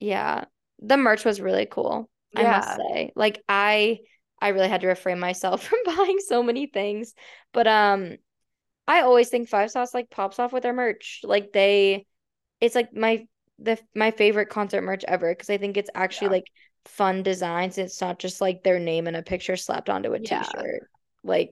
Yeah. 0.00 0.44
The 0.80 0.96
merch 0.96 1.24
was 1.24 1.40
really 1.40 1.66
cool, 1.66 2.10
I 2.34 2.46
must 2.46 2.74
say. 2.74 3.12
Like 3.14 3.42
I 3.48 4.00
I 4.40 4.48
really 4.48 4.68
had 4.68 4.80
to 4.82 4.88
refrain 4.88 5.20
myself 5.20 5.62
from 5.68 5.78
buying 5.86 6.18
so 6.20 6.42
many 6.42 6.66
things. 6.66 7.14
But 7.52 7.66
um 7.66 8.16
I 8.88 9.02
always 9.02 9.28
think 9.30 9.48
Five 9.48 9.70
Sauce 9.70 9.94
like 9.94 10.10
pops 10.10 10.38
off 10.38 10.52
with 10.52 10.62
their 10.64 10.72
merch. 10.72 11.20
Like 11.24 11.52
they 11.52 12.06
it's 12.60 12.74
like 12.74 12.94
my 12.94 13.26
the 13.58 13.78
my 13.94 14.12
favorite 14.12 14.50
concert 14.50 14.82
merch 14.82 15.04
ever 15.06 15.32
because 15.34 15.50
I 15.50 15.58
think 15.58 15.76
it's 15.76 15.90
actually 15.94 16.28
Yeah. 16.28 16.30
like 16.30 16.46
fun 16.86 17.22
designs. 17.22 17.78
It's 17.78 18.00
not 18.00 18.18
just 18.18 18.40
like 18.40 18.62
their 18.62 18.78
name 18.78 19.06
and 19.06 19.16
a 19.16 19.22
picture 19.22 19.56
slapped 19.56 19.88
onto 19.90 20.12
a 20.14 20.18
Yeah. 20.20 20.42
t-shirt. 20.42 20.88
Like 21.24 21.50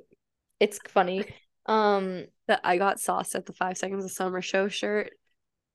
it's 0.58 0.78
funny. 0.88 1.24
Um 1.66 2.26
That 2.48 2.60
I 2.64 2.78
got 2.78 2.98
sauced 3.00 3.34
at 3.34 3.46
the 3.46 3.52
Five 3.52 3.78
Seconds 3.78 4.04
of 4.04 4.10
Summer 4.10 4.42
show 4.42 4.68
shirt 4.68 5.12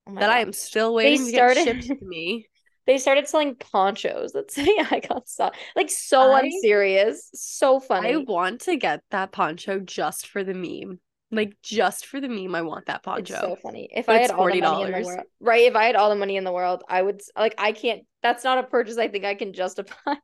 oh 0.08 0.16
that 0.16 0.30
I 0.30 0.40
am 0.40 0.52
still 0.54 0.94
waiting 0.94 1.26
to 1.26 1.32
started- 1.32 1.66
get 1.66 1.84
shipped 1.84 2.00
to 2.00 2.06
me. 2.06 2.48
They 2.88 3.00
started 3.00 3.28
selling 3.28 3.56
ponchos 3.56 4.34
that 4.34 4.52
say 4.52 4.68
I 4.92 5.00
got 5.00 5.28
stuck. 5.28 5.56
Like 5.76 5.90
so 5.90 6.34
I- 6.34 6.42
unserious. 6.42 7.32
So 7.34 7.80
funny. 7.80 8.14
I 8.14 8.18
want 8.18 8.62
to 8.62 8.76
get 8.78 9.02
that 9.10 9.32
poncho 9.32 9.80
just 9.80 10.28
for 10.28 10.44
the 10.44 10.54
meme. 10.54 11.00
Like 11.32 11.58
just 11.64 12.06
for 12.06 12.22
the 12.22 12.30
meme, 12.30 12.56
I 12.56 12.62
want 12.62 12.86
that 12.86 13.04
poncho. 13.04 13.34
It's 13.34 13.40
so 13.40 13.56
funny. 13.56 13.90
If 13.92 14.08
But 14.08 14.16
I 14.16 14.20
had 14.22 14.32
all 14.32 14.48
the 14.50 14.56
money 14.56 14.82
in 14.82 14.92
the 14.92 15.00
$40. 15.00 15.06
world, 15.06 15.26
right? 15.40 15.64
If 15.64 15.76
I 15.76 15.86
had 15.86 15.96
all 15.96 16.10
the 16.10 16.16
money 16.16 16.38
in 16.38 16.44
the 16.44 16.52
world, 16.52 16.84
I 16.88 17.02
would 17.02 17.22
like. 17.38 17.56
I 17.58 17.72
can't. 17.72 18.04
That's 18.22 18.44
not 18.44 18.58
a 18.58 18.64
purchase 18.64 18.98
I 18.98 19.08
think 19.08 19.26
I 19.26 19.36
can 19.36 19.54
justify. 19.54 20.16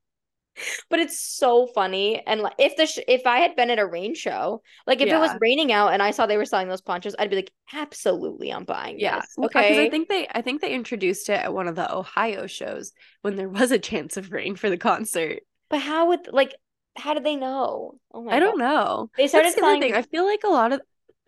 but 0.89 0.99
it's 0.99 1.19
so 1.19 1.67
funny, 1.67 2.21
and 2.25 2.41
like 2.41 2.53
if 2.59 2.75
the 2.75 2.85
sh- 2.85 2.99
if 3.07 3.25
I 3.25 3.39
had 3.39 3.55
been 3.55 3.69
at 3.69 3.79
a 3.79 3.85
rain 3.85 4.13
show, 4.15 4.61
like 4.87 5.01
if 5.01 5.11
it 5.11 5.17
was 5.17 5.35
raining 5.39 5.71
out 5.71 5.93
and 5.93 6.01
I 6.03 6.11
saw 6.11 6.25
they 6.25 6.37
were 6.37 6.45
selling 6.45 6.67
those 6.69 6.81
ponchos, 6.81 7.15
I'd 7.17 7.29
be 7.29 7.37
like, 7.37 7.51
absolutely, 7.73 8.51
I'm 8.51 8.65
buying 8.65 8.97
Yeah, 8.97 9.15
this. 9.15 9.37
because 9.39 9.77
uh, 9.77 9.81
Okay, 9.81 9.83
I 9.83 9.89
think 9.89 10.09
they 10.09 10.27
I 10.33 10.41
think 10.41 10.61
they 10.61 10.73
introduced 10.73 11.29
it 11.29 11.33
at 11.33 11.53
one 11.53 11.67
of 11.67 11.75
the 11.75 11.91
Ohio 11.93 12.47
shows 12.47 12.91
when 13.21 13.35
there 13.35 13.49
was 13.49 13.71
a 13.71 13.79
chance 13.79 14.17
of 14.17 14.31
rain 14.31 14.55
for 14.55 14.69
the 14.69 14.77
concert. 14.77 15.41
but 15.69 15.79
how 15.81 16.07
would 16.09 16.27
like 16.31 16.55
how 16.97 17.13
did 17.13 17.23
they 17.23 17.35
know? 17.35 17.97
Oh 18.13 18.23
my 18.23 18.35
I 18.35 18.39
don't 18.39 18.57
know. 18.59 19.09
They 19.17 19.27
started 19.27 19.49
That's 19.49 19.55
the 19.55 19.61
other 19.61 19.77
thing. 19.77 19.93
selling- 19.93 19.95
I 19.95 20.01
feel 20.03 20.25
like 20.25 20.43
a 20.43 20.47
lot 20.49 20.71
of 20.73 20.81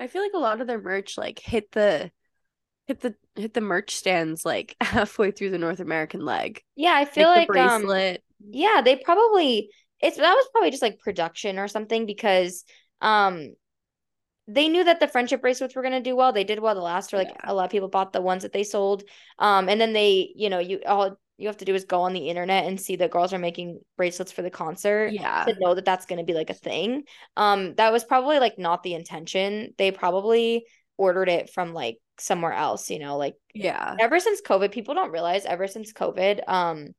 I 0.04 0.08
feel 0.08 0.22
like 0.22 0.34
a 0.34 0.38
lot 0.38 0.60
of 0.60 0.68
their 0.68 0.82
merch 0.82 1.18
like 1.18 1.40
hit 1.40 1.72
the 1.72 2.12
hit 2.88 3.00
the 3.00 3.16
hit 3.36 3.54
the 3.54 3.62
merch 3.62 3.96
stands 3.96 4.46
like 4.46 4.76
halfway 4.82 5.32
through 5.32 5.52
the 5.52 5.58
North 5.58 5.80
American 5.80 6.26
leg. 6.26 6.62
Yeah, 6.76 6.94
I 6.94 7.06
feel 7.06 7.30
like, 7.30 7.48
like, 7.50 7.54
the 7.54 7.62
um 7.62 7.84
bracelet. 7.84 8.24
Yeah, 8.52 8.82
they 8.84 8.98
probably 8.98 9.70
it's 10.02 10.18
that 10.18 10.34
was 10.34 10.48
probably 10.52 10.72
just 10.72 10.82
like 10.82 11.00
production 11.00 11.58
or 11.58 11.70
something 11.70 12.06
because 12.06 12.66
um 13.00 13.54
they 14.48 14.68
knew 14.68 14.84
that 14.84 15.00
the 15.00 15.08
friendship 15.08 15.40
bracelets 15.40 15.74
were 15.74 15.84
gonna 15.84 16.02
do 16.02 16.18
well. 16.18 16.34
They 16.34 16.44
did 16.44 16.60
well 16.60 16.76
the 16.76 16.82
last 16.82 17.14
year. 17.14 17.22
Like 17.22 17.32
Yeah. 17.32 17.52
a 17.52 17.54
lot 17.54 17.64
of 17.66 17.72
people 17.72 17.88
bought 17.88 18.12
the 18.12 18.22
ones 18.22 18.44
that 18.44 18.52
they 18.52 18.66
sold. 18.66 19.04
Um, 19.40 19.70
and 19.70 19.80
then 19.80 19.94
they, 19.94 20.34
you 20.36 20.50
know, 20.50 20.60
you 20.60 20.82
all 20.86 21.18
you 21.38 21.48
have 21.48 21.58
to 21.58 21.66
do 21.66 21.74
is 21.74 21.86
go 21.86 22.02
on 22.02 22.14
the 22.14 22.30
internet 22.30 22.66
and 22.66 22.80
see 22.80 22.96
that 22.98 23.12
girls 23.12 23.34
are 23.34 23.40
making 23.40 23.80
bracelets 23.98 24.32
for 24.32 24.42
the 24.42 24.50
concert 24.50 25.12
yeah. 25.14 25.46
to 25.46 25.56
know 25.60 25.74
that 25.74 25.86
that's 25.86 26.06
gonna 26.06 26.24
be 26.24 26.34
like 26.34 26.50
a 26.50 26.56
thing. 26.56 27.04
Um, 27.36 27.76
that 27.76 27.92
was 27.92 28.04
probably 28.04 28.40
like 28.40 28.60
not 28.60 28.84
the 28.84 28.94
intention. 28.94 29.74
They 29.78 29.92
probably 29.92 30.66
ordered 30.98 31.30
it 31.30 31.50
from 31.50 31.74
like 31.74 31.98
somewhere 32.20 32.54
else, 32.54 32.90
you 32.90 33.00
know, 33.00 33.18
like 33.18 33.36
Yeah. 33.54 33.96
ever 34.00 34.20
since 34.20 34.42
COVID, 34.42 34.72
people 34.72 34.94
don't 34.94 35.12
realize 35.12 35.46
ever 35.46 35.68
since 35.68 35.92
COVID, 35.92 36.48
um, 36.48 36.90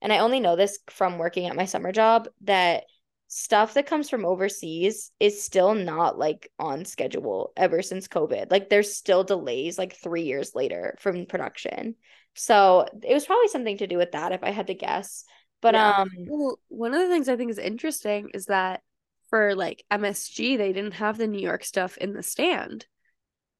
and 0.00 0.12
I 0.12 0.18
only 0.18 0.40
know 0.40 0.56
this 0.56 0.78
from 0.90 1.18
working 1.18 1.46
at 1.46 1.56
my 1.56 1.64
summer 1.64 1.92
job 1.92 2.28
that 2.42 2.84
stuff 3.28 3.74
that 3.74 3.86
comes 3.86 4.10
from 4.10 4.26
overseas 4.26 5.10
is 5.18 5.42
still 5.42 5.74
not 5.74 6.18
like 6.18 6.50
on 6.58 6.84
schedule 6.84 7.52
ever 7.56 7.80
since 7.80 8.06
COVID. 8.06 8.50
Like 8.50 8.68
there's 8.68 8.94
still 8.94 9.24
delays 9.24 9.78
like 9.78 9.96
three 9.96 10.24
years 10.24 10.54
later 10.54 10.96
from 10.98 11.24
production. 11.24 11.94
So 12.34 12.86
it 13.02 13.12
was 13.14 13.26
probably 13.26 13.48
something 13.48 13.78
to 13.78 13.86
do 13.86 13.96
with 13.98 14.12
that 14.12 14.32
if 14.32 14.42
I 14.42 14.50
had 14.50 14.68
to 14.68 14.74
guess. 14.74 15.24
But 15.60 15.74
Yeah. 15.74 15.92
um 15.98 16.08
Well, 16.26 16.58
one 16.68 16.94
of 16.94 17.00
the 17.00 17.08
things 17.08 17.28
I 17.28 17.36
think 17.36 17.50
is 17.50 17.58
interesting 17.58 18.30
is 18.34 18.46
that 18.46 18.82
for 19.30 19.54
like 19.54 19.84
MSG, 19.90 20.56
they 20.56 20.72
didn't 20.72 20.94
have 20.94 21.18
the 21.18 21.26
New 21.26 21.40
York 21.40 21.64
stuff 21.64 21.96
in 21.98 22.12
the 22.14 22.22
stand, 22.22 22.86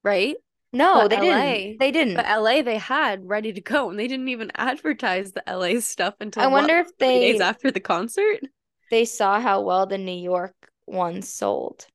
right? 0.05 0.37
no, 0.73 1.09
But 1.09 1.11
they 1.11 1.17
LA 1.17 1.21
didn't. 1.21 1.79
They 1.79 1.91
didn't. 1.93 2.17
But 2.17 2.27
LA 2.27 2.63
they 2.63 2.79
had 2.79 3.27
ready 3.29 3.53
to 3.55 3.61
go, 3.63 3.91
and 3.91 3.99
they 3.99 4.09
didn't 4.09 4.29
even 4.29 4.53
advertise 4.57 5.33
the 5.33 5.49
LA 5.49 5.81
stuff 5.81 6.15
until 6.21 6.45
I 6.45 6.49
what, 6.49 6.53
wonder 6.53 6.79
if 6.79 6.97
they 6.99 7.19
days 7.21 7.41
after 7.41 7.71
the 7.71 7.81
concert. 7.81 8.41
they 8.91 9.05
saw 9.05 9.41
how 9.41 9.61
well 9.61 9.87
the 9.87 9.99
New 9.99 10.13
York 10.13 10.55
ones 10.87 11.29
sold. 11.29 11.89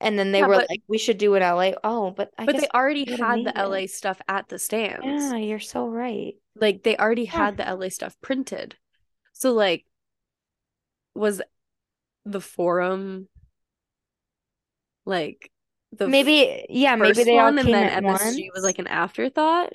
And 0.00 0.18
then 0.18 0.32
they 0.32 0.38
Yeah, 0.40 0.46
were 0.46 0.54
but- 0.56 0.70
like, 0.70 0.82
we 0.88 0.96
should 0.98 1.18
do 1.18 1.34
an 1.34 1.42
LA. 1.42 1.72
Oh, 1.84 2.10
but 2.10 2.30
I 2.38 2.46
but 2.46 2.52
guess 2.52 2.62
they 2.62 2.68
already 2.74 3.04
had 3.10 3.44
the 3.44 3.50
it. 3.50 3.56
LA 3.62 3.86
stuff 3.86 4.20
at 4.28 4.48
the 4.48 4.58
stands. 4.58 5.04
Yeah, 5.04 5.36
you're 5.36 5.60
so 5.60 5.86
right. 5.88 6.34
Like 6.56 6.82
they 6.82 6.96
already 6.96 7.24
Yeah. 7.24 7.32
had 7.32 7.56
the 7.58 7.64
LA 7.68 7.90
stuff 7.90 8.16
printed. 8.22 8.76
So 9.34 9.52
like 9.52 9.84
was 11.14 11.42
the 12.24 12.40
forum 12.40 13.28
like 15.06 15.50
the 15.92 16.06
maybe 16.08 16.66
yeah, 16.68 16.94
maybe 16.96 17.24
they 17.24 17.38
all 17.38 17.46
one 17.46 17.58
and 17.58 17.66
came 17.66 17.72
then 17.74 17.86
at 17.88 18.02
MSG 18.02 18.06
once. 18.06 18.40
was 18.54 18.64
like 18.64 18.78
an 18.78 18.86
afterthought? 18.86 19.72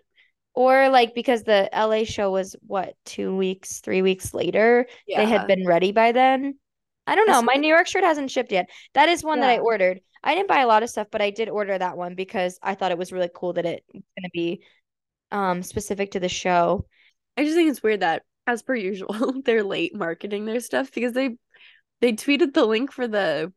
or 0.57 0.87
like 0.87 1.13
because 1.13 1.43
the 1.43 1.69
LA 1.73 2.05
show 2.05 2.31
was 2.31 2.55
what, 2.65 2.93
two 3.05 3.35
weeks, 3.35 3.81
three 3.81 4.01
weeks 4.01 4.33
later. 4.33 4.87
They 5.05 5.25
had 5.25 5.47
been 5.47 5.67
ready 5.67 5.91
by 5.91 6.13
then. 6.13 6.57
I 7.05 7.15
don't 7.15 7.27
know. 7.27 7.33
saw 7.33 7.41
My 7.41 7.55
New 7.55 7.67
York 7.67 7.87
shirt 7.87 8.05
hasn't 8.05 8.31
shipped 8.31 8.53
yet. 8.53 8.69
That 8.93 9.09
is 9.09 9.21
one 9.21 9.41
that 9.41 9.49
I 9.49 9.57
ordered. 9.59 9.99
I 10.25 10.35
didn't 10.35 10.49
buy 10.49 10.61
a 10.61 10.67
lot 10.67 10.83
of 10.83 10.91
stuff, 10.91 11.09
but 11.11 11.21
I 11.23 11.31
did 11.31 11.49
order 11.49 11.77
that 11.77 11.97
one 11.97 12.15
because 12.15 12.59
I 12.63 12.75
thought 12.75 12.91
it 12.91 12.99
was 12.99 13.13
really 13.13 13.31
cool 13.33 13.53
that 13.55 13.65
it's 13.67 13.85
gonna 13.93 14.29
be 14.33 14.63
um 15.31 15.63
specific 15.63 16.11
to 16.11 16.19
the 16.21 16.29
show. 16.29 16.87
I 17.37 17.43
just 17.43 17.55
think 17.55 17.69
it's 17.71 17.83
weird 17.83 18.01
that, 18.01 18.23
as 18.47 18.63
per 18.63 18.75
usual, 18.75 19.41
they're 19.45 19.63
late 19.63 19.95
marketing 19.95 20.45
their 20.45 20.59
stuff 20.61 20.91
because 20.93 21.13
they 21.13 21.37
they 22.01 22.13
tweeted 22.13 22.53
the 22.53 22.65
link 22.65 22.91
for 22.91 23.07
the 23.07 23.53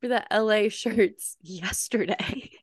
for 0.00 0.08
the 0.08 0.32
LA 0.32 0.68
shirts 0.70 1.36
yesterday. 1.42 2.52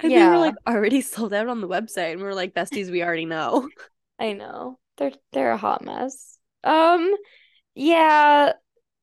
And 0.00 0.16
they 0.16 0.26
Yeah. 0.26 0.28
were 0.28 0.38
like 0.38 0.56
already 0.66 1.00
sold 1.02 1.32
out 1.32 1.48
on 1.48 1.60
the 1.60 1.68
website. 1.68 2.12
And 2.12 2.20
we 2.20 2.26
are 2.26 2.34
like, 2.34 2.54
besties, 2.54 2.90
we 2.90 3.02
already 3.04 3.26
know. 3.26 3.70
I 4.18 4.32
know. 4.32 4.78
They're 4.96 5.12
they're 5.32 5.52
a 5.52 5.56
hot 5.56 5.82
mess. 5.84 6.38
Um 6.62 7.14
yeah, 7.74 8.54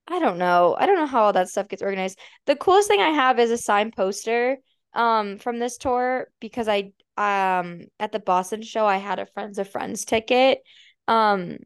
I 0.07 0.19
don't 0.19 0.37
know. 0.37 0.75
I 0.77 0.85
don't 0.85 0.95
know 0.95 1.05
how 1.05 1.23
all 1.23 1.33
that 1.33 1.49
stuff 1.49 1.67
gets 1.69 1.81
organized. 1.81 2.19
The 2.45 2.55
coolest 2.55 2.87
thing 2.87 2.99
I 2.99 3.09
have 3.09 3.39
is 3.39 3.51
a 3.51 3.57
signed 3.57 3.93
poster 3.95 4.57
um 4.93 5.37
from 5.37 5.57
this 5.59 5.77
tour 5.77 6.27
because 6.41 6.67
I 6.67 6.91
um 7.17 7.83
at 7.99 8.11
the 8.11 8.19
Boston 8.19 8.61
show 8.61 8.85
I 8.85 8.97
had 8.97 9.19
a 9.19 9.25
friends 9.25 9.57
of 9.57 9.69
friends 9.69 10.03
ticket. 10.05 10.59
Um 11.07 11.57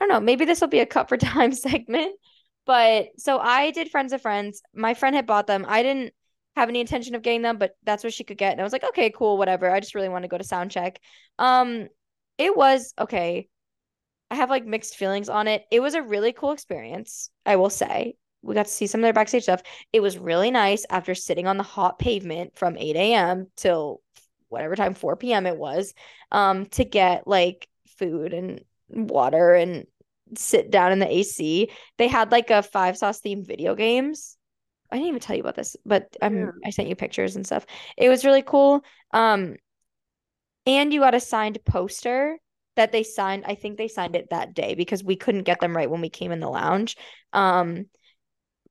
I 0.00 0.06
don't 0.06 0.10
know, 0.10 0.20
maybe 0.20 0.44
this 0.44 0.60
will 0.60 0.68
be 0.68 0.80
a 0.80 0.86
cut 0.86 1.08
for 1.08 1.16
time 1.18 1.52
segment. 1.52 2.14
But 2.66 3.08
so 3.18 3.38
I 3.38 3.70
did 3.72 3.90
friends 3.90 4.12
of 4.12 4.22
friends. 4.22 4.62
My 4.74 4.94
friend 4.94 5.16
had 5.16 5.26
bought 5.26 5.46
them. 5.46 5.64
I 5.68 5.82
didn't 5.82 6.12
have 6.56 6.68
any 6.68 6.80
intention 6.80 7.14
of 7.14 7.22
getting 7.22 7.42
them, 7.42 7.58
but 7.58 7.72
that's 7.84 8.04
what 8.04 8.12
she 8.14 8.24
could 8.24 8.38
get. 8.38 8.52
And 8.52 8.60
I 8.60 8.64
was 8.64 8.72
like, 8.72 8.84
okay, 8.84 9.10
cool, 9.10 9.38
whatever. 9.38 9.70
I 9.70 9.80
just 9.80 9.94
really 9.94 10.08
want 10.08 10.24
to 10.24 10.28
go 10.28 10.38
to 10.38 10.44
sound 10.44 10.70
check. 10.70 11.00
Um, 11.38 11.88
it 12.38 12.56
was 12.56 12.94
okay. 12.98 13.48
I 14.30 14.34
have 14.34 14.50
like 14.50 14.66
mixed 14.66 14.96
feelings 14.96 15.28
on 15.28 15.48
it. 15.48 15.64
It 15.70 15.80
was 15.80 15.94
a 15.94 16.02
really 16.02 16.32
cool 16.32 16.52
experience, 16.52 17.30
I 17.46 17.56
will 17.56 17.70
say. 17.70 18.16
We 18.42 18.54
got 18.54 18.66
to 18.66 18.72
see 18.72 18.86
some 18.86 19.00
of 19.00 19.02
their 19.02 19.12
backstage 19.12 19.44
stuff. 19.44 19.62
It 19.92 20.00
was 20.00 20.18
really 20.18 20.50
nice 20.50 20.84
after 20.90 21.14
sitting 21.14 21.46
on 21.46 21.56
the 21.56 21.62
hot 21.64 21.98
pavement 21.98 22.56
from 22.56 22.76
8 22.76 22.96
a.m. 22.96 23.46
till 23.56 24.00
whatever 24.48 24.76
time, 24.76 24.94
4 24.94 25.16
p.m. 25.16 25.46
it 25.46 25.56
was, 25.56 25.94
um, 26.30 26.66
to 26.66 26.84
get 26.84 27.26
like 27.26 27.68
food 27.98 28.32
and 28.32 28.62
water 28.88 29.54
and 29.54 29.86
sit 30.36 30.70
down 30.70 30.92
in 30.92 30.98
the 30.98 31.12
AC. 31.12 31.70
They 31.96 32.08
had 32.08 32.30
like 32.30 32.50
a 32.50 32.62
five 32.62 32.96
sauce 32.96 33.20
themed 33.20 33.46
video 33.46 33.74
games. 33.74 34.36
I 34.90 34.96
didn't 34.96 35.08
even 35.08 35.20
tell 35.20 35.36
you 35.36 35.42
about 35.42 35.56
this, 35.56 35.76
but 35.84 36.16
um, 36.22 36.36
Yeah. 36.36 36.50
I 36.64 36.70
sent 36.70 36.88
you 36.88 36.96
pictures 36.96 37.36
and 37.36 37.44
stuff. 37.44 37.66
It 37.96 38.08
was 38.08 38.24
really 38.24 38.42
cool. 38.42 38.82
Um, 39.12 39.56
and 40.66 40.92
you 40.92 41.00
got 41.00 41.14
a 41.14 41.20
signed 41.20 41.58
poster 41.64 42.38
that 42.78 42.92
they 42.92 43.02
signed. 43.02 43.44
I 43.44 43.56
think 43.56 43.76
they 43.76 43.88
signed 43.88 44.14
it 44.14 44.30
that 44.30 44.54
day 44.54 44.74
because 44.76 45.02
we 45.02 45.16
couldn't 45.16 45.42
get 45.42 45.60
them 45.60 45.76
right 45.76 45.90
when 45.90 46.00
we 46.00 46.08
came 46.08 46.30
in 46.30 46.38
the 46.38 46.48
lounge. 46.48 46.96
Um, 47.32 47.86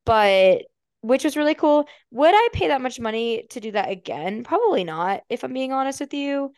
but 0.05 0.63
which 1.01 1.25
was 1.25 1.35
really 1.35 1.55
cool. 1.55 1.87
Would 2.11 2.33
I 2.33 2.47
pay 2.53 2.69
that 2.69 2.81
much 2.81 3.01
money 3.01 3.45
to 3.51 3.59
do 3.59 3.71
that 3.73 3.91
again? 3.91 4.43
Probably 4.43 4.85
not, 4.85 5.23
if 5.29 5.43
I'm 5.43 5.53
being 5.53 5.73
honest 5.73 5.99
with 5.99 6.13
you. 6.13 6.53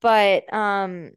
But 0.00 0.52
um, 0.52 1.10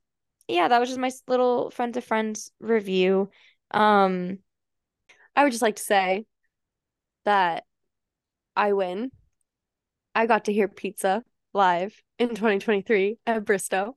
yeah, 0.48 0.68
that 0.68 0.80
was 0.80 0.90
just 0.90 1.00
my 1.00 1.12
little 1.28 1.70
friend 1.70 1.94
to 1.94 2.02
friends 2.02 2.52
review. 2.60 3.30
Um, 3.70 4.40
I 5.36 5.44
would 5.44 5.52
just 5.52 5.62
like 5.62 5.76
to 5.76 5.84
say 5.84 6.26
that 7.26 7.64
I 8.56 8.74
win. 8.74 9.12
I 10.16 10.26
got 10.26 10.46
to 10.46 10.54
hear 10.54 10.68
pizza 10.68 11.24
live 11.54 11.96
in 12.18 12.30
2023 12.30 13.18
at 13.28 13.46
Bristow. 13.46 13.96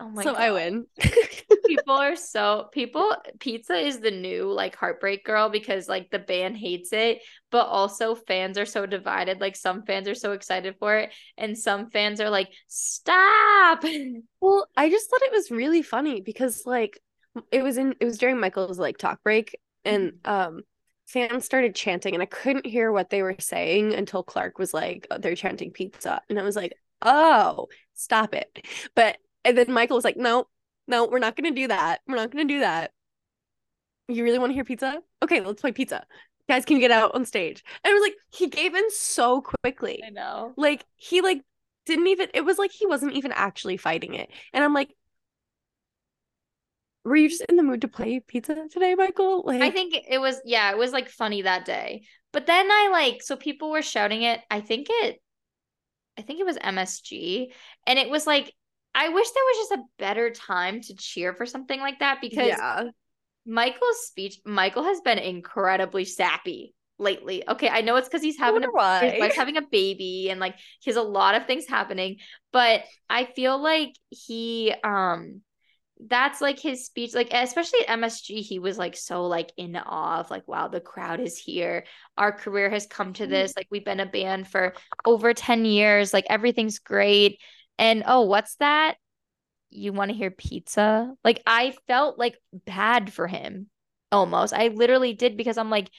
Oh 0.00 0.08
my 0.08 0.22
so 0.22 0.34
I 0.34 0.50
win. 0.50 0.86
people 1.66 1.94
are 1.94 2.16
so 2.16 2.68
people 2.72 3.14
pizza 3.38 3.74
is 3.74 4.00
the 4.00 4.10
new 4.10 4.50
like 4.52 4.74
heartbreak 4.74 5.24
girl 5.24 5.48
because 5.48 5.88
like 5.88 6.10
the 6.10 6.18
band 6.18 6.56
hates 6.56 6.92
it 6.92 7.20
but 7.50 7.66
also 7.66 8.14
fans 8.14 8.58
are 8.58 8.66
so 8.66 8.86
divided 8.86 9.40
like 9.40 9.54
some 9.54 9.84
fans 9.84 10.08
are 10.08 10.14
so 10.14 10.32
excited 10.32 10.74
for 10.78 10.96
it 10.96 11.10
and 11.38 11.56
some 11.56 11.90
fans 11.90 12.20
are 12.20 12.30
like 12.30 12.48
stop 12.66 13.84
Well, 14.40 14.66
I 14.76 14.88
just 14.88 15.10
thought 15.10 15.22
it 15.22 15.32
was 15.32 15.50
really 15.50 15.82
funny 15.82 16.20
because 16.20 16.62
like 16.64 17.00
it 17.52 17.62
was 17.62 17.76
in 17.76 17.94
it 18.00 18.04
was 18.04 18.18
during 18.18 18.40
Michael's 18.40 18.78
like 18.78 18.98
talk 18.98 19.22
break 19.22 19.58
and 19.84 20.14
um 20.24 20.62
fans 21.06 21.44
started 21.44 21.74
chanting 21.74 22.14
and 22.14 22.22
I 22.22 22.26
couldn't 22.26 22.66
hear 22.66 22.90
what 22.90 23.10
they 23.10 23.22
were 23.22 23.36
saying 23.38 23.94
until 23.94 24.22
Clark 24.22 24.58
was 24.58 24.72
like 24.72 25.06
"Oh, 25.10 25.18
they're 25.18 25.34
chanting 25.34 25.72
pizza 25.72 26.22
and 26.28 26.38
I 26.38 26.42
was 26.42 26.56
like, 26.56 26.72
"Oh, 27.02 27.68
stop 27.94 28.34
it." 28.34 28.64
But 28.94 29.18
and 29.44 29.56
then 29.56 29.72
Michael 29.72 29.96
was 29.96 30.04
like, 30.04 30.16
"No, 30.16 30.46
no, 30.86 31.06
we're 31.06 31.18
not 31.18 31.36
going 31.36 31.52
to 31.54 31.60
do 31.60 31.68
that. 31.68 32.00
We're 32.06 32.16
not 32.16 32.30
going 32.30 32.46
to 32.46 32.54
do 32.54 32.60
that." 32.60 32.92
You 34.08 34.24
really 34.24 34.38
want 34.38 34.50
to 34.50 34.54
hear 34.54 34.64
pizza? 34.64 35.00
Okay, 35.22 35.40
let's 35.40 35.60
play 35.60 35.72
pizza. 35.72 36.04
Guys, 36.48 36.64
can 36.64 36.76
you 36.76 36.80
get 36.80 36.90
out 36.90 37.14
on 37.14 37.24
stage? 37.24 37.62
And 37.84 37.92
it 37.92 37.94
was 37.94 38.02
like 38.02 38.16
he 38.30 38.48
gave 38.48 38.74
in 38.74 38.90
so 38.90 39.40
quickly. 39.40 40.02
i 40.04 40.10
know 40.10 40.52
Like 40.56 40.84
he 40.96 41.20
like 41.20 41.42
didn't 41.86 42.08
even 42.08 42.28
it 42.34 42.44
was 42.44 42.58
like 42.58 42.72
he 42.72 42.86
wasn't 42.86 43.12
even 43.14 43.32
actually 43.32 43.76
fighting 43.76 44.14
it. 44.14 44.30
And 44.52 44.64
I'm 44.64 44.74
like 44.74 44.90
were 47.04 47.16
you 47.16 47.28
just 47.28 47.44
in 47.48 47.56
the 47.56 47.62
mood 47.62 47.80
to 47.80 47.88
play 47.88 48.20
pizza 48.20 48.54
today, 48.70 48.94
Michael? 48.94 49.42
Like 49.46 49.62
i 49.62 49.70
think 49.70 49.94
it 50.08 50.18
was 50.18 50.40
yeah 50.44 50.70
it 50.70 50.76
was 50.78 50.92
like 50.92 51.08
funny 51.08 51.42
that 51.42 51.64
day 51.64 52.02
but 52.32 52.46
then 52.46 52.70
i 52.70 52.88
like 52.92 53.22
so 53.22 53.36
people 53.36 53.70
were 53.70 53.82
shouting 53.82 54.22
it 54.22 54.40
i 54.50 54.60
think 54.60 54.88
it 54.90 55.20
i 56.18 56.22
think 56.22 56.40
it 56.40 56.46
was 56.46 56.58
msg 56.58 57.52
and 57.86 57.98
it 57.98 58.10
was 58.10 58.26
like 58.26 58.52
i 58.94 59.08
wish 59.08 59.30
there 59.30 59.44
was 59.44 59.68
just 59.68 59.80
a 59.80 59.84
better 59.98 60.30
time 60.30 60.80
to 60.80 60.94
cheer 60.94 61.34
for 61.34 61.46
something 61.46 61.80
like 61.80 61.98
that 62.00 62.18
because 62.20 62.48
yeah. 62.48 62.84
Michael's 63.46 64.06
speech, 64.06 64.38
Michael 64.44 64.84
has 64.84 65.00
been 65.00 65.18
incredibly 65.18 66.04
sappy 66.04 66.74
lately. 66.98 67.42
Okay, 67.48 67.68
I 67.68 67.80
know 67.80 67.96
it's 67.96 68.08
because 68.08 68.22
he's 68.22 68.38
having 68.38 68.64
a 68.64 68.70
wonder 68.70 69.10
his 69.10 69.20
wife's 69.20 69.36
having 69.36 69.56
a 69.56 69.62
baby 69.62 70.28
and 70.30 70.38
like 70.38 70.56
he 70.80 70.90
has 70.90 70.96
a 70.96 71.02
lot 71.02 71.34
of 71.34 71.46
things 71.46 71.66
happening, 71.66 72.18
but 72.52 72.84
I 73.08 73.24
feel 73.24 73.60
like 73.60 73.94
he 74.10 74.74
um 74.84 75.40
that's 76.08 76.40
like 76.40 76.58
his 76.58 76.86
speech, 76.86 77.14
like 77.14 77.28
especially 77.32 77.86
at 77.86 77.98
MSG, 77.98 78.40
he 78.40 78.58
was 78.58 78.78
like 78.78 78.96
so 78.96 79.26
like 79.26 79.52
in 79.56 79.76
awe 79.76 80.20
of 80.20 80.30
like, 80.30 80.46
wow, 80.48 80.68
the 80.68 80.80
crowd 80.80 81.20
is 81.20 81.36
here. 81.36 81.84
Our 82.16 82.32
career 82.32 82.70
has 82.70 82.86
come 82.86 83.12
to 83.14 83.26
this. 83.26 83.52
Like 83.54 83.66
we've 83.70 83.84
been 83.84 84.00
a 84.00 84.06
band 84.06 84.48
for 84.48 84.74
over 85.04 85.34
10 85.34 85.64
years, 85.64 86.14
like 86.14 86.26
everything's 86.30 86.78
great. 86.78 87.38
And 87.80 88.04
oh, 88.06 88.22
what's 88.22 88.54
that? 88.56 88.94
you 89.70 89.92
want 89.92 90.10
to 90.10 90.16
hear 90.16 90.30
pizza? 90.30 91.14
Like 91.24 91.42
I 91.46 91.74
felt 91.86 92.18
like 92.18 92.36
bad 92.66 93.12
for 93.12 93.26
him 93.26 93.68
almost. 94.12 94.52
I 94.52 94.68
literally 94.68 95.14
did 95.14 95.36
because 95.36 95.56
I'm 95.56 95.70
like 95.70 95.90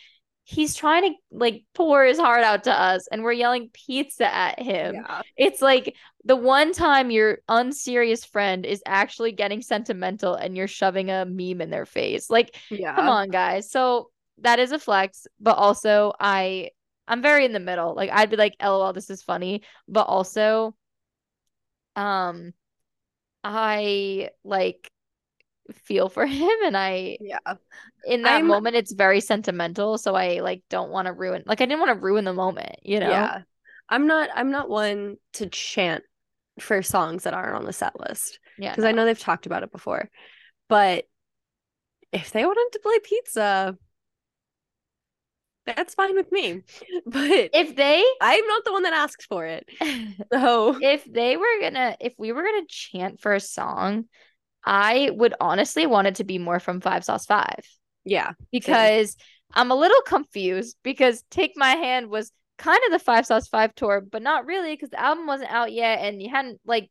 he's 0.44 0.76
trying 0.76 1.04
to 1.04 1.16
like 1.32 1.64
pour 1.74 2.04
his 2.04 2.18
heart 2.18 2.44
out 2.44 2.66
to 2.66 2.72
us 2.72 3.08
and 3.08 3.24
we're 3.24 3.32
yelling 3.32 3.70
pizza 3.72 4.26
at 4.34 4.60
him. 4.60 4.96
Yeah. 4.96 5.22
It's 5.38 5.62
like 5.62 5.96
the 6.26 6.36
one 6.36 6.74
time 6.74 7.12
your 7.12 7.40
unserious 7.48 8.26
friend 8.26 8.66
is 8.66 8.84
actually 8.86 9.32
getting 9.32 9.62
sentimental 9.62 10.36
and 10.36 10.58
you're 10.58 10.68
shoving 10.68 11.10
a 11.10 11.26
meme 11.26 11.62
in 11.62 11.70
their 11.70 11.86
face. 11.86 12.30
Like 12.30 12.56
Yeah. 12.70 12.96
come 12.96 13.08
on 13.08 13.30
guys. 13.30 13.72
So 13.72 14.10
that 14.40 14.60
is 14.60 14.72
a 14.72 14.80
flex, 14.80 15.28
but 15.40 15.58
also 15.58 16.12
I 16.20 16.72
I'm 17.08 17.22
very 17.22 17.46
in 17.46 17.54
the 17.54 17.60
middle. 17.60 17.96
Like 17.96 18.10
I'd 18.12 18.30
be 18.30 18.36
like 18.36 18.56
lol 18.62 18.92
this 18.92 19.10
is 19.10 19.22
funny, 19.22 19.62
but 19.88 20.04
also 20.08 20.76
um 21.96 22.54
I 23.44 24.30
like 24.44 24.89
feel 25.84 26.10
for 26.10 26.26
him 26.28 26.50
and 26.66 26.76
I 26.78 27.18
Yeah. 27.22 27.39
in 28.06 28.24
that 28.24 28.34
I'm- 28.36 28.48
moment 28.48 28.76
it's 28.76 28.92
very 28.92 29.22
sentimental 29.22 29.98
so 29.98 30.16
I 30.16 30.39
like 30.42 30.64
don't 30.70 30.92
want 30.92 31.08
to 31.08 31.14
ruin 31.14 31.44
like 31.46 31.62
I 31.62 31.66
didn't 31.66 31.80
want 31.80 31.98
to 31.98 32.04
ruin 32.04 32.26
the 32.26 32.34
moment, 32.34 32.76
you 32.84 33.00
know. 33.00 33.10
Yeah. 33.10 33.42
I'm 33.89 34.08
not 34.08 34.30
I'm 34.36 34.52
not 34.52 34.70
one 34.70 35.18
to 35.34 35.48
chant 35.48 36.04
for 36.60 36.82
songs 36.82 37.24
that 37.24 37.34
aren't 37.34 37.56
on 37.56 37.66
the 37.66 37.74
set 37.74 38.00
list 38.00 38.39
Yeah. 38.58 38.72
because 38.72 38.86
I 38.86 38.92
know 38.92 39.06
they've 39.06 39.18
talked 39.20 39.46
about 39.46 39.64
it 39.64 39.72
before. 39.72 40.10
But 40.70 41.06
if 42.12 42.32
they 42.32 42.46
wanted 42.46 42.70
to 42.74 42.80
play 42.80 43.00
pizza, 43.04 43.78
that's 45.66 45.93
fine 45.93 46.16
with 46.16 46.32
me. 46.32 46.62
But 47.05 47.49
if 47.53 47.76
they 47.76 48.03
I'm 48.22 48.47
not 48.47 48.66
the 48.66 48.72
one 48.72 48.84
that 48.84 48.93
asks 48.93 49.26
for 49.26 49.45
it. 49.45 49.68
So 50.32 50.78
if 50.82 51.03
they 51.05 51.38
were 51.38 51.62
gonna 51.62 51.95
if 51.99 52.14
we 52.18 52.32
were 52.32 52.43
gonna 52.43 52.66
chant 52.68 53.20
for 53.20 53.34
a 53.34 53.39
song, 53.39 54.05
I 54.66 55.09
would 55.14 55.34
honestly 55.39 55.86
want 55.86 56.07
it 56.07 56.16
to 56.16 56.24
be 56.24 56.38
more 56.38 56.59
from 56.59 56.82
Five 56.82 57.03
Sauce 57.03 57.26
Five 57.26 57.64
yeah. 58.05 58.34
because 58.51 59.16
I'm 59.53 59.72
a 59.72 59.76
little 59.76 60.01
confused 60.05 60.78
because 60.84 61.24
Take 61.30 61.53
My 61.55 61.72
Hand 61.72 62.09
was 62.09 62.32
kind 62.57 62.80
of 62.86 62.91
the 62.91 62.99
Five 62.99 63.26
Sauce 63.26 63.47
Five 63.47 63.76
tour, 63.76 64.01
but 64.01 64.22
not 64.22 64.45
really 64.45 64.74
because 64.74 64.89
the 64.89 64.99
album 65.01 65.28
wasn't 65.28 65.51
out 65.51 65.72
yet, 65.72 65.99
and 65.99 66.22
you 66.22 66.30
hadn't 66.30 66.59
like, 66.66 66.89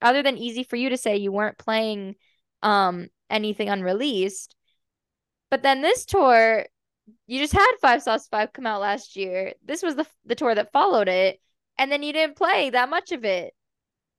other 0.00 0.22
than 0.22 0.38
easy 0.38 0.64
for 0.64 0.76
you 0.76 0.90
to 0.90 0.96
say, 0.96 1.16
you 1.16 1.32
weren't 1.32 1.58
playing 1.58 2.16
um 2.62 3.08
anything 3.30 3.68
unreleased. 3.68 4.54
But 5.50 5.62
then 5.62 5.82
this 5.82 6.04
tour, 6.04 6.66
you 7.26 7.40
just 7.40 7.52
had 7.52 7.72
Five 7.80 8.02
Sauce 8.02 8.28
Five 8.28 8.52
come 8.52 8.66
out 8.66 8.80
last 8.80 9.16
year. 9.16 9.52
This 9.64 9.82
was 9.82 9.96
the 9.96 10.06
the 10.24 10.34
tour 10.34 10.54
that 10.54 10.72
followed 10.72 11.08
it, 11.08 11.40
and 11.78 11.90
then 11.90 12.02
you 12.02 12.12
didn't 12.12 12.36
play 12.36 12.70
that 12.70 12.88
much 12.90 13.12
of 13.12 13.24
it. 13.24 13.54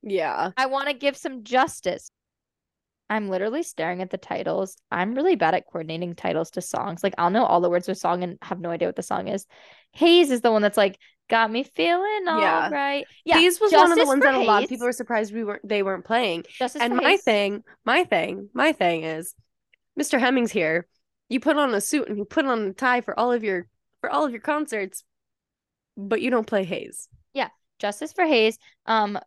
Yeah. 0.02 0.50
I 0.56 0.66
want 0.66 0.88
to 0.88 0.94
give 0.94 1.16
some 1.16 1.42
justice. 1.42 2.10
I'm 3.08 3.28
literally 3.28 3.62
staring 3.62 4.02
at 4.02 4.10
the 4.10 4.18
titles. 4.18 4.76
I'm 4.90 5.14
really 5.14 5.36
bad 5.36 5.54
at 5.54 5.66
coordinating 5.66 6.14
titles 6.14 6.50
to 6.52 6.60
songs. 6.60 7.02
Like 7.04 7.14
I'll 7.18 7.30
know 7.30 7.44
all 7.44 7.60
the 7.60 7.70
words 7.70 7.88
of 7.88 7.92
a 7.92 7.98
song 7.98 8.22
and 8.24 8.36
have 8.42 8.60
no 8.60 8.70
idea 8.70 8.88
what 8.88 8.96
the 8.96 9.02
song 9.02 9.28
is. 9.28 9.46
Haze 9.92 10.30
is 10.30 10.40
the 10.40 10.50
one 10.50 10.62
that's 10.62 10.76
like 10.76 10.98
got 11.28 11.50
me 11.50 11.62
feeling 11.64 12.28
all 12.28 12.40
Yeah. 12.40 12.68
right. 12.70 13.06
Yeah, 13.24 13.38
Haze 13.38 13.60
was 13.60 13.72
one 13.72 13.92
of 13.92 13.98
the 13.98 14.06
ones 14.06 14.22
that 14.22 14.34
a 14.34 14.40
lot 14.40 14.62
of 14.64 14.68
people 14.68 14.86
were 14.86 14.92
surprised 14.92 15.32
we 15.32 15.44
weren't 15.44 15.66
they 15.66 15.82
weren't 15.82 16.04
playing. 16.04 16.44
Justice 16.48 16.82
and 16.82 16.96
my 16.96 17.10
Haze. 17.10 17.22
thing, 17.22 17.62
my 17.84 18.04
thing, 18.04 18.48
my 18.54 18.72
thing 18.72 19.04
is 19.04 19.34
Mr. 19.98 20.18
Hemmings 20.18 20.50
here. 20.52 20.86
You 21.28 21.40
put 21.40 21.56
on 21.56 21.74
a 21.74 21.80
suit 21.80 22.08
and 22.08 22.16
you 22.18 22.24
put 22.24 22.44
on 22.46 22.62
a 22.68 22.72
tie 22.72 23.00
for 23.00 23.18
all 23.18 23.32
of 23.32 23.42
your 23.42 23.66
for 24.00 24.10
all 24.10 24.24
of 24.24 24.30
your 24.32 24.40
concerts, 24.40 25.02
but 25.96 26.20
you 26.20 26.30
don't 26.30 26.46
play 26.46 26.64
Haze. 26.64 27.08
Yeah. 27.34 27.48
Justice 27.78 28.12
for 28.12 28.24
Haze. 28.24 28.58
Um, 28.86 29.18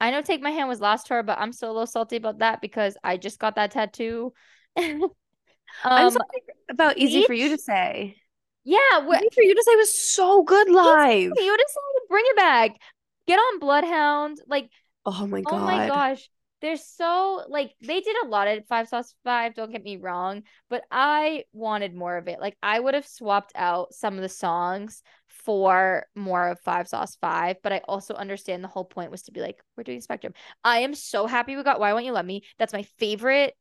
I 0.00 0.10
know 0.10 0.22
Take 0.22 0.42
My 0.42 0.50
Hand 0.50 0.68
was 0.68 0.80
last 0.80 1.06
tour, 1.06 1.22
but 1.22 1.38
I'm 1.38 1.52
still 1.52 1.70
a 1.70 1.72
little 1.72 1.86
salty 1.86 2.16
about 2.16 2.38
that 2.38 2.60
because 2.60 2.96
I 3.02 3.16
just 3.16 3.38
got 3.38 3.56
that 3.56 3.70
tattoo. 3.72 4.32
um, 4.76 5.10
I'm 5.84 6.10
sorry 6.10 6.24
about 6.70 6.98
easy 6.98 7.24
for 7.24 7.32
you 7.34 7.48
to 7.50 7.58
say. 7.58 8.16
yeah, 8.64 8.78
wh- 9.00 9.16
Easy 9.16 9.28
for 9.34 9.42
you 9.42 9.54
to 9.54 9.62
say 9.62 9.76
was 9.76 9.98
so 10.00 10.42
good 10.42 10.68
live. 10.70 11.18
you 11.22 11.30
decided 11.30 11.56
to 11.58 12.02
bring 12.08 12.24
it 12.26 12.36
back. 12.36 12.76
Get 13.26 13.38
on 13.38 13.58
Bloodhound. 13.58 14.38
Like, 14.46 14.70
Oh 15.04 15.26
my 15.26 15.40
god. 15.42 15.54
oh 15.54 15.58
my 15.58 15.88
gosh. 15.88 16.28
They're 16.60 16.76
so 16.76 17.44
like 17.48 17.74
they 17.80 18.00
did 18.00 18.16
a 18.24 18.28
lot 18.28 18.48
of 18.48 18.66
five 18.66 18.88
sauce 18.88 19.14
five, 19.24 19.54
don't 19.54 19.70
get 19.70 19.84
me 19.84 19.96
wrong, 19.96 20.42
but 20.68 20.82
I 20.90 21.44
wanted 21.52 21.94
more 21.94 22.16
of 22.16 22.26
it. 22.26 22.40
Like 22.40 22.56
I 22.62 22.80
would 22.80 22.94
have 22.94 23.06
swapped 23.06 23.52
out 23.54 23.94
some 23.94 24.14
of 24.14 24.22
the 24.22 24.28
songs 24.28 25.02
for 25.28 26.06
more 26.16 26.48
of 26.48 26.60
five 26.60 26.88
sauce 26.88 27.16
five, 27.20 27.56
but 27.62 27.72
I 27.72 27.80
also 27.86 28.14
understand 28.14 28.64
the 28.64 28.68
whole 28.68 28.84
point 28.84 29.10
was 29.10 29.22
to 29.22 29.32
be 29.32 29.40
like, 29.40 29.62
we're 29.76 29.84
doing 29.84 30.00
spectrum. 30.00 30.34
I 30.64 30.80
am 30.80 30.94
so 30.94 31.26
happy 31.26 31.56
we 31.56 31.62
got 31.62 31.80
Why 31.80 31.92
Won't 31.92 32.06
You 32.06 32.12
Love 32.12 32.26
Me? 32.26 32.42
That's 32.58 32.72
my 32.72 32.82
favorite. 32.98 33.54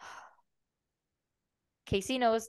Casey 1.86 2.18
knows 2.18 2.48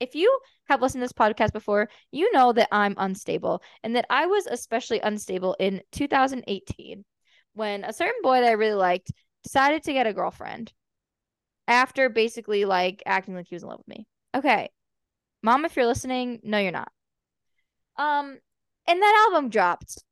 if 0.00 0.14
you 0.14 0.38
have 0.68 0.82
listened 0.82 1.00
to 1.00 1.04
this 1.04 1.12
podcast 1.12 1.52
before, 1.52 1.88
you 2.10 2.32
know 2.32 2.52
that 2.52 2.68
I'm 2.72 2.94
unstable 2.96 3.62
and 3.82 3.96
that 3.96 4.06
I 4.10 4.26
was 4.26 4.46
especially 4.46 5.00
unstable 5.00 5.56
in 5.58 5.82
2018 5.92 7.04
when 7.54 7.84
a 7.84 7.92
certain 7.92 8.20
boy 8.22 8.40
that 8.40 8.48
I 8.48 8.52
really 8.52 8.74
liked 8.74 9.12
decided 9.46 9.84
to 9.84 9.92
get 9.92 10.08
a 10.08 10.12
girlfriend 10.12 10.72
after 11.68 12.08
basically 12.08 12.64
like 12.64 13.00
acting 13.06 13.36
like 13.36 13.46
he 13.46 13.54
was 13.54 13.62
in 13.62 13.68
love 13.68 13.78
with 13.78 13.96
me. 13.96 14.04
Okay. 14.34 14.70
Mom, 15.40 15.64
if 15.64 15.76
you're 15.76 15.86
listening, 15.86 16.40
no, 16.42 16.58
you're 16.58 16.72
not. 16.72 16.90
Um, 17.96 18.38
and 18.88 19.00
that 19.00 19.28
album 19.28 19.48
dropped. 19.48 20.02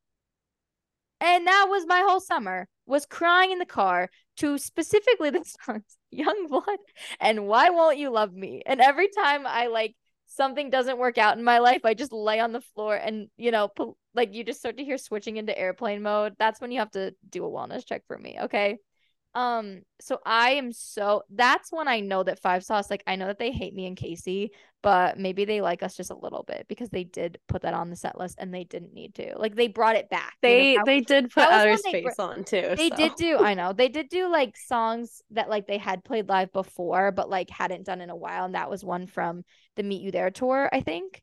And 1.21 1.49
that 1.49 1.67
was 1.69 1.85
my 1.87 2.05
whole 2.07 2.21
summer 2.21 2.69
was 2.87 3.07
crying 3.07 3.51
in 3.51 3.59
the 3.59 3.67
car 3.67 4.09
to 4.37 4.57
specifically 4.57 5.31
the 5.31 5.45
songs 5.65 5.97
Youngblood 6.15 6.77
and 7.19 7.49
Why 7.49 7.71
Won't 7.71 7.99
You 7.99 8.11
Love 8.11 8.33
Me? 8.33 8.63
And 8.65 8.81
every 8.81 9.09
time 9.09 9.49
I 9.49 9.67
like 9.67 9.97
something 10.27 10.71
doesn't 10.71 10.99
work 10.99 11.19
out 11.19 11.37
in 11.37 11.43
my 11.43 11.59
life, 11.59 11.85
I 11.85 11.95
just 11.95 12.13
lay 12.13 12.39
on 12.39 12.53
the 12.53 12.61
floor 12.61 12.95
and 12.95 13.29
you 13.37 13.51
know, 13.51 13.71
like 14.15 14.33
you 14.33 14.45
just 14.45 14.61
start 14.61 14.77
to 14.77 14.85
hear 14.85 14.99
switching 14.99 15.39
into 15.39 15.59
airplane 15.59 16.03
mode. 16.03 16.35
That's 16.39 16.61
when 16.61 16.71
you 16.71 16.79
have 16.79 16.93
to 16.93 17.15
do 17.29 17.45
a 17.45 17.51
wellness 17.51 17.85
check 17.85 18.03
for 18.07 18.17
me, 18.17 18.39
okay? 18.43 18.79
Um, 19.35 19.83
so 20.01 20.21
I 20.25 20.51
am 20.53 20.73
so 20.73 21.23
that's 21.29 21.73
when 21.73 21.89
I 21.89 22.01
know 22.01 22.23
that 22.23 22.41
Five 22.41 22.63
Sauce, 22.65 22.89
like 22.91 23.03
I 23.07 23.17
know 23.17 23.27
that 23.27 23.39
they 23.39 23.51
hate 23.51 23.75
me 23.75 23.87
and 23.87 23.97
Casey, 23.97 24.53
but 24.83 25.19
maybe 25.19 25.45
they 25.45 25.61
like 25.61 25.83
us 25.83 25.97
just 25.97 26.11
a 26.11 26.17
little 26.17 26.45
bit 26.47 26.67
because 26.69 26.89
they 26.91 27.05
did 27.05 27.39
put 27.49 27.63
that 27.63 27.75
on 27.75 27.91
the 27.91 27.97
set 27.97 28.19
list 28.19 28.37
and 28.39 28.55
they 28.55 28.65
didn't 28.65 28.95
need 28.95 29.15
to. 29.17 29.35
Like 29.37 29.57
they 29.57 29.67
brought 29.67 29.97
it 29.97 30.09
back. 30.09 30.35
you 30.43 30.77
know, 30.79 30.83
They 30.85 30.99
they 30.99 31.01
did 31.01 31.31
put 31.31 31.45
outer 31.45 31.77
they 31.83 31.91
space 31.91 32.19
on 32.19 32.45
too. 32.45 32.75
they 32.77 32.91
so. 32.91 32.97
did 32.97 33.15
do 33.17 33.39
i 33.39 33.55
know 33.55 33.73
they 33.73 33.89
did 33.89 34.09
do 34.09 34.29
like 34.31 34.57
songs 34.57 35.23
that 35.31 35.49
like 35.49 35.67
they 35.67 35.79
had 35.79 36.05
played 36.05 36.29
live 36.29 36.53
before 36.53 37.13
but 37.13 37.29
like 37.29 37.51
hadn't 37.51 37.85
done 37.85 38.01
in 38.01 38.11
a 38.11 38.17
while 38.17 38.45
and 38.45 38.55
that 38.55 38.71
was 38.71 38.85
one 38.85 39.07
from 39.07 39.45
the 39.77 39.83
meet 39.83 40.03
you 40.03 40.11
there 40.11 40.31
tour 40.31 40.69
i 40.73 40.81
think 40.81 41.23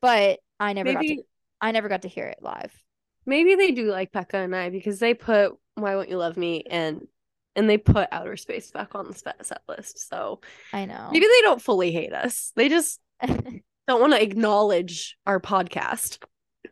but 0.00 0.40
i 0.60 0.72
never 0.72 0.92
got 0.92 1.00
to 1.00 1.08
maybe 1.08 1.22
i 1.60 1.70
never 1.72 1.88
got 1.88 2.02
to 2.02 2.08
hear 2.08 2.26
it 2.26 2.38
live 2.40 2.72
maybe 3.26 3.54
they 3.54 3.70
do 3.70 3.90
like 3.90 4.12
Becca 4.12 4.36
and 4.36 4.54
I 4.54 4.70
because 4.70 4.98
they 4.98 5.14
put 5.14 5.52
Why 5.74 5.96
Won't 5.96 6.10
You 6.10 6.18
Love 6.18 6.36
Me 6.36 6.62
and 6.68 7.06
and 7.56 7.68
they 7.68 7.78
put 7.78 8.08
outer 8.12 8.36
space 8.36 8.70
back 8.70 8.94
on 8.94 9.06
the 9.06 9.14
set 9.14 9.62
list. 9.68 10.08
So 10.08 10.40
i 10.72 10.84
know 10.84 11.08
maybe 11.12 11.26
they 11.26 11.42
don't 11.42 11.62
fully 11.62 11.92
hate 11.92 12.12
us. 12.12 12.52
They 12.56 12.68
just 12.68 13.00
don't 13.26 14.00
want 14.00 14.12
to 14.12 14.22
acknowledge 14.22 15.16
our 15.26 15.40
podcast. 15.40 16.18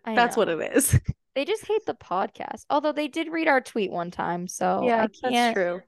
I 0.04 0.14
That's 0.14 0.36
know. 0.36 0.40
what 0.40 0.48
it 0.48 0.76
is. 0.76 0.98
they 1.34 1.44
just 1.46 1.66
hate 1.66 1.86
the 1.86 1.94
podcast 1.94 2.66
although 2.68 2.92
they 2.92 3.08
did 3.08 3.32
read 3.32 3.48
our 3.48 3.62
tweet 3.62 3.90
one 3.90 4.10
time 4.10 4.46
so 4.46 4.82
yeah, 4.84 4.96
i 5.02 5.06
can't 5.06 5.32
that's 5.32 5.54
true. 5.54 5.80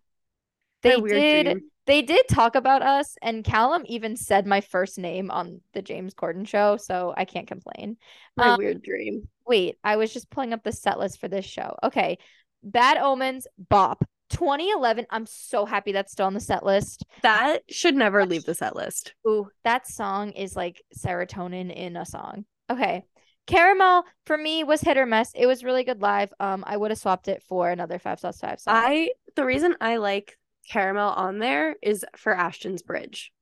they 0.80 0.98
did 0.98 1.44
dream. 1.44 1.60
they 1.84 2.00
did 2.00 2.26
talk 2.28 2.54
about 2.54 2.80
us 2.80 3.16
and 3.20 3.44
calum 3.44 3.82
even 3.84 4.16
said 4.16 4.46
my 4.46 4.62
first 4.62 4.96
name 4.96 5.30
on 5.30 5.60
the 5.74 5.82
james 5.82 6.14
corden 6.14 6.48
show 6.48 6.78
so 6.78 7.12
i 7.18 7.26
can't 7.26 7.46
complain 7.46 7.98
My 8.38 8.50
um, 8.50 8.58
weird 8.58 8.82
dream. 8.82 9.28
Wait, 9.46 9.78
I 9.84 9.96
was 9.96 10.12
just 10.12 10.30
pulling 10.30 10.52
up 10.52 10.62
the 10.62 10.72
set 10.72 10.98
list 10.98 11.20
for 11.20 11.28
this 11.28 11.44
show. 11.44 11.76
Okay. 11.82 12.18
Bad 12.62 12.96
Omens, 12.96 13.46
Bop. 13.58 14.04
2011. 14.30 15.06
I'm 15.10 15.26
so 15.26 15.66
happy 15.66 15.92
that's 15.92 16.12
still 16.12 16.26
on 16.26 16.34
the 16.34 16.40
set 16.40 16.64
list. 16.64 17.04
That 17.22 17.62
should 17.70 17.94
never 17.94 18.26
leave 18.26 18.44
the 18.44 18.54
set 18.54 18.74
list. 18.76 19.14
Ooh, 19.26 19.48
that 19.64 19.86
song 19.86 20.32
is 20.32 20.56
like 20.56 20.82
serotonin 20.96 21.72
in 21.74 21.96
a 21.96 22.06
song. 22.06 22.44
Okay. 22.70 23.04
Caramel 23.46 24.04
for 24.24 24.38
me 24.38 24.64
was 24.64 24.80
hit 24.80 24.96
or 24.96 25.04
miss. 25.06 25.30
It 25.34 25.46
was 25.46 25.62
really 25.64 25.84
good 25.84 26.00
live. 26.00 26.32
Um, 26.40 26.64
I 26.66 26.76
would 26.76 26.90
have 26.90 26.98
swapped 26.98 27.28
it 27.28 27.42
for 27.42 27.68
another 27.70 27.98
five 27.98 28.18
sauce 28.18 28.40
five 28.40 28.58
song. 28.60 28.74
I 28.76 29.10
the 29.36 29.44
reason 29.44 29.76
I 29.80 29.96
like 29.98 30.38
caramel 30.70 31.10
on 31.10 31.38
there 31.38 31.76
is 31.82 32.06
for 32.16 32.34
Ashton's 32.34 32.82
Bridge. 32.82 33.32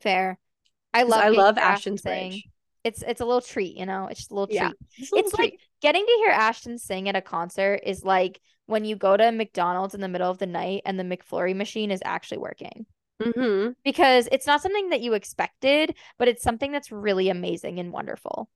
Fair. 0.00 0.38
I 0.92 1.04
love 1.04 1.22
I 1.22 1.28
love 1.28 1.56
Ashton's 1.56 2.02
sing. 2.02 2.30
Bridge. 2.30 2.48
It's 2.82 3.02
it's 3.02 3.20
a 3.20 3.24
little 3.24 3.40
treat, 3.40 3.76
you 3.76 3.86
know. 3.86 4.08
It's 4.10 4.20
just 4.20 4.30
a 4.32 4.34
little 4.34 4.52
Yeah. 4.52 4.68
treat. 4.70 4.76
Just 4.96 5.12
a 5.12 5.14
little 5.16 5.28
It's 5.30 5.38
like 5.38 5.50
treat. 5.50 5.60
getting 5.82 6.04
to 6.04 6.12
hear 6.24 6.30
Ashton 6.30 6.78
sing 6.78 7.08
at 7.08 7.14
a 7.14 7.20
concert 7.22 7.80
is 7.84 8.02
like 8.02 8.40
when 8.68 8.84
you 8.84 8.94
go 8.96 9.16
to 9.16 9.32
McDonald's 9.32 9.94
in 9.94 10.00
the 10.00 10.08
middle 10.08 10.30
of 10.30 10.38
the 10.38 10.46
night 10.46 10.82
and 10.84 10.98
the 11.00 11.04
McFlurry 11.04 11.56
machine 11.56 11.90
is 11.90 12.00
actually 12.04 12.38
working. 12.38 12.86
Mhm. 13.20 13.74
because 13.82 14.28
it's 14.30 14.46
not 14.46 14.62
something 14.62 14.90
that 14.90 15.00
you 15.00 15.14
expected, 15.14 15.96
but 16.18 16.28
it's 16.28 16.40
something 16.44 16.70
that's 16.70 16.92
really 16.92 17.30
amazing 17.30 17.80
and 17.80 17.90
wonderful. 17.92 18.48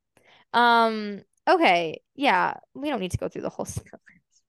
Um, 0.52 1.22
okay, 1.50 2.00
yeah, 2.14 2.54
we 2.72 2.88
don't 2.88 3.00
need 3.00 3.10
to 3.10 3.18
go 3.18 3.26
through 3.28 3.42
the 3.42 3.48
whole 3.48 3.64
stuff, 3.80 4.00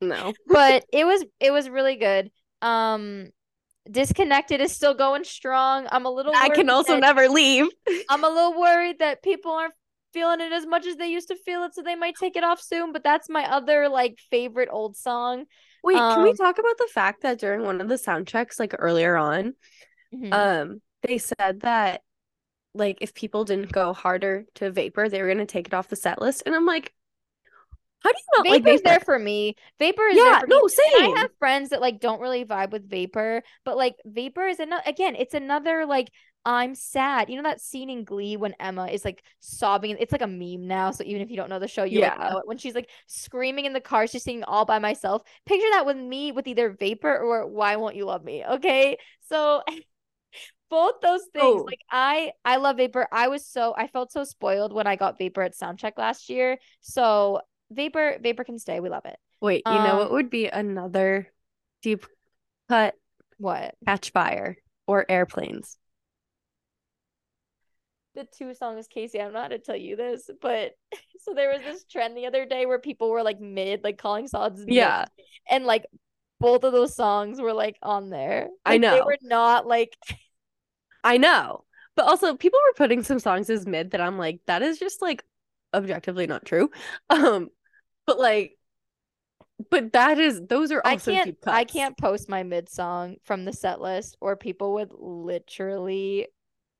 No. 0.01 0.33
but 0.47 0.85
it 0.93 1.05
was 1.05 1.25
it 1.39 1.49
was 1.51 1.67
really 1.67 1.95
good. 1.95 2.29
Um, 2.61 3.31
disconnected 3.89 4.61
is 4.61 4.71
still 4.71 4.93
going 4.93 5.23
strong. 5.23 5.87
I'm 5.91 6.05
a 6.05 6.11
little 6.11 6.33
I 6.35 6.49
can 6.49 6.69
also 6.69 6.93
that- 6.93 7.01
never 7.01 7.27
leave. 7.27 7.67
I'm 8.09 8.23
a 8.23 8.29
little 8.29 8.59
worried 8.59 8.99
that 8.99 9.23
people 9.23 9.51
aren't 9.51 9.73
feeling 10.13 10.41
it 10.41 10.51
as 10.53 10.65
much 10.65 10.85
as 10.85 10.95
they 10.97 11.07
used 11.07 11.27
to 11.29 11.35
feel 11.35 11.63
it, 11.63 11.73
so 11.75 11.81
they 11.81 11.95
might 11.95 12.17
take 12.17 12.35
it 12.35 12.43
off 12.43 12.61
soon. 12.61 12.91
But 12.93 13.03
that's 13.03 13.29
my 13.29 13.45
other 13.51 13.89
like 13.89 14.19
favorite 14.31 14.69
old 14.71 14.95
song. 14.97 15.45
Wait, 15.83 16.07
can 16.09 16.23
we 16.23 16.31
Um, 16.31 16.39
talk 16.39 16.57
about 16.59 16.77
the 16.77 16.89
fact 16.93 17.21
that 17.21 17.39
during 17.39 17.63
one 17.63 17.81
of 17.81 17.89
the 17.89 17.97
sound 17.97 18.27
checks, 18.27 18.59
like 18.59 18.73
earlier 18.79 19.17
on, 19.17 19.53
Mhm. 20.11 20.43
um, 20.47 20.81
they 21.03 21.17
said 21.19 21.61
that 21.61 22.03
like 22.75 22.99
if 23.01 23.13
people 23.15 23.45
didn't 23.45 23.71
go 23.71 23.93
harder 23.93 24.45
to 24.55 24.71
vapor, 24.71 25.09
they 25.09 25.21
were 25.21 25.29
gonna 25.29 25.45
take 25.47 25.67
it 25.67 25.73
off 25.75 25.89
the 25.89 25.95
set 25.97 26.21
list. 26.21 26.43
And 26.45 26.55
I'm 26.55 26.65
like, 26.65 26.93
how 27.99 28.11
do 28.11 28.17
you 28.17 28.37
not 28.39 28.49
like 28.49 28.63
Vapor's 28.63 28.81
vapor? 28.83 28.83
there 28.83 28.99
for 28.99 29.17
me. 29.17 29.55
Vapor 29.79 30.07
is 30.07 30.21
Yeah, 30.21 30.21
there 30.21 30.35
for 30.35 30.47
me. 30.47 30.61
no, 30.61 30.67
And 30.85 30.95
same. 30.95 31.17
I 31.17 31.21
have 31.21 31.29
friends 31.39 31.69
that 31.69 31.81
like 31.81 31.99
don't 31.99 32.19
really 32.21 32.45
vibe 32.45 32.71
with 32.71 32.89
Vapor, 32.89 33.41
but 33.63 33.77
like 33.77 33.95
Vapor 34.05 34.47
is 34.47 34.59
another 34.59 34.83
again, 34.85 35.15
it's 35.15 35.33
another 35.33 35.85
like 35.85 36.09
I'm 36.45 36.75
sad. 36.75 37.29
You 37.29 37.37
know 37.37 37.43
that 37.43 37.61
scene 37.61 37.89
in 37.89 38.03
Glee 38.03 38.35
when 38.37 38.53
Emma 38.59 38.87
is 38.87 39.05
like 39.05 39.23
sobbing. 39.39 39.95
It's 39.99 40.11
like 40.11 40.21
a 40.21 40.27
meme 40.27 40.67
now. 40.67 40.91
So 40.91 41.03
even 41.05 41.21
if 41.21 41.29
you 41.29 41.37
don't 41.37 41.49
know 41.49 41.59
the 41.59 41.67
show, 41.69 41.83
you 41.83 41.99
Yeah. 41.99 42.15
know 42.17 42.37
it. 42.37 42.47
When 42.47 42.57
she's 42.57 42.75
like 42.75 42.89
screaming 43.07 43.65
in 43.65 43.73
the 43.73 43.79
car, 43.81 44.07
she's 44.07 44.23
singing 44.23 44.43
all 44.43 44.65
by 44.65 44.79
myself. 44.79 45.23
Picture 45.45 45.67
that 45.71 45.85
with 45.85 45.97
me 45.97 46.31
with 46.33 46.47
either 46.47 46.71
Vapor 46.71 47.17
or 47.17 47.47
Why 47.47 47.77
Won't 47.77 47.95
You 47.95 48.05
Love 48.05 48.23
Me? 48.25 48.43
Okay. 48.45 48.97
So 49.21 49.63
both 50.69 51.01
those 51.01 51.23
things 51.33 51.61
Oh. 51.61 51.65
like 51.67 51.81
i 51.91 52.31
i 52.45 52.55
love 52.57 52.77
vapor 52.77 53.07
i 53.11 53.27
was 53.27 53.45
so 53.45 53.73
i 53.77 53.87
felt 53.87 54.11
so 54.11 54.23
spoiled 54.23 54.73
when 54.73 54.87
i 54.87 54.95
got 54.95 55.17
vapor 55.17 55.41
at 55.41 55.53
soundcheck 55.55 55.93
last 55.97 56.29
year 56.29 56.57
so 56.81 57.41
vapor 57.71 58.17
vapor 58.21 58.43
can 58.43 58.57
stay 58.57 58.79
we 58.79 58.89
love 58.89 59.05
it 59.05 59.17
Wait, 59.41 59.69
you 59.69 59.79
know 59.79 59.97
what 59.97 60.09
Um, 60.09 60.11
would 60.11 60.29
be 60.29 60.47
another 60.47 61.31
deep 61.81 62.05
cut 62.69 62.95
what 63.37 63.75
catch 63.85 64.11
fire 64.11 64.57
or 64.87 65.05
airplanes? 65.09 65.77
The 68.15 68.25
two 68.25 68.53
songs, 68.53 68.87
Casey. 68.87 69.19
I'm 69.19 69.33
not 69.33 69.33
know 69.33 69.41
how 69.41 69.47
to 69.49 69.59
tell 69.59 69.75
you 69.75 69.95
this, 69.95 70.29
but 70.41 70.71
so 71.19 71.33
there 71.33 71.51
was 71.51 71.61
this 71.61 71.85
trend 71.85 72.17
the 72.17 72.25
other 72.25 72.45
day 72.45 72.65
where 72.65 72.79
people 72.79 73.09
were 73.09 73.23
like 73.23 73.39
mid, 73.39 73.83
like 73.83 73.97
calling 73.97 74.27
songs. 74.27 74.59
mid, 74.59 74.75
Yeah. 74.75 75.05
and 75.49 75.65
like 75.65 75.85
both 76.39 76.63
of 76.63 76.73
those 76.73 76.95
songs 76.95 77.39
were 77.41 77.53
like 77.53 77.77
on 77.81 78.09
there. 78.09 78.49
I 78.65 78.77
know 78.77 78.95
they 78.95 79.01
were 79.01 79.17
not 79.21 79.65
like 79.67 79.95
I 81.03 81.17
know. 81.17 81.63
But 81.95 82.07
also 82.07 82.35
people 82.35 82.59
were 82.67 82.73
putting 82.75 83.03
some 83.03 83.19
songs 83.19 83.49
as 83.51 83.67
mid 83.67 83.91
that 83.91 84.01
I'm 84.01 84.17
like, 84.17 84.39
that 84.47 84.63
is 84.63 84.79
just 84.79 85.01
like 85.01 85.23
objectively 85.73 86.27
not 86.27 86.45
true. 86.45 86.71
Um, 87.09 87.49
but 88.05 88.19
like 88.19 88.57
but 89.69 89.93
that 89.93 90.19
is 90.19 90.41
those 90.47 90.71
are 90.71 90.81
also 90.83 91.11
I 91.11 91.15
can't 91.15 91.37
I 91.47 91.63
can't 91.63 91.97
post 91.97 92.27
my 92.27 92.43
mid 92.43 92.69
song 92.69 93.17
from 93.23 93.45
the 93.45 93.53
set 93.53 93.79
list 93.79 94.17
or 94.19 94.35
people 94.35 94.73
would 94.73 94.91
literally 94.93 96.27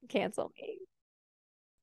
cancel 0.10 0.52
me. 0.60 0.80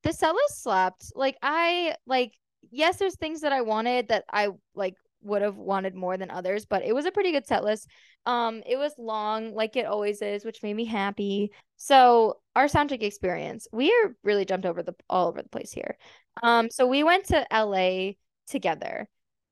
The 0.03 0.09
list 0.09 0.63
slapped. 0.63 1.11
Like 1.15 1.37
I 1.41 1.95
like 2.05 2.33
yes, 2.71 2.97
there's 2.97 3.15
things 3.15 3.41
that 3.41 3.51
I 3.51 3.61
wanted 3.61 4.09
that 4.09 4.25
I 4.31 4.49
like 4.75 4.95
would 5.23 5.41
have 5.41 5.57
wanted 5.57 5.93
more 5.95 6.17
than 6.17 6.31
others, 6.31 6.65
but 6.65 6.83
it 6.83 6.93
was 6.93 7.05
a 7.05 7.11
pretty 7.11 7.31
good 7.31 7.45
set 7.47 7.63
list. 7.63 7.87
Um 8.25 8.63
it 8.65 8.77
was 8.77 8.93
long 8.97 9.53
like 9.53 9.75
it 9.75 9.85
always 9.85 10.21
is, 10.21 10.45
which 10.45 10.63
made 10.63 10.75
me 10.75 10.85
happy. 10.85 11.51
So, 11.77 12.37
our 12.55 12.67
soundtrack 12.67 13.01
experience, 13.01 13.67
we 13.71 13.91
are 13.91 14.15
really 14.23 14.45
jumped 14.45 14.65
over 14.67 14.83
the 14.83 14.93
all 15.09 15.27
over 15.27 15.41
the 15.41 15.49
place 15.49 15.71
here. 15.71 15.97
Um 16.43 16.69
so 16.71 16.87
we 16.87 17.03
went 17.03 17.25
to 17.27 17.45
LA 17.51 18.13
together. 18.47 19.07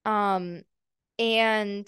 Um 0.05 0.63
and 1.19 1.87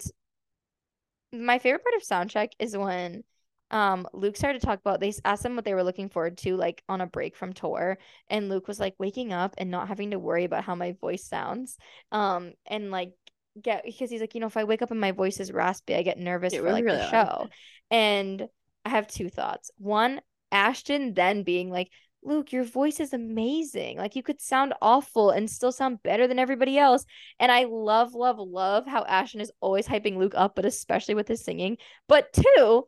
my 1.32 1.58
favorite 1.58 1.82
part 1.82 1.94
of 1.96 2.02
soundcheck 2.02 2.50
is 2.58 2.76
when 2.76 3.24
um 3.72 4.06
Luke 4.12 4.36
started 4.36 4.60
to 4.60 4.66
talk 4.66 4.78
about 4.78 5.00
they 5.00 5.12
asked 5.24 5.44
him 5.44 5.56
what 5.56 5.64
they 5.64 5.74
were 5.74 5.82
looking 5.82 6.08
forward 6.08 6.38
to 6.38 6.56
like 6.56 6.82
on 6.88 7.00
a 7.00 7.06
break 7.06 7.36
from 7.36 7.52
tour 7.52 7.98
and 8.28 8.48
Luke 8.48 8.68
was 8.68 8.78
like 8.78 8.94
waking 8.98 9.32
up 9.32 9.54
and 9.58 9.70
not 9.70 9.88
having 9.88 10.12
to 10.12 10.18
worry 10.18 10.44
about 10.44 10.64
how 10.64 10.74
my 10.74 10.92
voice 11.00 11.26
sounds 11.26 11.76
um 12.12 12.52
and 12.66 12.90
like 12.90 13.12
get 13.60 13.84
because 13.84 14.10
he's 14.10 14.20
like 14.20 14.34
you 14.34 14.40
know 14.40 14.46
if 14.46 14.56
I 14.56 14.64
wake 14.64 14.82
up 14.82 14.90
and 14.90 15.00
my 15.00 15.12
voice 15.12 15.40
is 15.40 15.52
raspy 15.52 15.94
I 15.94 16.02
get 16.02 16.18
nervous 16.18 16.54
It 16.54 16.58
for 16.58 16.64
was 16.64 16.72
like 16.74 16.84
really 16.84 16.98
the 16.98 17.10
show. 17.10 17.48
And 17.90 18.48
I 18.84 18.88
have 18.88 19.06
two 19.06 19.28
thoughts. 19.28 19.70
One 19.76 20.20
Ashton 20.50 21.14
then 21.14 21.42
being 21.42 21.70
like 21.70 21.90
Luke 22.24 22.52
your 22.52 22.64
voice 22.64 23.00
is 23.00 23.12
amazing. 23.12 23.98
Like 23.98 24.16
you 24.16 24.22
could 24.22 24.40
sound 24.40 24.74
awful 24.80 25.30
and 25.30 25.50
still 25.50 25.72
sound 25.72 26.02
better 26.02 26.26
than 26.26 26.38
everybody 26.38 26.78
else. 26.78 27.04
And 27.40 27.50
I 27.50 27.64
love, 27.64 28.14
love, 28.14 28.38
love 28.38 28.86
how 28.86 29.04
Ashton 29.04 29.40
is 29.40 29.52
always 29.60 29.86
hyping 29.88 30.16
Luke 30.16 30.34
up, 30.36 30.54
but 30.54 30.64
especially 30.64 31.14
with 31.14 31.28
his 31.28 31.44
singing. 31.44 31.78
But 32.08 32.32
two, 32.32 32.86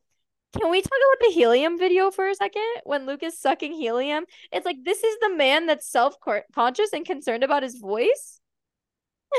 can 0.59 0.71
we 0.71 0.81
talk 0.81 0.91
about 0.91 1.27
the 1.29 1.35
helium 1.35 1.79
video 1.79 2.11
for 2.11 2.29
a 2.29 2.35
second? 2.35 2.63
When 2.85 3.07
Luke 3.07 3.23
is 3.23 3.39
sucking 3.39 3.73
helium, 3.73 4.25
it's 4.53 4.65
like 4.67 4.79
this 4.85 5.03
is 5.03 5.17
the 5.21 5.35
man 5.35 5.67
that's 5.67 5.89
self 5.89 6.17
conscious 6.55 6.93
and 6.93 7.05
concerned 7.05 7.45
about 7.45 7.63
his 7.63 7.77
voice. 7.77 8.41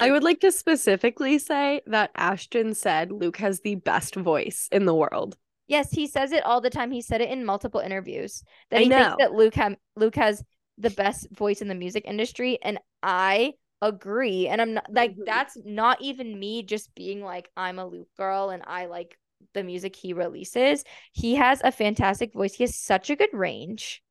I 0.01 0.11
would 0.11 0.23
like 0.23 0.41
to 0.41 0.51
specifically 0.51 1.39
say 1.39 1.81
that 1.87 2.11
Ashton 2.15 2.73
said 2.73 3.11
Luke 3.11 3.37
has 3.37 3.61
the 3.61 3.75
best 3.75 4.15
voice 4.15 4.67
in 4.71 4.85
the 4.85 4.93
world. 4.93 5.37
Yes, 5.67 5.91
he 5.91 6.05
says 6.05 6.31
it 6.31 6.45
all 6.45 6.61
the 6.61 6.69
time. 6.69 6.91
He 6.91 7.01
said 7.01 7.21
it 7.21 7.29
in 7.29 7.45
multiple 7.45 7.79
interviews 7.79 8.43
that 8.69 8.81
I 8.81 8.83
he 8.83 8.89
know. 8.89 8.97
thinks 8.97 9.15
that 9.19 9.33
Luke 9.33 9.55
ha- 9.55 9.75
Luke 9.95 10.15
has 10.15 10.43
the 10.77 10.89
best 10.89 11.27
voice 11.31 11.61
in 11.61 11.69
the 11.69 11.75
music 11.75 12.03
industry, 12.05 12.59
and 12.61 12.77
I 13.01 13.53
agree. 13.81 14.47
And 14.47 14.61
I'm 14.61 14.73
not 14.75 14.91
like 14.91 15.15
that's 15.25 15.57
not 15.65 16.01
even 16.01 16.37
me 16.39 16.63
just 16.63 16.93
being 16.93 17.23
like 17.23 17.49
I'm 17.55 17.79
a 17.79 17.85
Luke 17.85 18.09
girl 18.17 18.49
and 18.49 18.63
I 18.67 18.85
like 18.85 19.17
the 19.53 19.63
music 19.63 19.95
he 19.95 20.13
releases. 20.13 20.83
He 21.11 21.35
has 21.35 21.61
a 21.63 21.71
fantastic 21.71 22.33
voice. 22.33 22.53
He 22.53 22.63
has 22.63 22.75
such 22.75 23.09
a 23.09 23.15
good 23.15 23.33
range. 23.33 24.01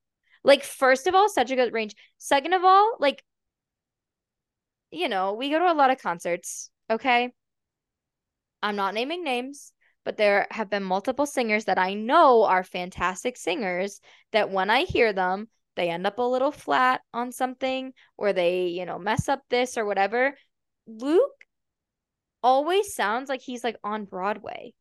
Like 0.42 0.62
first 0.62 1.06
of 1.06 1.14
all, 1.14 1.28
such 1.28 1.50
a 1.50 1.56
good 1.56 1.72
range. 1.72 1.94
Second 2.18 2.52
of 2.52 2.64
all, 2.64 2.96
like 3.00 3.22
you 4.90 5.08
know, 5.08 5.34
we 5.34 5.50
go 5.50 5.58
to 5.58 5.72
a 5.72 5.74
lot 5.74 5.90
of 5.90 6.00
concerts, 6.00 6.70
okay? 6.88 7.32
I'm 8.62 8.76
not 8.76 8.94
naming 8.94 9.24
names, 9.24 9.72
but 10.04 10.16
there 10.16 10.46
have 10.50 10.70
been 10.70 10.84
multiple 10.84 11.26
singers 11.26 11.64
that 11.64 11.78
I 11.78 11.94
know 11.94 12.44
are 12.44 12.62
fantastic 12.62 13.36
singers 13.36 14.00
that 14.32 14.50
when 14.50 14.70
I 14.70 14.84
hear 14.84 15.12
them, 15.12 15.48
they 15.76 15.90
end 15.90 16.06
up 16.06 16.18
a 16.18 16.22
little 16.22 16.52
flat 16.52 17.00
on 17.12 17.32
something 17.32 17.92
or 18.16 18.32
they, 18.32 18.66
you 18.68 18.86
know, 18.86 18.98
mess 18.98 19.28
up 19.28 19.42
this 19.50 19.76
or 19.76 19.84
whatever. 19.84 20.34
Luke 20.86 21.44
always 22.42 22.94
sounds 22.94 23.28
like 23.28 23.40
he's 23.40 23.64
like 23.64 23.76
on 23.82 24.04
Broadway. 24.04 24.74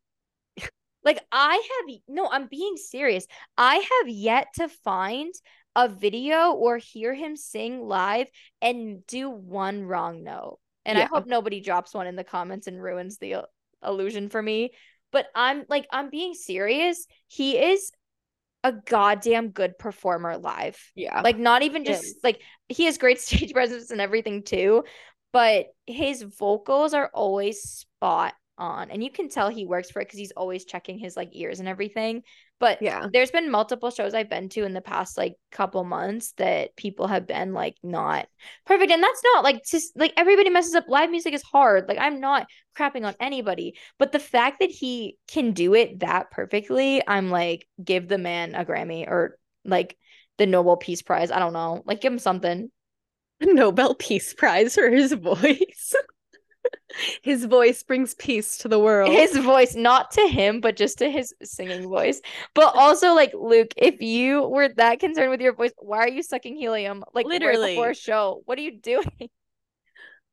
Like 1.03 1.19
I 1.31 1.53
have 1.55 1.99
no, 2.07 2.29
I'm 2.29 2.47
being 2.47 2.75
serious. 2.77 3.25
I 3.57 3.75
have 3.75 4.09
yet 4.09 4.47
to 4.55 4.67
find 4.69 5.33
a 5.75 5.89
video 5.89 6.51
or 6.51 6.77
hear 6.77 7.13
him 7.13 7.35
sing 7.35 7.81
live 7.81 8.27
and 8.61 9.05
do 9.07 9.29
one 9.29 9.83
wrong 9.83 10.23
note. 10.23 10.59
And 10.85 10.97
I 10.97 11.05
hope 11.05 11.25
nobody 11.27 11.61
drops 11.61 11.93
one 11.93 12.07
in 12.07 12.15
the 12.15 12.23
comments 12.23 12.67
and 12.67 12.81
ruins 12.81 13.17
the 13.17 13.35
uh, 13.35 13.41
illusion 13.85 14.29
for 14.29 14.41
me. 14.41 14.71
But 15.11 15.27
I'm 15.33 15.63
like, 15.69 15.87
I'm 15.91 16.09
being 16.09 16.33
serious. 16.33 17.05
He 17.27 17.57
is 17.57 17.91
a 18.63 18.73
goddamn 18.73 19.49
good 19.49 19.77
performer 19.77 20.37
live. 20.37 20.77
Yeah. 20.95 21.21
Like, 21.21 21.37
not 21.37 21.63
even 21.63 21.85
just 21.85 22.03
is. 22.03 22.19
like 22.23 22.41
he 22.67 22.85
has 22.85 22.97
great 22.97 23.21
stage 23.21 23.53
presence 23.53 23.91
and 23.91 24.01
everything 24.01 24.43
too, 24.43 24.83
but 25.31 25.67
his 25.87 26.21
vocals 26.21 26.93
are 26.93 27.09
always 27.13 27.61
spot 27.61 28.33
on. 28.57 28.91
And 28.91 29.03
you 29.03 29.11
can 29.11 29.29
tell 29.29 29.49
he 29.49 29.65
works 29.65 29.91
for 29.91 30.01
it 30.01 30.05
because 30.05 30.19
he's 30.19 30.31
always 30.31 30.65
checking 30.65 30.97
his 30.97 31.17
like 31.17 31.29
ears 31.33 31.59
and 31.59 31.67
everything. 31.67 32.23
But 32.59 32.81
yeah. 32.81 33.07
there's 33.11 33.31
been 33.31 33.51
multiple 33.51 33.91
shows 33.91 34.13
I've 34.13 34.29
been 34.29 34.49
to 34.49 34.63
in 34.63 34.73
the 34.73 34.81
past 34.81 35.17
like 35.17 35.35
couple 35.51 35.83
months 35.83 36.33
that 36.37 36.75
people 36.75 37.07
have 37.07 37.27
been 37.27 37.53
like 37.53 37.75
not 37.83 38.27
perfect. 38.65 38.91
And 38.91 39.03
that's 39.03 39.21
not 39.23 39.43
like 39.43 39.65
just 39.65 39.97
like 39.97 40.13
everybody 40.15 40.49
messes 40.49 40.75
up. 40.75 40.85
Live 40.87 41.09
music 41.09 41.33
is 41.33 41.43
hard. 41.43 41.87
Like 41.87 41.97
I'm 41.99 42.19
not 42.19 42.47
crapping 42.77 43.05
on 43.05 43.15
anybody. 43.19 43.75
But 43.99 44.11
the 44.11 44.19
fact 44.19 44.59
that 44.59 44.69
he 44.69 45.17
can 45.27 45.51
do 45.51 45.73
it 45.73 45.99
that 45.99 46.31
perfectly, 46.31 47.01
I'm 47.07 47.29
like, 47.29 47.67
give 47.83 48.07
the 48.07 48.17
man 48.17 48.55
a 48.55 48.63
Grammy 48.63 49.07
or 49.07 49.37
like 49.65 49.97
the 50.37 50.45
Nobel 50.45 50.77
Peace 50.77 51.01
Prize. 51.01 51.31
I 51.31 51.39
don't 51.39 51.53
know. 51.53 51.83
Like 51.85 52.01
give 52.01 52.13
him 52.13 52.19
something. 52.19 52.71
Nobel 53.41 53.95
Peace 53.95 54.33
Prize 54.33 54.75
for 54.75 54.89
his 54.89 55.13
voice. 55.13 55.95
His 57.23 57.45
voice 57.45 57.83
brings 57.83 58.13
peace 58.15 58.57
to 58.59 58.67
the 58.67 58.79
world. 58.79 59.13
His 59.13 59.37
voice, 59.37 59.75
not 59.75 60.11
to 60.11 60.27
him, 60.27 60.61
but 60.61 60.75
just 60.75 60.99
to 60.99 61.09
his 61.09 61.33
singing 61.43 61.87
voice. 61.87 62.21
But 62.53 62.75
also, 62.75 63.13
like 63.13 63.33
Luke, 63.33 63.73
if 63.77 64.01
you 64.01 64.43
were 64.47 64.69
that 64.77 64.99
concerned 64.99 65.29
with 65.31 65.41
your 65.41 65.53
voice, 65.53 65.71
why 65.77 65.99
are 65.99 66.09
you 66.09 66.23
sucking 66.23 66.55
helium 66.55 67.03
like 67.13 67.25
literally 67.25 67.69
before 67.69 67.85
Literally. 67.85 67.91
a 67.91 67.95
show? 67.95 68.41
What 68.45 68.57
are 68.57 68.61
you 68.61 68.79
doing? 68.79 69.05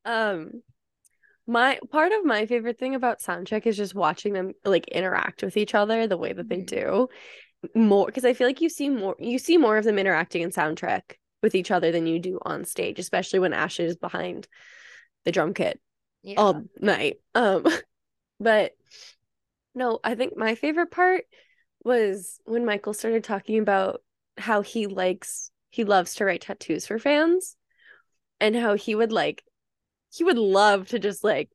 um 0.05 0.63
my 1.47 1.79
part 1.91 2.11
of 2.11 2.25
my 2.25 2.45
favorite 2.45 2.79
thing 2.79 2.95
about 2.95 3.19
soundcheck 3.19 3.65
is 3.65 3.77
just 3.77 3.93
watching 3.93 4.33
them 4.33 4.53
like 4.65 4.87
interact 4.87 5.43
with 5.43 5.57
each 5.57 5.75
other 5.75 6.07
the 6.07 6.17
way 6.17 6.33
that 6.33 6.49
they 6.49 6.57
Mhm. 6.57 6.65
do 6.67 7.09
more 7.75 8.05
because 8.05 8.25
I 8.25 8.33
feel 8.33 8.47
like 8.47 8.61
you 8.61 8.69
see 8.69 8.89
more 8.89 9.15
you 9.19 9.37
see 9.37 9.57
more 9.57 9.77
of 9.77 9.83
them 9.83 9.99
interacting 9.99 10.41
in 10.41 10.49
soundtrack 10.51 11.01
with 11.43 11.55
each 11.55 11.71
other 11.71 11.91
than 11.91 12.05
you 12.07 12.19
do 12.19 12.39
on 12.43 12.65
stage, 12.65 12.99
especially 12.99 13.39
when 13.39 13.53
Ash 13.53 13.79
is 13.79 13.95
behind 13.95 14.47
the 15.25 15.31
drum 15.31 15.53
kit 15.53 15.79
Yeah. 16.23 16.35
all 16.37 16.63
night. 16.79 17.17
Um 17.35 17.65
but 18.39 18.73
no, 19.73 19.99
I 20.03 20.15
think 20.15 20.35
my 20.35 20.55
favorite 20.55 20.91
part 20.91 21.25
was 21.83 22.39
when 22.45 22.65
Michael 22.65 22.93
started 22.93 23.23
talking 23.23 23.59
about 23.59 24.01
how 24.37 24.61
he 24.61 24.87
likes 24.87 25.51
he 25.69 25.83
loves 25.83 26.15
to 26.15 26.25
write 26.25 26.41
tattoos 26.41 26.85
for 26.85 26.99
fans 26.99 27.55
and 28.39 28.55
how 28.55 28.75
he 28.75 28.95
would 28.95 29.11
like 29.11 29.43
he 30.13 30.23
would 30.23 30.37
love 30.37 30.89
to 30.89 30.99
just 30.99 31.23
like 31.23 31.49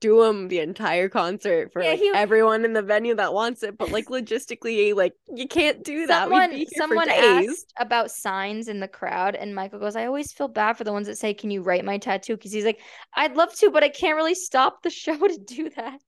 do 0.00 0.22
them 0.22 0.46
the 0.48 0.60
entire 0.60 1.08
concert 1.08 1.72
for 1.72 1.82
Yeah, 1.82 1.90
like 1.90 1.98
he- 1.98 2.12
everyone 2.14 2.64
in 2.64 2.72
the 2.74 2.82
venue 2.82 3.14
that 3.16 3.34
wants 3.34 3.62
it 3.64 3.76
but 3.76 3.90
like 3.90 4.06
logistically 4.06 4.94
like 4.94 5.14
you 5.34 5.48
can't 5.48 5.82
do 5.82 6.06
that. 6.06 6.24
Someone 6.28 6.64
someone 6.76 7.08
asked 7.08 7.72
about 7.76 8.10
signs 8.12 8.68
in 8.68 8.78
the 8.78 8.86
crowd 8.86 9.34
and 9.34 9.54
michael 9.54 9.80
goes 9.80 9.96
i 9.96 10.06
always 10.06 10.32
feel 10.32 10.46
bad 10.46 10.76
for 10.76 10.84
the 10.84 10.92
ones 10.92 11.08
that 11.08 11.18
say 11.18 11.34
can 11.34 11.50
you 11.50 11.62
write 11.62 11.84
my 11.84 11.98
tattoo 11.98 12.36
because 12.36 12.52
he's 12.52 12.64
like 12.64 12.78
i'd 13.16 13.34
love 13.36 13.52
to 13.56 13.70
but 13.70 13.82
i 13.82 13.88
can't 13.88 14.14
really 14.16 14.34
stop 14.36 14.82
the 14.82 14.90
show 15.02 15.16
to 15.16 15.38
do 15.44 15.70
that. 15.70 15.98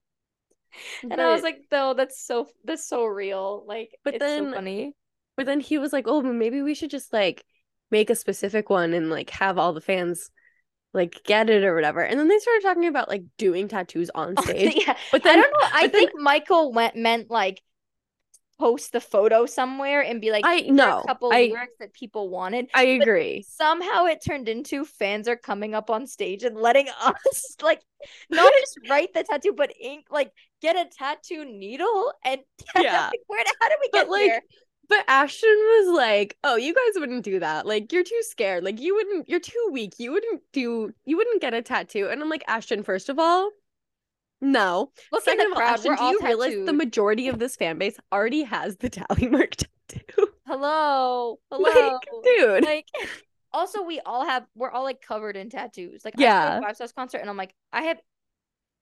And 1.02 1.20
i 1.20 1.32
was 1.32 1.42
like 1.42 1.58
though 1.70 1.92
that's 1.94 2.24
so 2.24 2.46
that's 2.64 2.86
so 2.88 3.04
real. 3.04 3.64
Like 3.66 3.90
But 4.04 4.14
it's 4.14 4.24
so 4.24 4.28
then- 4.28 4.52
funny. 4.54 4.94
But 5.36 5.46
then 5.46 5.60
he 5.60 5.78
was 5.78 5.92
like, 5.94 6.04
"Oh, 6.08 6.20
maybe 6.22 6.60
we 6.62 6.74
should 6.74 6.90
just 6.90 7.10
like 7.12 7.42
make 7.90 8.10
a 8.10 8.14
specific 8.14 8.68
one 8.70 8.92
and 8.94 9.08
like 9.10 9.30
have 9.30 9.58
all 9.58 9.72
the 9.72 9.80
fans 9.80 10.30
like 10.94 11.22
get 11.24 11.48
it 11.50 11.64
or 11.64 11.74
whatever." 11.74 12.00
And 12.02 12.18
then 12.18 12.28
they 12.28 12.38
started 12.38 12.62
talking 12.62 12.86
about 12.86 13.08
like 13.08 13.24
doing 13.38 13.68
tattoos 13.68 14.10
on 14.14 14.36
stage. 14.42 14.74
yeah 14.86 14.96
But 15.10 15.24
i 15.26 15.32
then 15.32 15.42
don't 15.42 15.52
know 15.52 15.68
i 15.72 15.82
but 15.82 15.92
then- 15.92 16.00
think 16.08 16.10
michael 16.20 16.72
went 16.72 16.96
meant 16.96 17.30
like 17.30 17.62
post 18.58 18.92
the 18.92 19.00
photo 19.00 19.44
somewhere 19.44 20.02
and 20.02 20.20
be 20.20 20.30
like 20.30 20.44
I 20.46 20.60
know 20.60 21.00
a 21.00 21.06
couple 21.06 21.32
I 21.32 21.46
lyrics 21.52 21.74
that 21.80 21.92
people 21.94 22.28
wanted 22.28 22.68
I 22.74 22.98
But 22.98 23.02
agree. 23.02 23.44
somehow 23.48 24.04
it 24.04 24.22
turned 24.24 24.48
into 24.48 24.84
fans 24.84 25.26
are 25.26 25.36
coming 25.36 25.74
up 25.74 25.90
on 25.90 26.06
stage 26.06 26.44
and 26.44 26.56
letting 26.56 26.88
us 27.02 27.56
like 27.60 27.80
not 28.30 28.52
just 28.60 28.78
write 28.88 29.14
the 29.14 29.24
tattoo 29.24 29.52
but 29.56 29.72
ink 29.80 30.06
like 30.10 30.30
get 30.60 30.76
a 30.76 30.88
tattoo 30.96 31.44
needle 31.44 32.12
and 32.24 32.40
Yeah. 32.78 33.10
where 33.26 33.42
how 33.60 33.68
did 33.68 33.78
we 33.80 33.88
But, 33.90 33.98
get 34.02 34.10
like, 34.10 34.22
here 34.22 34.42
But 34.88 35.04
Ashton 35.08 35.48
was 35.50 35.96
like, 35.96 36.36
"Oh, 36.44 36.56
you 36.56 36.74
guys 36.74 37.00
wouldn't 37.00 37.24
do 37.24 37.38
that. 37.40 37.66
Like, 37.66 37.92
you're 37.92 38.04
too 38.04 38.20
scared. 38.22 38.64
Like, 38.64 38.80
you 38.80 38.94
wouldn't. 38.94 39.28
You're 39.28 39.40
too 39.40 39.68
weak. 39.72 39.94
You 39.98 40.12
wouldn't 40.12 40.42
do. 40.52 40.92
You 41.04 41.16
wouldn't 41.16 41.40
get 41.40 41.54
a 41.54 41.62
tattoo." 41.62 42.08
And 42.10 42.20
I'm 42.22 42.28
like, 42.28 42.44
Ashton, 42.48 42.82
first 42.82 43.08
of 43.08 43.18
all, 43.18 43.50
no. 44.40 44.90
Look 45.12 45.22
Second 45.24 45.38
the 45.38 45.44
of 45.46 45.52
all, 45.52 45.56
crowd. 45.58 45.72
Ashton, 45.74 45.90
We're 45.92 45.96
do 45.96 46.02
all 46.02 46.12
you 46.12 46.20
realize 46.22 46.66
the 46.66 46.72
majority 46.72 47.28
of 47.28 47.38
this 47.38 47.56
fan 47.56 47.78
base 47.78 47.96
already 48.12 48.42
has 48.42 48.76
the 48.78 48.90
tally 48.90 49.28
mark 49.28 49.54
tattoo? 49.56 50.28
Hello, 50.46 51.38
hello, 51.50 51.92
Like, 51.92 52.08
dude. 52.24 52.64
like. 52.64 52.86
Also, 53.54 53.82
we 53.82 54.00
all 54.00 54.24
have. 54.24 54.46
We're 54.54 54.70
all 54.70 54.82
like 54.82 55.02
covered 55.02 55.36
in 55.36 55.50
tattoos. 55.50 56.06
Like, 56.06 56.14
Yeah. 56.16 56.58
Five 56.62 56.74
Stars 56.74 56.92
concert, 56.92 57.18
and 57.18 57.28
I'm 57.28 57.36
like, 57.36 57.54
I 57.70 57.82
have. 57.82 58.00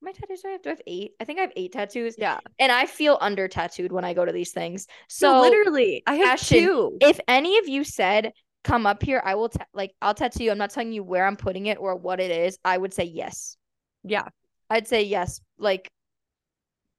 Many 0.03 0.19
tattoos 0.19 0.43
do 0.43 0.49
I 0.49 0.53
have? 0.53 0.63
Do 0.63 0.69
I 0.71 0.73
have 0.73 0.83
eight? 0.87 1.13
I 1.21 1.25
think 1.25 1.39
I 1.39 1.43
have 1.43 1.53
eight 1.57 1.73
tattoos, 1.73 2.17
yeah. 2.19 2.41
and 2.59 2.73
I 2.73 2.87
feel 2.87 3.19
under 3.21 3.49
tattooed 3.49 3.93
when 3.93 4.05
I 4.05 4.15
go 4.15 4.25
to 4.25 4.33
these 4.33 4.53
things. 4.53 4.87
So 5.09 5.33
So 5.35 5.41
literally, 5.41 6.03
I 6.07 6.17
have 6.17 6.29
Ashton, 6.29 6.59
two. 6.59 6.99
if 7.01 7.21
any 7.29 7.59
of 7.59 7.69
you 7.69 7.85
said 7.85 8.33
come 8.63 8.87
up 8.87 9.03
here 9.03 9.23
i 9.25 9.35
will 9.35 9.49
ta- 9.49 9.65
like 9.73 9.95
i'll 10.03 10.15
tattoo 10.15 10.45
you 10.45 10.51
i'm 10.51 10.59
not 10.59 10.71
telling 10.71 10.93
you 10.93 11.03
where 11.03 11.27
i'm 11.27 11.37
putting 11.37 11.67
it 11.67 11.79
or 11.81 11.97
what 11.97 12.21
it 12.21 12.31
is 12.31 12.59
i 12.65 12.77
would 12.77 12.93
say 12.93 13.05
yes 13.05 13.57
yeah. 14.05 14.29
i'd 14.69 14.87
say 14.87 15.03
yes 15.03 15.41
like 15.59 15.91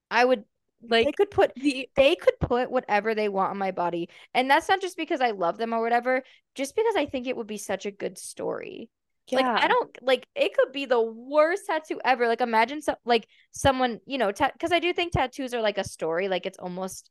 i 0.09 0.23
would 0.23 0.43
like, 0.89 1.05
they 1.05 1.11
could 1.11 1.29
put 1.29 1.53
the 1.55 1.87
they 1.95 2.15
could 2.15 2.39
put 2.39 2.71
whatever 2.71 3.13
they 3.13 3.29
want 3.29 3.51
on 3.51 3.57
my 3.57 3.69
body 3.69 4.09
and 4.33 4.49
that's 4.49 4.67
not 4.67 4.81
just 4.81 4.97
because 4.97 5.21
i 5.21 5.29
love 5.29 5.57
them 5.57 5.73
or 5.73 5.81
whatever 5.81 6.23
just 6.55 6.75
because 6.75 6.95
i 6.95 7.05
think 7.05 7.27
it 7.27 7.37
would 7.37 7.47
be 7.47 7.57
such 7.57 7.85
a 7.85 7.91
good 7.91 8.17
story 8.17 8.89
like 9.31 9.45
i 9.45 9.67
don't 9.67 9.97
like 10.01 10.27
it 10.35 10.53
could 10.55 10.71
be 10.71 10.85
the 10.85 11.01
worst 11.01 11.65
tattoo 11.67 11.99
ever. 12.03 12.27
Like 12.27 12.41
imagine 12.41 12.81
some 12.81 12.95
like 13.05 13.27
someone 13.51 13.99
you 14.05 14.17
know 14.17 14.31
because 14.31 14.71
i 14.71 14.79
do 14.79 14.93
think 14.93 15.13
tattoos 15.13 15.53
are 15.53 15.61
like 15.61 15.77
a 15.77 15.83
story. 15.83 16.27
Like 16.27 16.45
it's 16.45 16.59
almost 16.59 17.09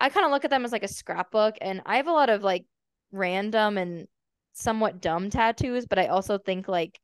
i 0.00 0.08
kind 0.08 0.24
of 0.24 0.32
look 0.32 0.44
at 0.44 0.50
them 0.50 0.64
as 0.64 0.72
like 0.72 0.84
a 0.84 0.88
scrapbook 0.88 1.56
and 1.60 1.82
i 1.86 1.96
have 1.96 2.06
a 2.06 2.12
lot 2.12 2.30
of 2.30 2.42
like 2.42 2.64
random 3.12 3.78
and 3.78 4.06
somewhat 4.52 5.00
dumb 5.00 5.30
tattoos 5.30 5.86
but 5.86 5.98
i 5.98 6.06
also 6.06 6.38
think 6.38 6.68
like 6.68 7.00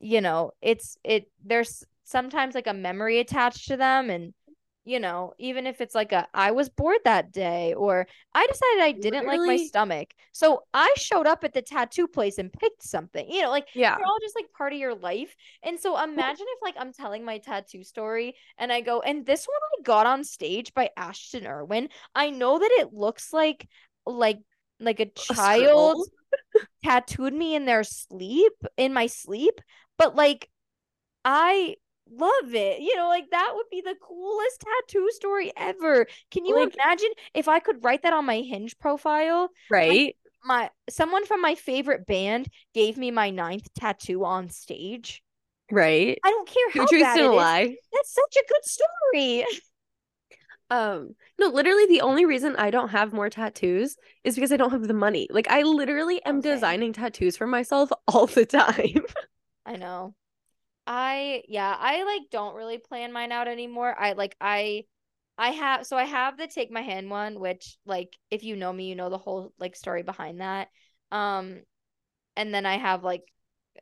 you 0.00 0.20
know 0.20 0.50
it's 0.60 0.96
it 1.04 1.30
there's 1.44 1.84
sometimes 2.04 2.54
like 2.54 2.66
a 2.66 2.74
memory 2.74 3.18
attached 3.18 3.68
to 3.68 3.76
them 3.76 4.10
and 4.10 4.34
you 4.84 5.00
know 5.00 5.32
even 5.38 5.66
if 5.66 5.80
it's 5.80 5.94
like 5.94 6.12
a 6.12 6.26
i 6.34 6.50
was 6.50 6.68
bored 6.68 6.98
that 7.04 7.32
day 7.32 7.74
or 7.74 8.06
i 8.34 8.46
decided 8.46 8.82
i 8.82 8.92
didn't 8.92 9.26
like 9.26 9.40
my 9.46 9.56
stomach 9.56 10.12
so 10.32 10.62
i 10.74 10.92
showed 10.96 11.26
up 11.26 11.42
at 11.44 11.54
the 11.54 11.62
tattoo 11.62 12.06
place 12.06 12.38
and 12.38 12.52
picked 12.52 12.82
something 12.82 13.30
you 13.30 13.42
know 13.42 13.50
like 13.50 13.66
Yeah. 13.74 13.96
they're 13.96 14.06
all 14.06 14.18
just 14.20 14.36
like 14.36 14.52
part 14.56 14.72
of 14.72 14.78
your 14.78 14.94
life. 14.94 15.34
And 15.62 15.78
so 15.78 16.00
imagine 16.02 16.46
if 16.48 16.62
like 16.62 16.74
I'm 16.78 16.92
telling 16.92 17.24
my 17.24 17.38
tattoo 17.38 17.82
story 17.84 18.34
and 18.58 18.72
I 18.72 18.80
go, 18.80 19.00
and 19.00 19.24
this 19.24 19.46
one 19.46 19.56
I 19.78 19.82
got 19.82 20.06
on 20.06 20.24
stage 20.24 20.74
by 20.74 20.90
Ashton 20.96 21.46
Irwin. 21.46 21.88
I 22.14 22.30
know 22.30 22.58
that 22.58 22.70
it 22.78 22.92
looks 22.92 23.32
like 23.32 23.68
like 24.06 24.40
like 24.80 25.00
a 25.00 25.06
child 25.06 25.98
scroll? 25.98 26.06
tattooed 26.84 27.34
me 27.34 27.54
in 27.54 27.64
their 27.64 27.84
sleep, 27.84 28.52
in 28.76 28.92
my 28.92 29.06
sleep, 29.06 29.60
but 29.98 30.14
like 30.16 30.48
I 31.24 31.76
love 32.10 32.54
it. 32.54 32.80
You 32.80 32.96
know, 32.96 33.08
like 33.08 33.30
that 33.30 33.52
would 33.54 33.66
be 33.70 33.80
the 33.80 33.94
coolest 34.00 34.60
tattoo 34.60 35.08
story 35.12 35.52
ever. 35.56 36.06
Can 36.30 36.44
you 36.44 36.54
Like- 36.56 36.74
imagine 36.74 37.10
if 37.34 37.48
I 37.48 37.58
could 37.60 37.84
write 37.84 38.02
that 38.02 38.12
on 38.12 38.24
my 38.26 38.40
hinge 38.40 38.78
profile? 38.78 39.48
Right. 39.70 40.16
My 40.44 40.70
someone 40.90 41.24
from 41.24 41.40
my 41.40 41.54
favorite 41.54 42.06
band 42.06 42.48
gave 42.74 42.96
me 42.98 43.10
my 43.10 43.30
ninth 43.30 43.68
tattoo 43.74 44.24
on 44.24 44.50
stage. 44.50 45.22
Right. 45.70 46.18
I 46.22 46.30
don't 46.30 46.46
care 46.48 46.70
how 46.74 46.86
truths 46.86 47.02
bad 47.02 47.18
it 47.18 47.24
a 47.24 47.30
is. 47.30 47.36
lie. 47.36 47.76
That's 47.92 48.12
such 48.14 48.36
a 48.36 48.44
good 48.48 48.64
story. 48.64 49.46
Um, 50.70 51.14
no, 51.38 51.48
literally 51.48 51.86
the 51.86 52.00
only 52.00 52.24
reason 52.24 52.56
I 52.56 52.70
don't 52.70 52.88
have 52.88 53.12
more 53.12 53.30
tattoos 53.30 53.96
is 54.24 54.34
because 54.34 54.50
I 54.52 54.56
don't 54.56 54.70
have 54.72 54.86
the 54.88 54.94
money. 54.94 55.28
Like 55.30 55.48
I 55.48 55.62
literally 55.62 56.22
am 56.24 56.40
same. 56.42 56.54
designing 56.54 56.92
tattoos 56.92 57.36
for 57.36 57.46
myself 57.46 57.90
all 58.08 58.26
the 58.26 58.46
time. 58.46 59.04
I 59.66 59.76
know. 59.76 60.14
I 60.86 61.42
yeah, 61.48 61.74
I 61.78 62.04
like 62.04 62.22
don't 62.30 62.54
really 62.54 62.78
plan 62.78 63.12
mine 63.12 63.32
out 63.32 63.48
anymore. 63.48 63.94
I 63.98 64.12
like 64.12 64.36
I 64.40 64.84
I 65.38 65.50
have 65.50 65.86
so 65.86 65.96
I 65.96 66.04
have 66.04 66.36
the 66.36 66.46
take 66.46 66.70
my 66.70 66.82
hand 66.82 67.10
one, 67.10 67.40
which 67.40 67.76
like 67.86 68.16
if 68.30 68.44
you 68.44 68.56
know 68.56 68.72
me, 68.72 68.88
you 68.88 68.96
know 68.96 69.10
the 69.10 69.18
whole 69.18 69.52
like 69.58 69.76
story 69.76 70.02
behind 70.02 70.40
that. 70.40 70.68
Um 71.10 71.62
and 72.36 72.54
then 72.54 72.66
I 72.66 72.78
have 72.78 73.04
like 73.04 73.22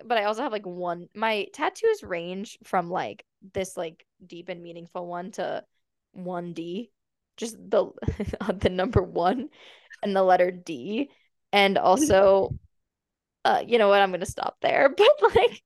but 0.05 0.19
I 0.19 0.25
also 0.25 0.43
have 0.43 0.53
like 0.53 0.67
one 0.67 1.09
my 1.15 1.47
tattoos 1.53 2.03
range 2.03 2.59
from 2.65 2.91
like 2.91 3.25
this 3.55 3.77
like 3.77 4.07
deep 4.25 4.49
and 4.49 4.63
meaningful 4.63 5.07
one 5.07 5.33
to 5.33 5.65
1D. 6.13 6.91
Just 7.37 7.57
the 7.59 7.91
the 8.59 8.71
number 8.71 9.03
1 9.03 9.49
and 10.03 10.17
the 10.17 10.23
letter 10.23 10.51
D. 10.51 11.11
And 11.53 11.79
also 11.79 12.51
uh 13.45 13.63
you 13.67 13.79
know 13.79 13.89
what, 13.89 14.01
I'm 14.03 14.11
going 14.11 14.21
to 14.21 14.27
stop 14.27 14.57
there. 14.63 14.95
But 14.97 15.37
like 15.37 15.63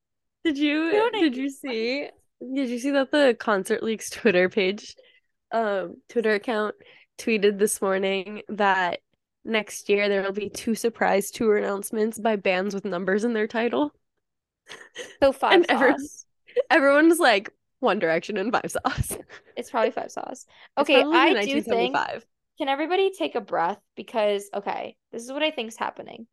Did 0.47 0.59
you 0.59 1.11
did 1.13 1.37
you 1.37 1.51
see 1.51 2.09
did 2.41 2.69
you 2.69 2.79
see 2.79 2.93
that 2.93 3.11
the 3.11 3.37
Concert 3.37 3.83
Leaks 3.83 4.11
Twitter 4.11 4.49
page 4.49 4.95
um 5.51 5.97
Twitter 6.09 6.35
account 6.35 6.77
tweeted 7.19 7.59
this 7.59 7.83
morning 7.83 8.43
that 8.49 9.01
next 9.45 9.89
year 9.89 10.09
there 10.09 10.23
will 10.23 10.31
be 10.31 10.49
two 10.49 10.77
surprise 10.77 11.33
tour 11.33 11.57
announcements 11.57 12.17
by 12.21 12.37
bands 12.37 12.77
with 12.77 12.85
numbers 12.85 13.25
in 13.25 13.33
their 13.33 13.49
title? 13.49 13.93
So 15.21 15.33
five 15.33 15.65
And 15.69 15.81
sauce. 15.99 16.27
Everyone's 16.71 17.19
like 17.19 17.53
One 17.81 17.99
Direction 17.99 18.37
and 18.37 18.53
Five 18.53 18.71
Sauce. 18.71 19.19
It's 19.57 19.71
probably 19.71 19.91
five 19.91 20.13
sauce. 20.13 20.47
Okay, 20.79 21.03
I 21.03 21.45
do 21.45 21.61
think 21.61 21.95
1975. 21.95 22.27
can 22.59 22.69
everybody 22.69 23.11
take 23.11 23.35
a 23.35 23.41
breath 23.41 23.81
because 23.97 24.49
okay, 24.55 24.97
this 25.11 25.25
is 25.25 25.33
what 25.33 25.43
I 25.43 25.51
think 25.51 25.69
is 25.69 25.77
happening. 25.77 26.29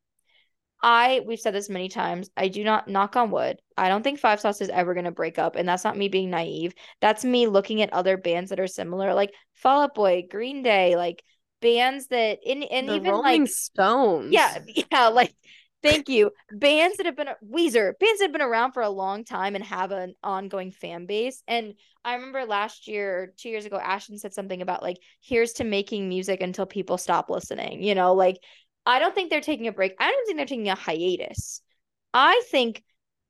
I 0.84 1.22
we've 1.26 1.40
said 1.40 1.56
this 1.56 1.70
many 1.70 1.88
times. 1.88 2.30
I 2.36 2.50
do 2.50 2.64
not 2.64 2.90
knock 2.90 3.16
on 3.16 3.32
wood. 3.32 3.58
I 3.78 3.88
don't 3.88 4.04
think 4.04 4.20
Five 4.20 4.42
Sauce 4.42 4.60
is 4.62 4.70
ever 4.70 4.94
gonna 4.94 5.12
break 5.12 5.40
up, 5.40 5.56
and 5.56 5.68
that's 5.68 5.86
not 5.86 5.98
me 5.98 6.10
being 6.10 6.30
naive. 6.30 6.74
That's 7.02 7.24
me 7.24 7.48
looking 7.48 7.82
at 7.82 7.94
other 7.94 8.18
bands 8.18 8.50
that 8.50 8.60
are 8.60 8.68
similar, 8.68 9.14
like 9.14 9.34
Fall 9.56 9.84
Out 9.84 9.96
Boy, 9.96 10.24
Green 10.30 10.62
Day, 10.62 10.98
like 10.98 11.24
bands 11.62 12.08
that 12.08 12.40
in 12.44 12.64
and 12.64 12.90
the 12.90 12.96
even 12.96 13.14
Rolling 13.14 13.46
like 13.46 13.48
Stones. 13.48 14.34
yeah, 14.34 14.58
yeah, 14.92 15.08
like 15.08 15.34
thank 15.82 16.10
you. 16.10 16.32
Bands 16.52 16.98
that 16.98 17.06
have 17.06 17.16
been 17.16 17.30
Weezer, 17.50 17.98
bands 18.00 18.20
that 18.20 18.26
have 18.26 18.34
been 18.34 18.42
around 18.42 18.74
for 18.74 18.82
a 18.84 18.90
long 18.90 19.24
time 19.24 19.56
and 19.56 19.64
have 19.64 19.92
an 19.92 20.16
ongoing 20.22 20.72
fan 20.72 21.06
base. 21.06 21.44
And 21.48 21.76
I 22.04 22.16
remember 22.16 22.46
last 22.46 22.88
year 22.88 23.34
two 23.38 23.50
years 23.50 23.66
ago, 23.66 23.78
Ashton 23.78 24.18
said 24.18 24.34
something 24.34 24.62
about 24.62 24.84
like, 24.84 24.98
here's 25.22 25.54
to 25.54 25.64
making 25.64 26.10
music 26.10 26.42
until 26.42 26.66
people 26.66 26.98
stop 26.98 27.30
listening. 27.30 27.84
You 27.84 27.96
know, 27.96 28.14
like 28.14 28.38
I 28.86 29.00
don't 29.00 29.16
think 29.16 29.30
they're 29.30 29.42
taking 29.42 29.68
a 29.68 29.72
break. 29.72 29.94
I 30.00 30.12
don't 30.12 30.26
think 30.26 30.38
they're 30.38 30.46
taking 30.46 30.70
a 30.70 30.76
hiatus. 30.76 31.62
I 32.14 32.44
think 32.50 32.84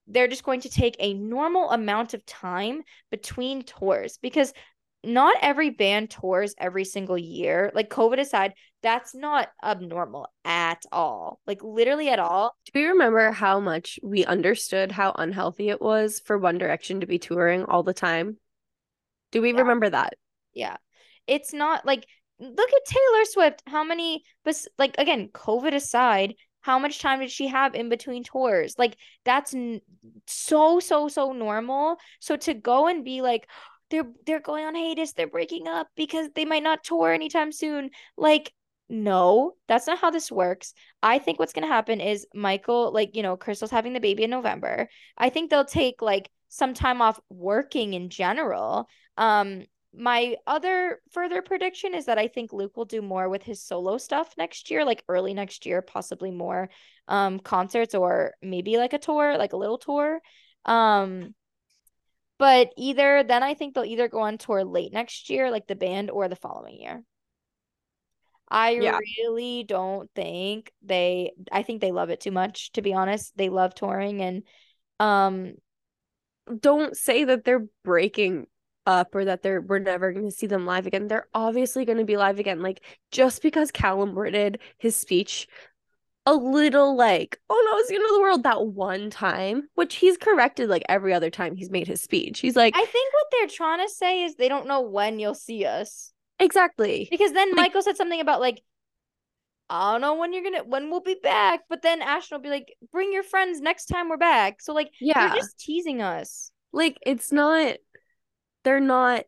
they're 0.08 0.28
just 0.28 0.44
going 0.44 0.62
to 0.62 0.70
take 0.70 0.96
a 1.00 1.14
normal 1.14 1.70
amount 1.72 2.14
of 2.14 2.26
time 2.26 2.82
between 3.12 3.64
tours 3.64 4.18
because 4.22 4.54
not 5.06 5.36
every 5.42 5.70
band 5.70 6.10
tours 6.10 6.56
every 6.58 6.86
single 6.86 7.18
year. 7.18 7.72
Like 7.74 7.90
COVID 7.90 8.20
aside, 8.20 8.54
that's 8.82 9.14
not 9.14 9.50
abnormal 9.64 10.28
at 10.46 10.84
all. 10.92 11.40
Like 11.46 11.64
literally 11.64 12.10
at 12.10 12.20
all. 12.20 12.56
Do 12.74 12.80
we 12.80 12.86
remember 12.88 13.32
how 13.32 13.60
much 13.60 14.00
we 14.02 14.26
understood 14.26 14.92
how 14.92 15.14
unhealthy 15.18 15.70
it 15.70 15.82
was 15.82 16.20
for 16.20 16.38
One 16.38 16.58
Direction 16.58 17.02
to 17.02 17.08
be 17.08 17.20
touring 17.20 17.66
all 17.66 17.84
the 17.84 17.94
time? 17.94 18.38
Do 19.32 19.42
we 19.42 19.52
Yeah. 19.52 19.60
remember 19.60 19.90
that? 19.90 20.14
Yeah. 20.54 20.78
It's 21.28 21.54
not 21.54 21.86
like 21.86 22.06
look 22.44 22.70
at 22.70 22.86
Taylor 22.86 23.26
Swift. 23.26 23.64
How 23.68 23.84
many 23.84 24.24
like 24.78 24.96
again, 24.98 25.30
COVID 25.34 25.74
aside, 25.74 26.36
how 26.62 26.80
much 26.80 27.00
time 27.00 27.20
did 27.20 27.32
she 27.32 27.48
have 27.48 27.76
in 27.76 27.90
between 27.90 28.24
tours? 28.24 28.76
Like 28.78 28.98
that's 29.26 29.54
so 30.28 30.80
so 30.80 31.08
so 31.08 31.34
normal. 31.34 31.98
So 32.20 32.36
to 32.38 32.54
go 32.54 32.88
and 32.88 33.04
be 33.04 33.22
like 33.22 33.48
they're 33.90 34.08
they're 34.26 34.40
going 34.40 34.66
on 34.66 34.76
hiatus, 34.76 35.14
they're 35.14 35.28
breaking 35.28 35.68
up 35.68 35.88
because 35.96 36.30
they 36.36 36.46
might 36.46 36.64
not 36.64 36.84
tour 36.84 37.12
anytime 37.12 37.52
soon. 37.52 37.90
Like 38.18 38.54
no, 38.90 39.54
that's 39.68 39.88
not 39.88 40.00
how 40.00 40.12
this 40.12 40.32
works. 40.32 40.74
I 41.02 41.18
think 41.18 41.40
what's 41.40 41.54
going 41.54 41.68
to 41.68 41.74
happen 41.74 42.00
is 42.02 42.28
Michael, 42.34 42.92
like, 42.94 43.16
you 43.16 43.24
know, 43.24 43.38
Crystal's 43.38 43.72
having 43.72 43.94
the 43.94 44.00
baby 44.00 44.24
in 44.24 44.30
November. 44.30 44.88
I 45.18 45.30
think 45.30 45.50
they'll 45.50 45.66
take 45.66 46.02
like 46.02 46.30
some 46.50 46.74
time 46.74 47.02
off 47.02 47.20
working 47.30 47.94
in 47.94 48.10
general. 48.10 48.88
Um, 49.18 49.64
my 49.96 50.36
other 50.48 51.02
further 51.12 51.42
prediction 51.42 51.94
is 51.94 52.06
that 52.06 52.18
I 52.18 52.28
think 52.28 52.52
Luke 52.54 52.76
will 52.78 52.86
do 52.86 53.02
more 53.02 53.30
with 53.30 53.44
his 53.44 53.62
solo 53.64 53.98
stuff 53.98 54.34
next 54.38 54.72
year, 54.72 54.86
like 54.86 55.04
early 55.08 55.34
next 55.34 55.66
year, 55.66 55.82
possibly 55.82 56.32
more 56.32 56.70
um 57.08 57.40
concerts 57.40 57.94
or 57.96 58.34
maybe 58.42 58.78
like 58.78 58.94
a 58.94 59.00
tour, 59.00 59.38
like 59.38 59.54
a 59.54 59.58
little 59.58 59.78
tour. 59.78 60.22
Um, 60.66 61.36
but 62.38 62.72
either 62.78 63.24
then 63.24 63.42
I 63.44 63.54
think 63.56 63.74
they'll 63.74 63.86
either 63.86 64.08
go 64.08 64.22
on 64.22 64.38
tour 64.38 64.64
late 64.64 64.92
next 64.94 65.30
year, 65.30 65.50
like 65.52 65.68
the 65.68 65.76
band, 65.76 66.12
or 66.12 66.28
the 66.28 66.36
following 66.36 66.80
year. 66.80 67.04
I 68.50 68.76
Yeah. 68.76 69.00
really 69.26 69.64
don't 69.64 70.10
think 70.14 70.72
they 70.82 71.32
I 71.52 71.64
think 71.64 71.82
they 71.82 71.92
love 71.92 72.10
it 72.10 72.22
too 72.22 72.32
much, 72.32 72.72
to 72.74 72.82
be 72.82 72.94
honest. 72.94 73.36
They 73.38 73.50
love 73.50 73.74
touring 73.74 74.22
and 74.22 74.44
um 75.00 75.54
Don't 76.60 76.96
say 76.98 77.24
that 77.24 77.44
they're 77.46 77.68
breaking 77.84 78.48
up 78.86 79.16
or 79.16 79.26
that 79.26 79.44
they're 79.44 79.62
we're 79.62 79.80
never 79.80 80.12
going 80.12 80.26
to 80.26 80.32
see 80.32 80.48
them 80.48 80.66
live 80.66 80.88
again. 80.88 81.08
They're 81.08 81.28
obviously 81.34 81.86
going 81.86 81.98
to 81.98 82.06
be 82.06 82.18
live 82.18 82.40
again. 82.40 82.62
Like 82.62 82.82
just 83.12 83.42
because 83.42 83.72
Calum 83.72 84.14
worded 84.14 84.60
his 84.78 84.96
speech 84.96 85.48
a 86.26 86.34
little 86.34 86.96
like, 86.96 87.40
oh 87.50 87.70
no, 87.70 87.78
it's 87.80 87.90
the 87.90 87.96
end 87.96 88.06
of 88.06 88.12
the 88.12 88.22
world 88.22 88.44
that 88.44 88.66
one 88.66 89.10
time, 89.10 89.68
which 89.76 89.96
he's 89.96 90.18
corrected 90.18 90.70
like 90.70 90.84
every 90.88 91.14
other 91.14 91.30
time 91.30 91.56
he's 91.56 91.70
made 91.70 91.88
his 91.88 92.02
speech. 92.02 92.40
He's 92.40 92.56
like, 92.56 92.76
I 92.76 92.86
think 92.86 93.14
what 93.14 93.26
they're 93.32 93.48
trying 93.48 93.86
to 93.86 93.94
say 93.94 94.24
is 94.24 94.36
they 94.36 94.48
don't 94.48 94.68
know 94.68 94.82
when 94.82 95.20
you'll 95.20 95.36
see 95.36 95.66
us. 95.66 96.14
Exactly. 96.40 97.08
Because 97.12 97.34
then 97.34 97.50
like, 97.50 97.58
Michael 97.58 97.82
said 97.82 97.98
something 97.98 98.22
about 98.22 98.40
like, 98.40 98.62
I 99.70 99.94
don't 99.94 100.02
know 100.02 100.16
when 100.16 100.34
you're 100.34 100.44
gonna 100.44 100.64
when 100.64 100.90
we'll 100.90 101.02
be 101.02 101.18
back, 101.22 101.62
but 101.68 101.82
then 101.82 102.02
Ashton 102.02 102.38
will 102.38 102.44
be 102.44 102.50
like, 102.50 102.74
bring 102.92 103.12
your 103.12 103.24
friends 103.24 103.60
next 103.60 103.86
time 103.86 104.08
we're 104.08 104.18
back. 104.18 104.62
So 104.62 104.74
like, 104.74 104.92
yeah, 105.02 105.28
they're 105.28 105.38
just 105.38 105.60
teasing 105.60 106.02
us. 106.02 106.52
Like 106.72 106.98
it's 107.06 107.32
not, 107.32 107.76
they're 108.64 108.80
not 108.80 109.26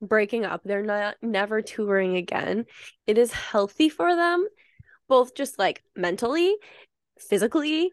breaking 0.00 0.44
up. 0.44 0.62
They're 0.64 0.82
not 0.82 1.16
never 1.22 1.62
touring 1.62 2.16
again. 2.16 2.66
It 3.06 3.18
is 3.18 3.32
healthy 3.32 3.88
for 3.88 4.14
them 4.14 4.46
both 5.08 5.34
just 5.34 5.58
like 5.58 5.82
mentally, 5.96 6.54
physically, 7.18 7.90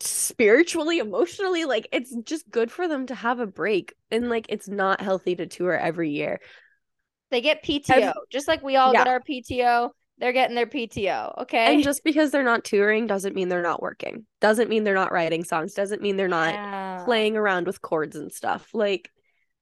spiritually, 0.00 0.98
emotionally. 0.98 1.66
Like 1.66 1.88
it's 1.92 2.14
just 2.24 2.50
good 2.50 2.72
for 2.72 2.88
them 2.88 3.06
to 3.06 3.14
have 3.14 3.38
a 3.38 3.46
break. 3.46 3.94
And 4.10 4.28
like 4.28 4.46
it's 4.48 4.68
not 4.68 5.00
healthy 5.00 5.36
to 5.36 5.46
tour 5.46 5.76
every 5.76 6.10
year. 6.10 6.40
They 7.30 7.42
get 7.42 7.62
PTO, 7.62 8.12
just 8.30 8.48
like 8.48 8.62
we 8.62 8.74
all 8.74 8.92
yeah. 8.92 9.04
get 9.04 9.08
our 9.08 9.20
PTO. 9.20 9.90
They're 10.18 10.32
getting 10.32 10.56
their 10.56 10.66
PTO. 10.66 11.42
Okay. 11.42 11.74
And 11.74 11.82
just 11.82 12.02
because 12.04 12.30
they're 12.30 12.42
not 12.42 12.64
touring 12.64 13.06
doesn't 13.06 13.34
mean 13.34 13.48
they're 13.48 13.62
not 13.62 13.80
working. 13.80 14.26
Doesn't 14.40 14.68
mean 14.68 14.84
they're 14.84 14.94
not 14.94 15.12
writing 15.12 15.44
songs. 15.44 15.72
Doesn't 15.72 16.02
mean 16.02 16.16
they're 16.16 16.28
not 16.28 16.52
yeah. 16.52 17.02
playing 17.04 17.36
around 17.36 17.66
with 17.66 17.80
chords 17.80 18.16
and 18.16 18.30
stuff. 18.30 18.68
Like, 18.74 19.10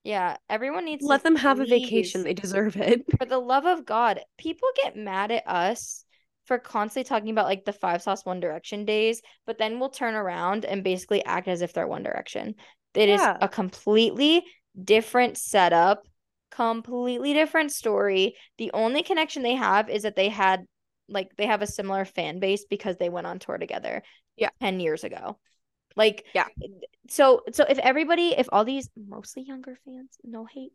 yeah, 0.08 0.38
everyone 0.48 0.86
needs 0.86 1.02
to 1.02 1.06
let 1.06 1.22
them 1.22 1.36
have 1.36 1.60
a 1.60 1.66
vacation. 1.66 2.22
They 2.22 2.32
deserve 2.32 2.78
it. 2.78 3.04
For 3.18 3.26
the 3.26 3.38
love 3.38 3.66
of 3.66 3.84
God, 3.84 4.20
people 4.38 4.66
get 4.82 4.96
mad 4.96 5.30
at 5.30 5.46
us 5.46 6.02
for 6.46 6.58
constantly 6.58 7.06
talking 7.06 7.28
about 7.28 7.44
like 7.44 7.66
the 7.66 7.74
five 7.74 8.00
sauce 8.00 8.24
One 8.24 8.40
Direction 8.40 8.86
days, 8.86 9.20
but 9.46 9.58
then 9.58 9.78
we'll 9.78 9.90
turn 9.90 10.14
around 10.14 10.64
and 10.64 10.82
basically 10.82 11.22
act 11.26 11.46
as 11.46 11.60
if 11.60 11.74
they're 11.74 11.86
One 11.86 12.02
Direction. 12.02 12.54
It 12.94 13.10
yeah. 13.10 13.32
is 13.32 13.38
a 13.42 13.48
completely 13.48 14.46
different 14.82 15.36
setup, 15.36 16.08
completely 16.50 17.34
different 17.34 17.70
story. 17.70 18.34
The 18.56 18.70
only 18.72 19.02
connection 19.02 19.42
they 19.42 19.56
have 19.56 19.90
is 19.90 20.04
that 20.04 20.16
they 20.16 20.30
had 20.30 20.64
like 21.10 21.36
they 21.36 21.46
have 21.46 21.60
a 21.60 21.66
similar 21.66 22.06
fan 22.06 22.40
base 22.40 22.64
because 22.64 22.96
they 22.96 23.10
went 23.10 23.26
on 23.26 23.38
tour 23.38 23.56
together 23.56 24.02
yeah 24.36 24.50
10 24.60 24.78
years 24.78 25.04
ago 25.04 25.38
like 25.98 26.24
yeah 26.34 26.46
so 27.10 27.42
so 27.52 27.64
if 27.68 27.78
everybody 27.78 28.28
if 28.38 28.48
all 28.50 28.64
these 28.64 28.88
mostly 28.96 29.42
younger 29.42 29.76
fans 29.84 30.16
no 30.24 30.46
hate 30.46 30.72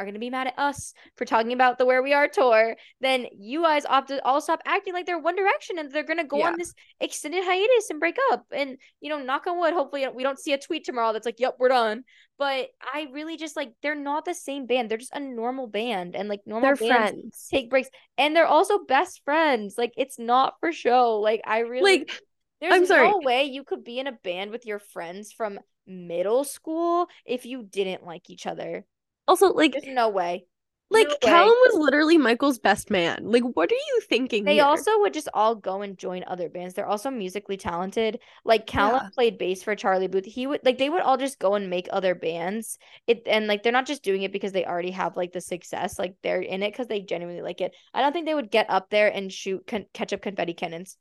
are 0.00 0.04
going 0.04 0.14
to 0.14 0.20
be 0.20 0.30
mad 0.30 0.46
at 0.46 0.58
us 0.58 0.94
for 1.16 1.26
talking 1.26 1.52
about 1.52 1.76
the 1.76 1.84
Where 1.84 2.02
We 2.02 2.14
Are 2.14 2.26
tour, 2.26 2.74
then 3.00 3.26
you 3.38 3.62
guys 3.62 3.84
opt 3.84 4.08
to 4.08 4.24
all 4.24 4.40
stop 4.40 4.62
acting 4.64 4.94
like 4.94 5.04
they're 5.04 5.18
One 5.18 5.36
Direction 5.36 5.78
and 5.78 5.92
they're 5.92 6.02
going 6.02 6.18
to 6.18 6.24
go 6.24 6.38
yeah. 6.38 6.46
on 6.48 6.54
this 6.56 6.72
extended 7.00 7.44
hiatus 7.44 7.90
and 7.90 8.00
break 8.00 8.16
up. 8.32 8.46
And, 8.50 8.78
you 9.00 9.10
know, 9.10 9.18
knock 9.18 9.46
on 9.46 9.58
wood, 9.58 9.74
hopefully 9.74 10.06
we 10.08 10.22
don't 10.22 10.38
see 10.38 10.54
a 10.54 10.58
tweet 10.58 10.84
tomorrow 10.84 11.12
that's 11.12 11.26
like, 11.26 11.38
yep, 11.38 11.56
we're 11.58 11.68
done. 11.68 12.04
But 12.38 12.68
I 12.82 13.08
really 13.12 13.36
just 13.36 13.56
like, 13.56 13.72
they're 13.82 13.94
not 13.94 14.24
the 14.24 14.34
same 14.34 14.66
band. 14.66 14.90
They're 14.90 14.96
just 14.96 15.14
a 15.14 15.20
normal 15.20 15.66
band. 15.66 16.16
And 16.16 16.30
like, 16.30 16.40
normal 16.46 16.68
they're 16.68 16.76
friends 16.76 17.48
take 17.50 17.68
breaks. 17.68 17.90
And 18.16 18.34
they're 18.34 18.46
also 18.46 18.78
best 18.78 19.20
friends. 19.26 19.74
Like, 19.76 19.92
it's 19.98 20.18
not 20.18 20.54
for 20.60 20.72
show. 20.72 21.20
Like, 21.20 21.42
I 21.44 21.58
really. 21.58 21.98
Like, 21.98 22.22
there's 22.60 22.74
I'm 22.74 22.86
sorry. 22.86 23.08
no 23.08 23.20
way 23.22 23.44
you 23.44 23.64
could 23.64 23.84
be 23.84 23.98
in 23.98 24.06
a 24.06 24.12
band 24.12 24.50
with 24.50 24.66
your 24.66 24.78
friends 24.78 25.32
from 25.32 25.58
middle 25.86 26.44
school 26.44 27.08
if 27.24 27.46
you 27.46 27.62
didn't 27.62 28.04
like 28.04 28.30
each 28.30 28.46
other. 28.46 28.84
Also, 29.26 29.52
like, 29.52 29.72
there's 29.72 29.86
no 29.86 30.08
way. 30.08 30.44
Like 30.92 31.06
no 31.06 31.16
Calum 31.22 31.48
way. 31.48 31.68
was 31.68 31.74
literally 31.78 32.18
Michael's 32.18 32.58
best 32.58 32.90
man. 32.90 33.20
Like, 33.22 33.44
what 33.44 33.70
are 33.70 33.74
you 33.74 34.00
thinking? 34.08 34.44
They 34.44 34.54
here? 34.54 34.64
also 34.64 34.90
would 34.98 35.14
just 35.14 35.28
all 35.32 35.54
go 35.54 35.82
and 35.82 35.96
join 35.96 36.24
other 36.26 36.48
bands. 36.48 36.74
They're 36.74 36.86
also 36.86 37.10
musically 37.10 37.56
talented. 37.56 38.18
Like 38.44 38.66
Calum 38.66 39.02
yeah. 39.04 39.08
played 39.14 39.38
bass 39.38 39.62
for 39.62 39.76
Charlie 39.76 40.08
Puth. 40.08 40.24
He 40.24 40.48
would 40.48 40.60
like 40.64 40.78
they 40.78 40.90
would 40.90 41.02
all 41.02 41.16
just 41.16 41.38
go 41.38 41.54
and 41.54 41.70
make 41.70 41.86
other 41.92 42.16
bands. 42.16 42.76
It 43.06 43.22
and 43.26 43.46
like 43.46 43.62
they're 43.62 43.70
not 43.70 43.86
just 43.86 44.02
doing 44.02 44.22
it 44.22 44.32
because 44.32 44.50
they 44.50 44.66
already 44.66 44.90
have 44.90 45.16
like 45.16 45.30
the 45.30 45.40
success. 45.40 45.96
Like 45.96 46.16
they're 46.24 46.42
in 46.42 46.64
it 46.64 46.72
because 46.72 46.88
they 46.88 47.02
genuinely 47.02 47.42
like 47.42 47.60
it. 47.60 47.72
I 47.94 48.02
don't 48.02 48.12
think 48.12 48.26
they 48.26 48.34
would 48.34 48.50
get 48.50 48.68
up 48.68 48.90
there 48.90 49.14
and 49.14 49.32
shoot 49.32 49.64
con- 49.68 49.86
catch 49.94 50.12
up 50.12 50.22
confetti 50.22 50.54
cannons 50.54 50.96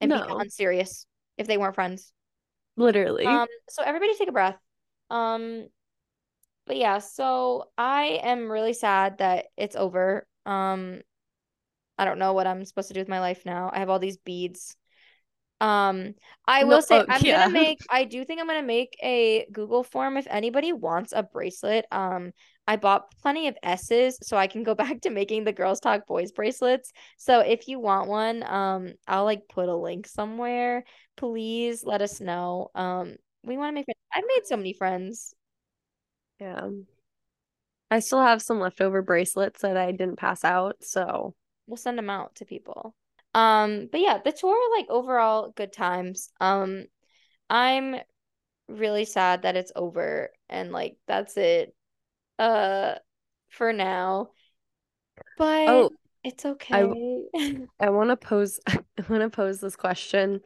and 0.00 0.10
no. 0.10 0.26
be 0.26 0.32
unserious 0.44 1.06
if 1.36 1.46
they 1.46 1.58
weren't 1.58 1.74
friends. 1.74 2.12
Literally. 2.76 3.26
Um. 3.26 3.48
So 3.68 3.82
everybody 3.82 4.14
take 4.16 4.28
a 4.28 4.32
breath. 4.32 4.58
Um 5.10 5.66
but 6.66 6.76
yeah, 6.76 6.98
so 6.98 7.64
I 7.76 8.20
am 8.22 8.50
really 8.50 8.74
sad 8.74 9.18
that 9.18 9.46
it's 9.56 9.76
over. 9.76 10.26
Um 10.46 11.00
I 11.98 12.04
don't 12.04 12.18
know 12.18 12.32
what 12.32 12.46
I'm 12.46 12.64
supposed 12.64 12.88
to 12.88 12.94
do 12.94 13.00
with 13.00 13.08
my 13.08 13.20
life 13.20 13.42
now. 13.44 13.70
I 13.72 13.80
have 13.80 13.90
all 13.90 13.98
these 13.98 14.18
beads. 14.18 14.76
Um 15.60 16.14
I 16.46 16.64
will 16.64 16.76
no, 16.76 16.80
say 16.80 17.00
oh, 17.00 17.06
I'm 17.08 17.22
yeah. 17.22 17.46
gonna 17.46 17.52
make 17.60 17.80
I 17.90 18.04
do 18.04 18.24
think 18.24 18.40
I'm 18.40 18.46
gonna 18.46 18.62
make 18.62 18.96
a 19.02 19.46
Google 19.52 19.82
form 19.82 20.16
if 20.16 20.26
anybody 20.30 20.72
wants 20.72 21.12
a 21.14 21.22
bracelet. 21.22 21.86
Um 21.90 22.32
I 22.70 22.76
bought 22.76 23.12
plenty 23.20 23.48
of 23.48 23.56
S's 23.64 24.16
so 24.22 24.36
I 24.36 24.46
can 24.46 24.62
go 24.62 24.74
back 24.82 25.00
to 25.02 25.10
making 25.10 25.44
the 25.44 25.52
girls 25.52 25.80
talk 25.80 26.06
boys 26.06 26.30
bracelets. 26.30 26.92
So 27.16 27.40
if 27.40 27.66
you 27.66 27.80
want 27.80 28.08
one, 28.08 28.44
um 28.44 28.94
I'll 29.08 29.24
like 29.24 29.48
put 29.48 29.68
a 29.68 29.74
link 29.74 30.06
somewhere. 30.06 30.84
Please 31.16 31.82
let 31.84 32.00
us 32.02 32.20
know. 32.20 32.70
Um 32.76 33.16
we 33.42 33.56
want 33.56 33.70
to 33.70 33.74
make 33.74 33.86
friends. 33.86 33.98
I've 34.14 34.24
made 34.28 34.46
so 34.46 34.56
many 34.56 34.72
friends 34.72 35.34
yeah. 36.38 36.68
I 37.90 37.98
still 38.00 38.22
have 38.22 38.40
some 38.40 38.60
leftover 38.60 39.02
bracelets 39.02 39.62
that 39.62 39.76
I 39.76 39.90
didn't 39.90 40.16
pass 40.16 40.44
out, 40.44 40.76
so 40.84 41.34
we'll 41.66 41.76
send 41.76 41.98
them 41.98 42.10
out 42.10 42.36
to 42.36 42.44
people. 42.44 42.94
Um, 43.34 43.88
but 43.90 44.00
yeah, 44.00 44.18
the 44.24 44.32
tour 44.32 44.56
like 44.78 44.86
overall 44.88 45.50
good 45.56 45.72
times. 45.72 46.30
Um, 46.40 46.84
I'm 47.50 47.96
really 48.68 49.04
sad 49.04 49.42
that 49.42 49.56
it's 49.56 49.72
over 49.74 50.30
and 50.48 50.70
like 50.72 50.96
that's 51.08 51.36
it. 51.36 51.74
Uh, 52.40 52.94
for 53.50 53.72
now. 53.72 54.30
But 55.36 55.68
oh, 55.68 55.90
it's 56.24 56.44
okay. 56.44 57.24
I, 57.34 57.56
I 57.80 57.90
want 57.90 58.10
to 58.10 58.16
pose. 58.16 58.60
I 58.66 58.78
want 59.08 59.22
to 59.22 59.30
pose 59.30 59.60
this 59.60 59.76
question 59.76 60.40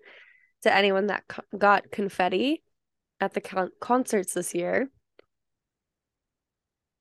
to 0.62 0.74
anyone 0.74 1.06
that 1.06 1.24
co- 1.28 1.42
got 1.56 1.90
confetti 1.90 2.62
at 3.20 3.34
the 3.34 3.40
con- 3.40 3.70
concerts 3.80 4.34
this 4.34 4.54
year 4.54 4.88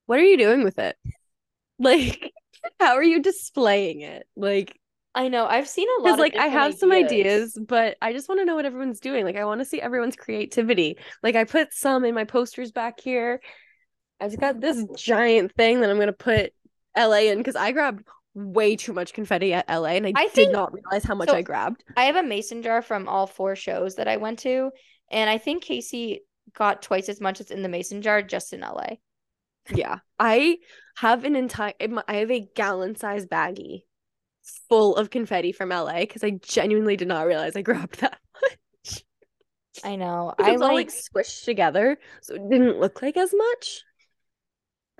what 0.05 0.19
are 0.19 0.23
you 0.23 0.37
doing 0.37 0.63
with 0.63 0.79
it? 0.79 0.95
Like, 1.79 2.31
how 2.79 2.93
are 2.93 3.03
you 3.03 3.19
displaying 3.19 4.01
it? 4.01 4.27
Like, 4.37 4.79
I 5.15 5.27
know 5.27 5.45
I've 5.47 5.67
seen 5.67 5.87
a 5.99 6.03
lot. 6.03 6.19
like 6.19 6.35
I 6.35 6.45
have 6.45 6.67
ideas. 6.67 6.79
some 6.79 6.91
ideas, 6.91 7.59
but 7.67 7.97
I 7.99 8.13
just 8.13 8.29
want 8.29 8.41
to 8.41 8.45
know 8.45 8.55
what 8.55 8.65
everyone's 8.65 8.99
doing. 8.99 9.25
Like, 9.25 9.35
I 9.35 9.43
want 9.43 9.59
to 9.59 9.65
see 9.65 9.81
everyone's 9.81 10.15
creativity. 10.15 10.97
Like, 11.23 11.35
I 11.35 11.43
put 11.45 11.73
some 11.73 12.05
in 12.05 12.13
my 12.13 12.25
posters 12.25 12.71
back 12.71 13.01
here. 13.01 13.41
I've 14.23 14.39
got 14.39 14.61
this 14.61 14.85
giant 14.97 15.53
thing 15.55 15.81
that 15.81 15.89
I'm 15.89 15.99
gonna 15.99 16.13
put 16.13 16.53
LA 16.97 17.29
in 17.29 17.39
because 17.39 17.57
I 17.57 17.73
grabbed 17.73 18.07
way 18.33 18.75
too 18.75 18.93
much 18.93 19.13
confetti 19.13 19.53
at 19.53 19.67
LA 19.67 19.89
and 19.89 20.07
I, 20.07 20.13
I 20.15 20.27
did 20.33 20.51
not 20.51 20.73
realize 20.73 21.03
how 21.03 21.13
much 21.13 21.29
so 21.29 21.35
I 21.35 21.41
grabbed. 21.41 21.83
I 21.97 22.05
have 22.05 22.15
a 22.15 22.23
mason 22.23 22.61
jar 22.63 22.81
from 22.81 23.07
all 23.09 23.27
four 23.27 23.55
shows 23.55 23.95
that 23.95 24.07
I 24.07 24.17
went 24.17 24.39
to, 24.39 24.71
and 25.11 25.29
I 25.29 25.37
think 25.37 25.63
Casey 25.63 26.21
got 26.55 26.81
twice 26.81 27.09
as 27.09 27.19
much 27.19 27.41
as 27.41 27.51
in 27.51 27.63
the 27.63 27.69
mason 27.69 28.01
jar 28.01 28.21
just 28.21 28.53
in 28.53 28.61
LA. 28.61 28.95
Yeah. 29.69 29.99
I 30.19 30.59
have 30.97 31.25
an 31.25 31.35
entire 31.35 31.73
I 32.07 32.15
have 32.15 32.31
a 32.31 32.47
gallon 32.55 32.95
size 32.95 33.25
baggie 33.25 33.83
full 34.69 34.95
of 34.95 35.09
confetti 35.09 35.51
from 35.51 35.69
LA 35.69 36.01
because 36.01 36.23
I 36.23 36.31
genuinely 36.41 36.95
did 36.95 37.07
not 37.07 37.27
realize 37.27 37.55
I 37.55 37.61
grabbed 37.61 37.99
that 37.99 38.19
much. 38.41 39.03
I 39.83 39.95
know. 39.95 40.33
I 40.39 40.55
like... 40.55 40.61
all 40.61 40.75
like 40.75 40.89
squished 40.89 41.43
together, 41.43 41.97
so 42.21 42.35
it 42.35 42.49
didn't 42.49 42.79
look 42.79 43.01
like 43.01 43.17
as 43.17 43.33
much. 43.35 43.83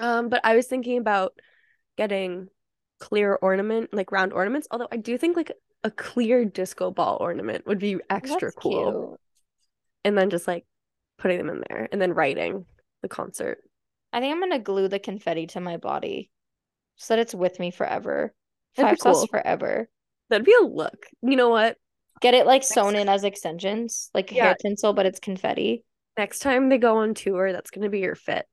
Um, 0.04 0.28
but 0.28 0.42
I 0.44 0.58
was 0.58 0.68
thinking 0.68 0.98
about 0.98 1.32
getting 1.98 2.50
clear 3.00 3.40
ornament, 3.42 3.94
like 3.94 4.12
round 4.12 4.34
ornaments. 4.34 4.68
Although 4.70 4.90
I 4.92 4.98
do 4.98 5.18
think 5.18 5.38
like 5.38 5.54
a 5.86 5.90
clear 5.90 6.44
disco 6.44 6.92
ball 6.92 7.18
ornament 7.22 7.66
would 7.66 7.80
be 7.80 8.00
extra 8.10 8.50
That's 8.50 8.56
cool. 8.56 8.92
Cute. 8.92 9.20
And 10.04 10.18
then 10.18 10.30
just 10.30 10.46
like 10.46 10.66
putting 11.18 11.38
them 11.38 11.50
in 11.50 11.64
there 11.70 11.88
and 11.90 12.02
then 12.02 12.14
writing 12.14 12.66
the 13.02 13.08
concert. 13.08 13.60
I 14.12 14.20
think 14.20 14.34
I'm 14.34 14.42
gonna 14.42 14.60
glue 14.60 14.90
the 14.90 15.00
confetti 15.00 15.48
to 15.48 15.62
my 15.62 15.78
body 15.78 16.30
so 16.98 17.16
that 17.16 17.22
it's 17.22 17.34
with 17.34 17.58
me 17.58 17.72
forever. 17.72 18.34
Five 18.76 19.00
cool. 19.00 19.14
sauce 19.14 19.28
forever. 19.28 19.88
That'd 20.30 20.46
be 20.46 20.54
a 20.54 20.66
look. 20.66 21.06
You 21.22 21.38
know 21.38 21.50
what? 21.50 21.78
Get 22.20 22.34
it 22.34 22.46
like 22.46 22.64
sewn 22.64 22.98
in 22.98 23.08
as 23.08 23.24
extensions, 23.24 24.10
like 24.14 24.34
yeah. 24.34 24.48
hair 24.48 24.56
tinsel, 24.62 24.92
but 24.92 25.06
it's 25.06 25.22
confetti. 25.22 25.86
Next 26.18 26.40
time 26.40 26.68
they 26.68 26.78
go 26.78 26.98
on 26.98 27.14
tour, 27.14 27.54
that's 27.54 27.72
gonna 27.72 27.90
be 27.90 28.00
your 28.00 28.16
fit. 28.16 28.46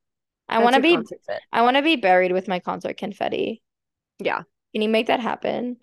I 0.50 0.58
want 0.62 0.74
to 0.74 0.82
be. 0.82 0.98
I 1.52 1.62
want 1.62 1.76
to 1.76 1.82
be 1.82 1.96
buried 1.96 2.32
with 2.32 2.48
my 2.48 2.60
concert 2.60 2.96
confetti. 2.96 3.62
Yeah. 4.18 4.42
Can 4.74 4.82
you 4.82 4.88
make 4.88 5.06
that 5.06 5.20
happen? 5.20 5.76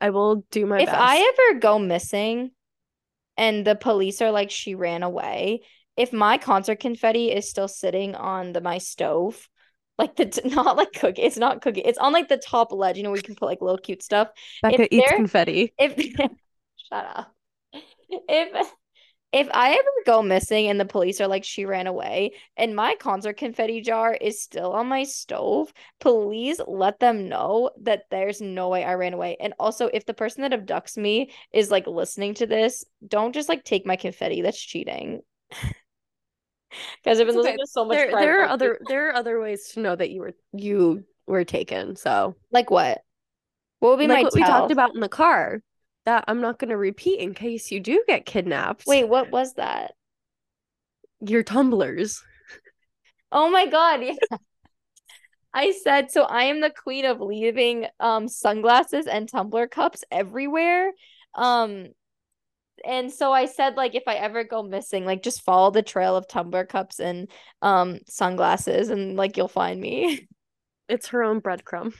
I 0.00 0.10
will 0.10 0.44
do 0.50 0.66
my 0.66 0.80
if 0.80 0.86
best. 0.86 0.98
I 0.98 1.18
ever 1.18 1.60
go 1.60 1.78
missing, 1.78 2.50
and 3.36 3.66
the 3.66 3.74
police 3.74 4.20
are 4.20 4.30
like 4.30 4.50
she 4.50 4.74
ran 4.74 5.02
away, 5.02 5.62
if 5.96 6.12
my 6.12 6.38
concert 6.38 6.80
confetti 6.80 7.30
is 7.30 7.48
still 7.48 7.68
sitting 7.68 8.14
on 8.14 8.52
the 8.52 8.60
my 8.60 8.78
stove, 8.78 9.48
like 9.98 10.16
the 10.16 10.26
t- 10.26 10.48
not 10.48 10.76
like 10.76 10.92
cookie. 10.92 11.22
It's 11.22 11.36
not 11.36 11.60
cookie. 11.60 11.82
It's 11.82 11.98
on 11.98 12.12
like 12.12 12.28
the 12.28 12.38
top 12.38 12.72
ledge. 12.72 12.96
You 12.96 13.02
know 13.02 13.10
where 13.10 13.18
you 13.18 13.22
can 13.22 13.34
put 13.34 13.46
like 13.46 13.60
little 13.60 13.78
cute 13.78 14.02
stuff. 14.02 14.28
Becca 14.62 14.82
If 14.82 14.88
eats 14.90 15.12
confetti. 15.12 15.74
If 15.78 15.96
shut 16.90 17.06
up. 17.06 17.34
If 18.08 18.72
if 19.32 19.48
I 19.52 19.72
ever 19.72 19.90
go 20.06 20.22
missing 20.22 20.66
and 20.68 20.80
the 20.80 20.84
police 20.84 21.20
are 21.20 21.28
like 21.28 21.44
she 21.44 21.64
ran 21.64 21.86
away 21.86 22.32
and 22.56 22.74
my 22.74 22.96
concert 22.96 23.36
confetti 23.36 23.80
jar 23.80 24.12
is 24.12 24.42
still 24.42 24.72
on 24.72 24.88
my 24.88 25.04
stove, 25.04 25.72
please 26.00 26.60
let 26.66 26.98
them 26.98 27.28
know 27.28 27.70
that 27.82 28.04
there's 28.10 28.40
no 28.40 28.68
way 28.68 28.84
I 28.84 28.94
ran 28.94 29.14
away. 29.14 29.36
And 29.38 29.54
also 29.60 29.88
if 29.92 30.04
the 30.04 30.14
person 30.14 30.42
that 30.42 30.52
abducts 30.52 30.96
me 30.96 31.30
is 31.52 31.70
like 31.70 31.86
listening 31.86 32.34
to 32.34 32.46
this, 32.46 32.84
don't 33.06 33.32
just 33.32 33.48
like 33.48 33.62
take 33.62 33.86
my 33.86 33.96
confetti. 33.96 34.42
That's 34.42 34.60
cheating. 34.60 35.20
Because 37.02 37.20
I've 37.20 37.26
been 37.26 37.36
okay. 37.36 37.36
listening 37.36 37.58
to 37.58 37.66
so 37.66 37.84
much 37.84 37.96
There, 37.96 38.10
there 38.10 38.42
are 38.42 38.48
other 38.48 38.80
there 38.88 39.10
are 39.10 39.14
other 39.14 39.40
ways 39.40 39.70
to 39.74 39.80
know 39.80 39.94
that 39.94 40.10
you 40.10 40.20
were 40.20 40.34
you 40.52 41.04
were 41.26 41.44
taken. 41.44 41.94
So 41.94 42.34
like 42.50 42.70
what? 42.70 43.00
What 43.78 43.90
would 43.90 43.98
be 43.98 44.08
like 44.08 44.18
my 44.18 44.22
what 44.24 44.34
we 44.34 44.42
talked 44.42 44.72
about 44.72 44.94
in 44.94 45.00
the 45.00 45.08
car. 45.08 45.62
That 46.06 46.24
I'm 46.28 46.40
not 46.40 46.58
going 46.58 46.70
to 46.70 46.76
repeat 46.76 47.20
in 47.20 47.34
case 47.34 47.70
you 47.70 47.80
do 47.80 48.02
get 48.06 48.26
kidnapped. 48.26 48.86
Wait, 48.86 49.08
what 49.08 49.30
was 49.30 49.54
that? 49.54 49.92
your 51.20 51.42
tumblers. 51.42 52.22
Oh 53.30 53.50
my 53.50 53.66
god, 53.66 54.02
yeah. 54.02 54.14
I 55.52 55.72
said 55.72 56.10
so 56.10 56.22
I 56.22 56.44
am 56.44 56.60
the 56.60 56.70
queen 56.70 57.04
of 57.04 57.20
leaving 57.20 57.86
um 57.98 58.28
sunglasses 58.28 59.06
and 59.06 59.28
tumbler 59.28 59.66
cups 59.66 60.04
everywhere. 60.10 60.92
Um 61.34 61.86
and 62.84 63.12
so 63.12 63.30
I 63.32 63.46
said 63.46 63.76
like 63.76 63.94
if 63.94 64.04
I 64.06 64.14
ever 64.14 64.44
go 64.44 64.62
missing, 64.62 65.04
like 65.04 65.22
just 65.22 65.42
follow 65.42 65.70
the 65.70 65.82
trail 65.82 66.16
of 66.16 66.28
tumbler 66.28 66.64
cups 66.64 67.00
and 67.00 67.30
um 67.62 68.00
sunglasses 68.06 68.90
and 68.90 69.16
like 69.16 69.36
you'll 69.36 69.48
find 69.48 69.80
me. 69.80 70.28
It's 70.88 71.06
her 71.10 71.22
own 71.22 71.40
breadcrumb. 71.40 71.94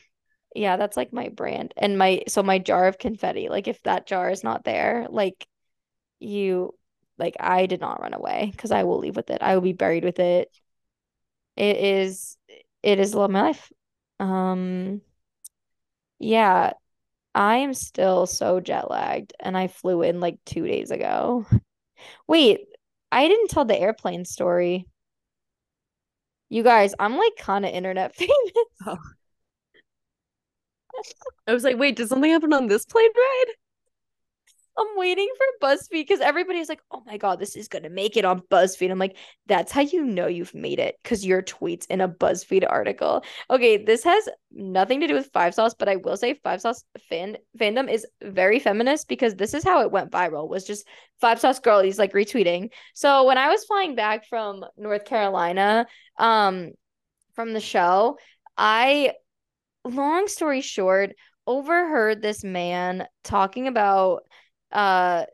Yeah, 0.55 0.77
that's 0.77 0.97
like 0.97 1.13
my 1.13 1.29
brand. 1.29 1.73
And 1.77 1.97
my 1.99 2.23
so 2.29 2.43
my 2.43 2.59
jar 2.59 2.87
of 2.89 2.99
confetti, 2.99 3.49
like 3.49 3.69
if 3.69 3.83
that 3.85 4.07
jar 4.07 4.31
is 4.31 4.43
not 4.45 4.65
there, 4.65 5.07
like 5.11 5.47
you 6.21 6.75
like 7.19 7.37
I 7.41 7.67
did 7.67 7.81
not 7.81 8.01
run 8.03 8.15
away 8.15 8.51
because 8.53 8.73
I 8.73 8.85
will 8.85 8.99
leave 8.99 9.17
with 9.17 9.31
it. 9.31 9.43
I 9.43 9.55
will 9.55 9.63
be 9.63 9.73
buried 9.75 10.05
with 10.05 10.21
it. 10.21 10.51
It 11.57 11.77
is 11.77 12.37
it 12.83 12.99
is 12.99 13.15
love 13.15 13.31
my 13.31 13.43
life. 13.43 13.73
Um 14.19 15.03
yeah, 16.19 16.73
I 17.35 17.59
am 17.59 17.75
still 17.75 18.27
so 18.27 18.61
jet 18.61 18.91
lagged 18.91 19.35
and 19.41 19.57
I 19.59 19.69
flew 19.69 20.03
in 20.03 20.21
like 20.21 20.39
two 20.47 20.67
days 20.67 20.91
ago. 20.93 21.47
Wait, 22.29 22.61
I 23.13 23.29
didn't 23.29 23.49
tell 23.51 23.65
the 23.67 23.79
airplane 23.79 24.25
story. 24.27 24.87
You 26.49 26.63
guys, 26.63 26.95
I'm 26.99 27.17
like 27.17 27.37
kind 27.39 27.65
of 27.65 27.73
internet 27.73 28.15
famous. 28.17 28.99
I 31.47 31.55
was 31.55 31.65
like, 31.65 31.79
wait, 31.79 31.97
did 31.97 32.09
something 32.09 32.31
happen 32.31 32.53
on 32.53 32.67
this 32.67 32.85
plane 32.85 33.11
ride? 33.17 33.55
I'm 34.79 34.97
waiting 34.97 35.29
for 35.37 35.67
BuzzFeed 35.67 35.91
because 35.91 36.21
everybody's 36.21 36.69
like, 36.69 36.81
oh 36.91 37.03
my 37.05 37.17
God, 37.19 37.39
this 37.39 37.57
is 37.57 37.69
going 37.69 37.83
to 37.83 37.91
make 37.91 38.17
it 38.17 38.25
on 38.25 38.41
BuzzFeed. 38.51 38.91
I'm 38.91 38.99
like, 38.99 39.17
that's 39.47 39.73
how 39.73 39.83
you 39.83 40.05
know 40.05 40.27
you've 40.27 40.55
made 40.55 40.79
it 40.79 40.97
because 41.03 41.27
your 41.27 41.43
tweets 41.43 41.87
in 41.91 42.01
a 42.01 42.09
BuzzFeed 42.09 42.65
article. 42.69 43.23
Okay, 43.51 43.77
this 43.77 44.05
has 44.05 44.29
nothing 44.53 45.01
to 45.01 45.07
do 45.07 45.15
with 45.15 45.31
Five 45.33 45.55
Sauce, 45.55 45.75
but 45.75 45.89
I 45.89 45.97
will 45.97 46.17
say 46.17 46.35
Five 46.35 46.61
Sauce 46.63 46.85
fan 47.09 47.37
fandom 47.59 47.93
is 47.93 48.07
very 48.23 48.59
feminist 48.59 49.09
because 49.09 49.35
this 49.35 49.55
is 49.55 49.65
how 49.65 49.83
it 49.83 49.91
went 49.91 50.13
viral 50.13 50.49
was 50.49 50.65
just 50.65 50.87
Five 51.21 51.41
Sauce 51.41 51.59
girlies 51.59 51.99
like 51.99 52.13
retweeting. 52.13 52.71
So 52.95 53.25
when 53.25 53.39
I 53.39 53.49
was 53.49 53.65
flying 53.65 53.97
back 53.97 54.27
from 54.29 54.65
North 54.79 55.05
Carolina, 55.05 55.87
um, 56.17 56.71
from 57.35 57.53
the 57.53 57.61
show, 57.61 58.19
I, 58.57 59.13
long 59.85 60.29
story 60.29 60.61
short, 60.61 61.15
overheard 61.47 62.23
this 62.23 62.45
man 62.45 63.07
talking 63.25 63.67
about 63.67 64.23
uh 64.73 65.25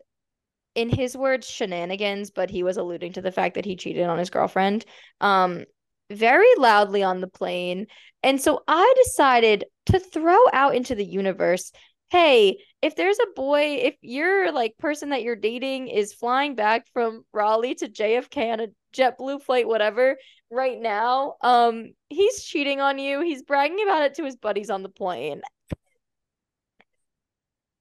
in 0.74 0.88
his 0.88 1.16
words 1.16 1.48
shenanigans 1.48 2.30
but 2.30 2.48
he 2.48 2.62
was 2.62 2.76
alluding 2.78 3.12
to 3.12 3.20
the 3.20 3.32
fact 3.32 3.54
that 3.54 3.64
he 3.64 3.76
cheated 3.76 4.06
on 4.06 4.18
his 4.18 4.30
girlfriend 4.30 4.86
um 5.20 5.64
very 6.10 6.48
loudly 6.56 7.02
on 7.02 7.20
the 7.20 7.26
plane. 7.26 7.86
And 8.22 8.40
so 8.40 8.62
i 8.68 8.94
decided 9.04 9.64
to 9.86 9.98
throw 9.98 10.38
out 10.52 10.74
into 10.74 10.94
the 10.94 11.04
universe 11.04 11.72
hey 12.10 12.58
if 12.82 12.94
there's 12.96 13.18
a 13.18 13.34
boy 13.34 13.80
if 13.82 13.96
your 14.00 14.52
like 14.52 14.76
person 14.78 15.10
that 15.10 15.22
you're 15.22 15.36
dating 15.36 15.88
is 15.88 16.14
flying 16.14 16.54
back 16.54 16.86
from 16.92 17.24
raleigh 17.32 17.74
to 17.74 17.88
jfk 17.88 18.52
on 18.52 18.60
a 18.60 18.68
jetblue 18.94 19.42
flight 19.42 19.66
whatever 19.66 20.16
right 20.50 20.80
now 20.80 21.34
um 21.42 21.92
he's 22.08 22.42
cheating 22.44 22.80
on 22.80 22.98
you 22.98 23.20
he's 23.20 23.42
bragging 23.42 23.82
about 23.82 24.02
it 24.02 24.14
to 24.14 24.24
his 24.24 24.36
buddies 24.36 24.70
on 24.70 24.82
the 24.82 24.88
plane 24.88 25.42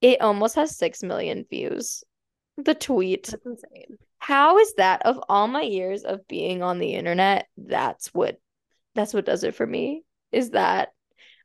it 0.06 0.22
almost 0.22 0.56
has 0.56 0.78
6 0.78 1.02
million 1.02 1.46
views. 1.50 2.04
The 2.58 2.76
tweet. 2.76 3.26
That's 3.26 3.44
insane. 3.44 3.98
How 4.20 4.60
is 4.60 4.76
that 4.76 5.04
of 5.04 5.20
all 5.28 5.48
my 5.48 5.64
years 5.64 6.04
of 6.04 6.28
being 6.28 6.62
on 6.62 6.78
the 6.78 6.94
internet? 6.94 7.48
That's 7.58 8.14
what 8.14 8.38
that's 8.94 9.16
what 9.16 9.26
does 9.26 9.44
it 9.44 9.56
for 9.56 9.66
me. 9.66 10.04
Is 10.32 10.52
that 10.52 10.90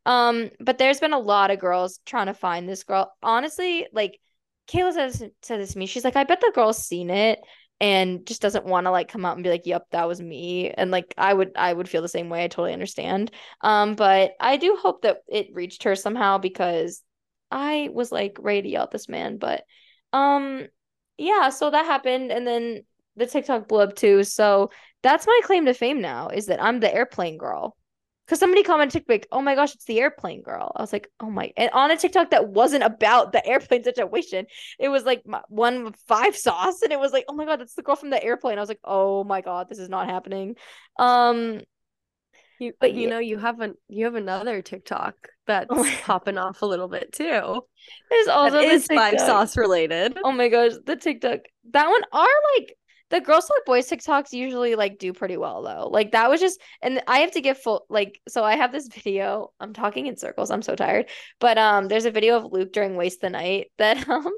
um 0.07 0.51
but 0.61 0.79
there's 0.79 1.01
been 1.01 1.13
a 1.13 1.19
lot 1.19 1.51
of 1.51 1.59
girls 1.59 2.01
trying 2.07 2.27
to 2.27 2.35
find 2.35 2.69
this 2.69 2.85
girl. 2.85 3.13
Honestly, 3.23 3.87
like 3.93 4.19
Kayla 4.69 5.13
said, 5.13 5.33
said 5.43 5.61
this 5.61 5.73
to 5.73 5.79
me. 5.79 5.87
She's 5.87 6.05
like, 6.05 6.17
I 6.17 6.25
bet 6.25 6.41
the 6.41 6.53
girl's 6.55 6.85
seen 6.85 7.11
it 7.11 7.41
and 7.81 8.27
just 8.27 8.43
doesn't 8.43 8.67
want 8.67 8.87
to 8.87 8.91
like 8.91 9.09
come 9.09 9.25
out 9.25 9.37
and 9.37 9.43
be 9.43 9.51
like, 9.51 9.67
"Yep, 9.67 9.87
that 9.93 10.07
was 10.07 10.21
me." 10.21 10.71
And 10.71 10.91
like 10.91 11.15
I 11.17 11.33
would 11.33 11.53
I 11.57 11.73
would 11.73 11.89
feel 11.89 12.03
the 12.03 12.09
same 12.09 12.29
way. 12.29 12.45
I 12.45 12.49
totally 12.49 12.73
understand. 12.73 13.31
Um 13.63 13.95
but 13.95 14.33
I 14.41 14.57
do 14.59 14.77
hope 14.81 15.03
that 15.03 15.19
it 15.29 15.55
reached 15.55 15.85
her 15.85 15.97
somehow 15.97 16.39
because 16.39 17.03
I 17.51 17.91
was 17.93 18.13
like 18.13 18.37
ready 18.41 18.63
to 18.63 18.69
yell 18.69 18.85
at 18.85 18.91
this 18.91 19.09
man, 19.09 19.39
but 19.39 19.65
um 20.13 20.67
yeah, 21.19 21.51
so 21.51 21.71
that 21.71 21.87
happened 21.87 22.31
and 22.33 22.47
then 22.47 22.85
the 23.17 23.27
TikTok 23.27 23.69
blew 23.69 23.81
up 23.81 23.95
too. 23.97 24.25
So 24.25 24.71
that's 25.03 25.27
my 25.27 25.41
claim 25.45 25.67
to 25.67 25.75
fame 25.75 26.01
now 26.01 26.29
is 26.29 26.47
that 26.47 26.63
I'm 26.63 26.81
the 26.81 26.95
airplane 26.95 27.39
girl. 27.39 27.77
Cause 28.31 28.39
somebody 28.39 28.63
commented 28.63 29.05
like, 29.09 29.27
"Oh 29.33 29.43
my 29.43 29.57
gosh, 29.57 29.75
it's 29.75 29.87
the 29.87 30.01
airplane 30.01 30.43
girl." 30.43 30.73
I 30.77 30.83
was 30.83 30.93
like, 30.93 31.11
"Oh 31.21 31.31
my!" 31.31 31.53
And 31.57 31.71
on 31.73 31.91
a 31.91 31.97
TikTok 31.97 32.31
that 32.31 32.49
wasn't 32.49 32.85
about 32.85 33.33
the 33.33 33.45
airplane 33.47 33.83
situation, 33.91 34.47
it 34.79 34.89
was 34.89 35.05
like 35.05 35.27
my, 35.27 35.43
one 35.49 35.93
five 36.09 36.37
sauce, 36.37 36.83
and 36.83 36.93
it 36.93 37.01
was 37.01 37.13
like, 37.13 37.25
"Oh 37.29 37.35
my 37.35 37.45
god, 37.45 37.61
that's 37.61 37.75
the 37.75 37.83
girl 37.83 37.97
from 37.97 38.11
the 38.11 38.23
airplane." 38.23 38.59
I 38.59 38.63
was 38.63 38.69
like, 38.71 38.81
"Oh 38.85 39.25
my 39.25 39.41
god, 39.43 39.69
this 39.69 39.81
is 39.81 39.89
not 39.89 40.09
happening." 40.09 40.57
Um, 40.99 41.61
You, 42.59 42.75
But 42.79 42.95
you 42.95 43.07
yeah. 43.07 43.11
know, 43.11 43.19
you 43.19 43.39
have 43.39 43.61
an 43.61 43.75
you 43.89 44.05
have 44.07 44.15
another 44.15 44.63
TikTok 44.63 45.29
that's 45.47 45.71
Oh 45.71 45.85
popping 46.03 46.39
off 46.39 46.63
a 46.63 46.67
little 46.67 46.89
bit 46.89 47.13
too. 47.13 47.65
there's 48.11 48.29
also 48.29 48.59
That 48.59 48.65
the 48.65 48.77
is 48.77 48.89
five 48.95 49.21
sauce 49.21 49.57
related. 49.57 50.19
Oh 50.23 50.33
my 50.33 50.49
gosh, 50.49 50.73
the 50.85 50.97
TikTok. 50.97 51.41
That 51.71 51.89
one 51.89 52.03
are 52.13 52.29
like 52.59 52.77
the 53.11 53.21
girls 53.21 53.47
talk 53.47 53.65
boys 53.67 53.89
TikToks 53.89 54.33
usually 54.33 54.77
like 54.77 54.99
do 54.99 55.13
pretty 55.13 55.37
well 55.37 55.63
though. 55.63 55.89
Like 55.89 56.13
that 56.13 56.31
was 56.31 56.41
just 56.41 56.61
and 56.81 57.03
I 57.07 57.21
have 57.21 57.33
to 57.33 57.41
give 57.41 57.59
full 57.59 57.85
like 57.89 58.21
so 58.29 58.45
I 58.45 58.57
have 58.57 58.73
this 58.73 58.89
video. 58.89 59.53
I'm 59.61 59.73
talking 59.73 60.07
in 60.07 60.17
circles. 60.17 60.51
I'm 60.51 60.63
so 60.63 60.77
tired. 60.77 61.07
But 61.41 61.59
um 61.59 61.89
there's 61.89 62.05
a 62.07 62.11
video 62.11 62.37
of 62.37 62.53
Luke 62.53 62.73
during 62.73 62.97
Waste 62.97 63.21
the 63.21 63.31
Night 63.31 63.73
that 63.79 64.09
um 64.09 64.33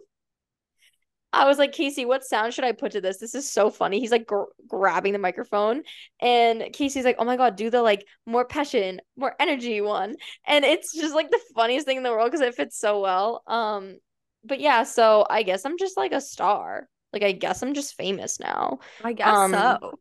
I 1.35 1.47
was 1.47 1.57
like, 1.59 1.73
Casey, 1.73 2.05
what 2.05 2.25
sound 2.25 2.53
should 2.53 2.65
I 2.65 2.73
put 2.73 2.93
to 2.93 3.01
this? 3.01 3.19
This 3.19 3.35
is 3.35 3.51
so 3.51 3.71
funny. 3.71 4.01
He's 4.01 4.11
like 4.11 4.27
gr- 4.27 4.43
grabbing 4.69 5.15
the 5.15 5.19
microphone, 5.19 5.83
and 6.21 6.69
Casey's 6.75 7.07
like, 7.07 7.17
"Oh 7.19 7.25
my 7.25 7.39
god, 7.39 7.57
do 7.57 7.71
the 7.71 7.81
like 7.81 8.07
more 8.27 8.45
passion, 8.45 9.01
more 9.17 9.35
energy 9.41 9.81
one." 9.81 10.17
And 10.47 10.65
it's 10.65 10.95
just 10.95 11.15
like 11.15 11.31
the 11.31 11.41
funniest 11.55 11.87
thing 11.87 11.97
in 11.97 12.03
the 12.03 12.11
world 12.11 12.31
because 12.31 12.47
it 12.47 12.55
fits 12.55 12.79
so 12.79 13.01
well. 13.01 13.43
Um, 13.47 13.97
but 14.45 14.61
yeah, 14.61 14.83
so 14.83 15.27
I 15.29 15.43
guess 15.43 15.65
I'm 15.65 15.79
just 15.79 15.97
like 15.97 16.13
a 16.13 16.21
star. 16.21 16.89
Like 17.13 17.23
I 17.23 17.33
guess 17.33 17.63
I'm 17.63 17.75
just 17.75 17.95
famous 17.95 18.41
now. 18.41 18.79
I 19.05 19.13
guess 19.13 19.29
Um, 19.29 19.53
so. 19.53 19.93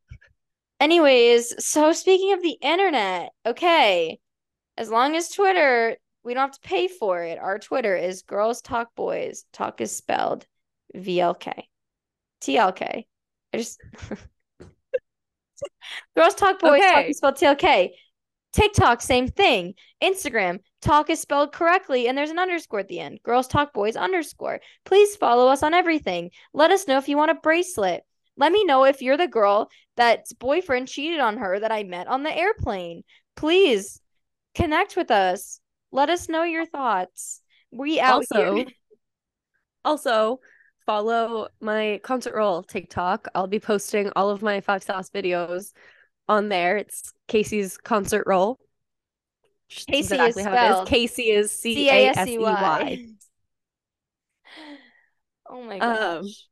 Anyways, 0.80 1.64
so 1.64 1.93
speaking 1.93 2.34
of 2.34 2.41
the 2.41 2.57
internet, 2.62 3.32
okay, 3.45 4.20
as 4.78 4.89
long 4.89 5.16
as 5.16 5.30
Twitter, 5.30 5.95
we 6.24 6.34
don't 6.34 6.41
have 6.41 6.59
to 6.59 6.68
pay 6.68 6.88
for 6.88 7.24
it. 7.24 7.38
Our 7.38 7.59
Twitter 7.59 7.95
is 7.95 8.24
Girls 8.24 8.62
Talk 8.62 8.95
Boys. 8.95 9.45
Talk 9.53 9.82
is 9.82 9.95
spelled 9.95 10.47
VLK. 10.95 11.64
TLK. 12.41 13.05
I 13.53 13.57
just 13.57 13.80
Girls 16.18 16.36
Talk 16.36 16.59
Boys, 16.59 16.82
talk 16.82 17.05
is 17.05 17.18
spelled 17.18 17.36
TLK. 17.36 17.91
TikTok, 18.54 19.02
same 19.02 19.28
thing. 19.28 19.76
Instagram, 20.04 20.60
talk 20.82 21.10
is 21.10 21.20
spelled 21.22 21.54
correctly 21.54 22.08
and 22.08 22.18
there's 22.18 22.32
an 22.32 22.39
underscore 22.39 22.82
at 22.82 22.88
the 22.88 22.99
end. 22.99 23.20
Girls 23.24 23.47
Talk 23.47 23.74
Boys 23.74 23.95
underscore. 23.95 24.60
Please 24.84 25.16
follow 25.16 25.47
us 25.47 25.64
on 25.64 25.74
everything. 25.74 26.32
Let 26.54 26.72
us 26.72 26.88
know 26.88 26.97
if 26.97 27.08
you 27.08 27.18
want 27.18 27.32
a 27.32 27.36
bracelet. 27.36 28.04
Let 28.38 28.52
me 28.52 28.64
know 28.64 28.86
if 28.86 29.02
you're 29.02 29.18
the 29.18 29.28
girl 29.28 29.70
that's 29.95 30.34
boyfriend 30.34 30.88
cheated 30.88 31.20
on 31.20 31.38
her 31.38 31.60
that 31.60 31.72
I 31.72 31.84
met 31.84 32.08
on 32.08 32.24
the 32.24 32.36
airplane. 32.36 33.04
Please 33.36 34.02
connect 34.56 34.95
with 34.95 35.12
us. 35.12 35.60
Let 35.91 36.10
us 36.10 36.28
know 36.28 36.43
your 36.43 36.66
thoughts. 36.66 37.41
We 37.72 37.99
out 37.99 38.16
Also, 38.32 38.56
here. 38.56 38.66
also 39.86 40.39
follow 40.86 41.47
my 41.62 41.99
concert 42.04 42.36
roll 42.36 42.64
TikTok. 42.64 43.28
I'll 43.36 43.47
be 43.47 43.60
posting 43.60 44.10
all 44.16 44.30
of 44.30 44.41
my 44.41 44.62
five 44.62 44.84
sauce 44.84 45.10
videos 45.10 45.72
on 46.32 46.50
there. 46.50 46.78
It's 46.78 47.14
Casey's 47.28 47.78
concert 47.78 48.24
roll. 48.28 48.60
Casey 49.88 50.26
is 50.26 50.38
it 50.38 50.62
is. 50.62 50.82
Casey 50.82 51.30
is 51.32 51.52
C 51.52 51.90
A 51.90 52.08
S 52.08 52.28
E 52.28 52.38
Y. 52.38 53.00
Oh 55.46 55.62
my 55.64 55.80
Um, 55.80 55.96
gosh. 56.24 56.48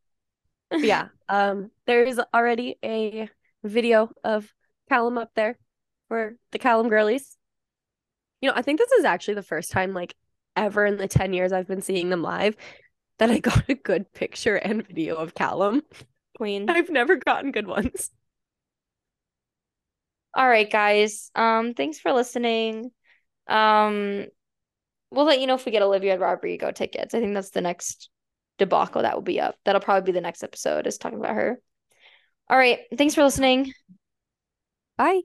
yeah. 0.81 1.09
Um, 1.29 1.71
there 1.85 2.03
is 2.03 2.19
already 2.33 2.77
a 2.83 3.29
video 3.63 4.11
of 4.23 4.51
Calum 4.89 5.17
up 5.17 5.31
there 5.35 5.57
for 6.07 6.35
the 6.51 6.59
Calum 6.59 6.89
girlies. 6.89 7.37
You 8.41 8.49
know, 8.49 8.55
I 8.55 8.61
think 8.61 8.79
this 8.79 8.91
is 8.93 9.05
actually 9.05 9.35
the 9.35 9.43
first 9.43 9.71
time, 9.71 9.93
like, 9.93 10.15
ever 10.55 10.85
in 10.85 10.97
the 10.97 11.07
10 11.07 11.33
years 11.33 11.51
I've 11.51 11.67
been 11.67 11.81
seeing 11.81 12.09
them 12.09 12.21
live 12.23 12.55
that 13.19 13.29
I 13.29 13.39
got 13.39 13.69
a 13.69 13.75
good 13.75 14.11
picture 14.13 14.55
and 14.55 14.85
video 14.87 15.15
of 15.15 15.35
Calum. 15.35 15.83
Queen. 16.37 16.69
I've 16.69 16.89
never 16.89 17.15
gotten 17.17 17.51
good 17.51 17.67
ones. 17.67 18.11
All 20.39 20.47
right, 20.47 20.71
guys. 20.71 21.31
Um, 21.35 21.73
thanks 21.73 21.99
for 21.99 22.13
listening. 22.13 22.91
Um, 23.49 24.25
we'll 25.11 25.25
let 25.25 25.41
you 25.41 25.47
know 25.47 25.55
if 25.55 25.65
we 25.65 25.73
get 25.73 25.81
Olivia 25.81 26.13
and 26.13 26.21
Rodrigo 26.21 26.71
tickets. 26.71 27.13
I 27.13 27.19
think 27.19 27.33
that's 27.33 27.49
the 27.49 27.59
next 27.59 28.09
debacle 28.57 29.01
that 29.01 29.15
will 29.15 29.21
be 29.21 29.41
up. 29.41 29.55
That'll 29.65 29.81
probably 29.81 30.09
be 30.09 30.13
the 30.13 30.21
next 30.21 30.41
episode 30.41 30.87
is 30.87 30.97
talking 30.97 31.19
about 31.19 31.35
her. 31.35 31.59
All 32.49 32.57
right. 32.57 32.79
Thanks 32.97 33.15
for 33.15 33.23
listening. 33.23 33.73
Bye. 34.97 35.23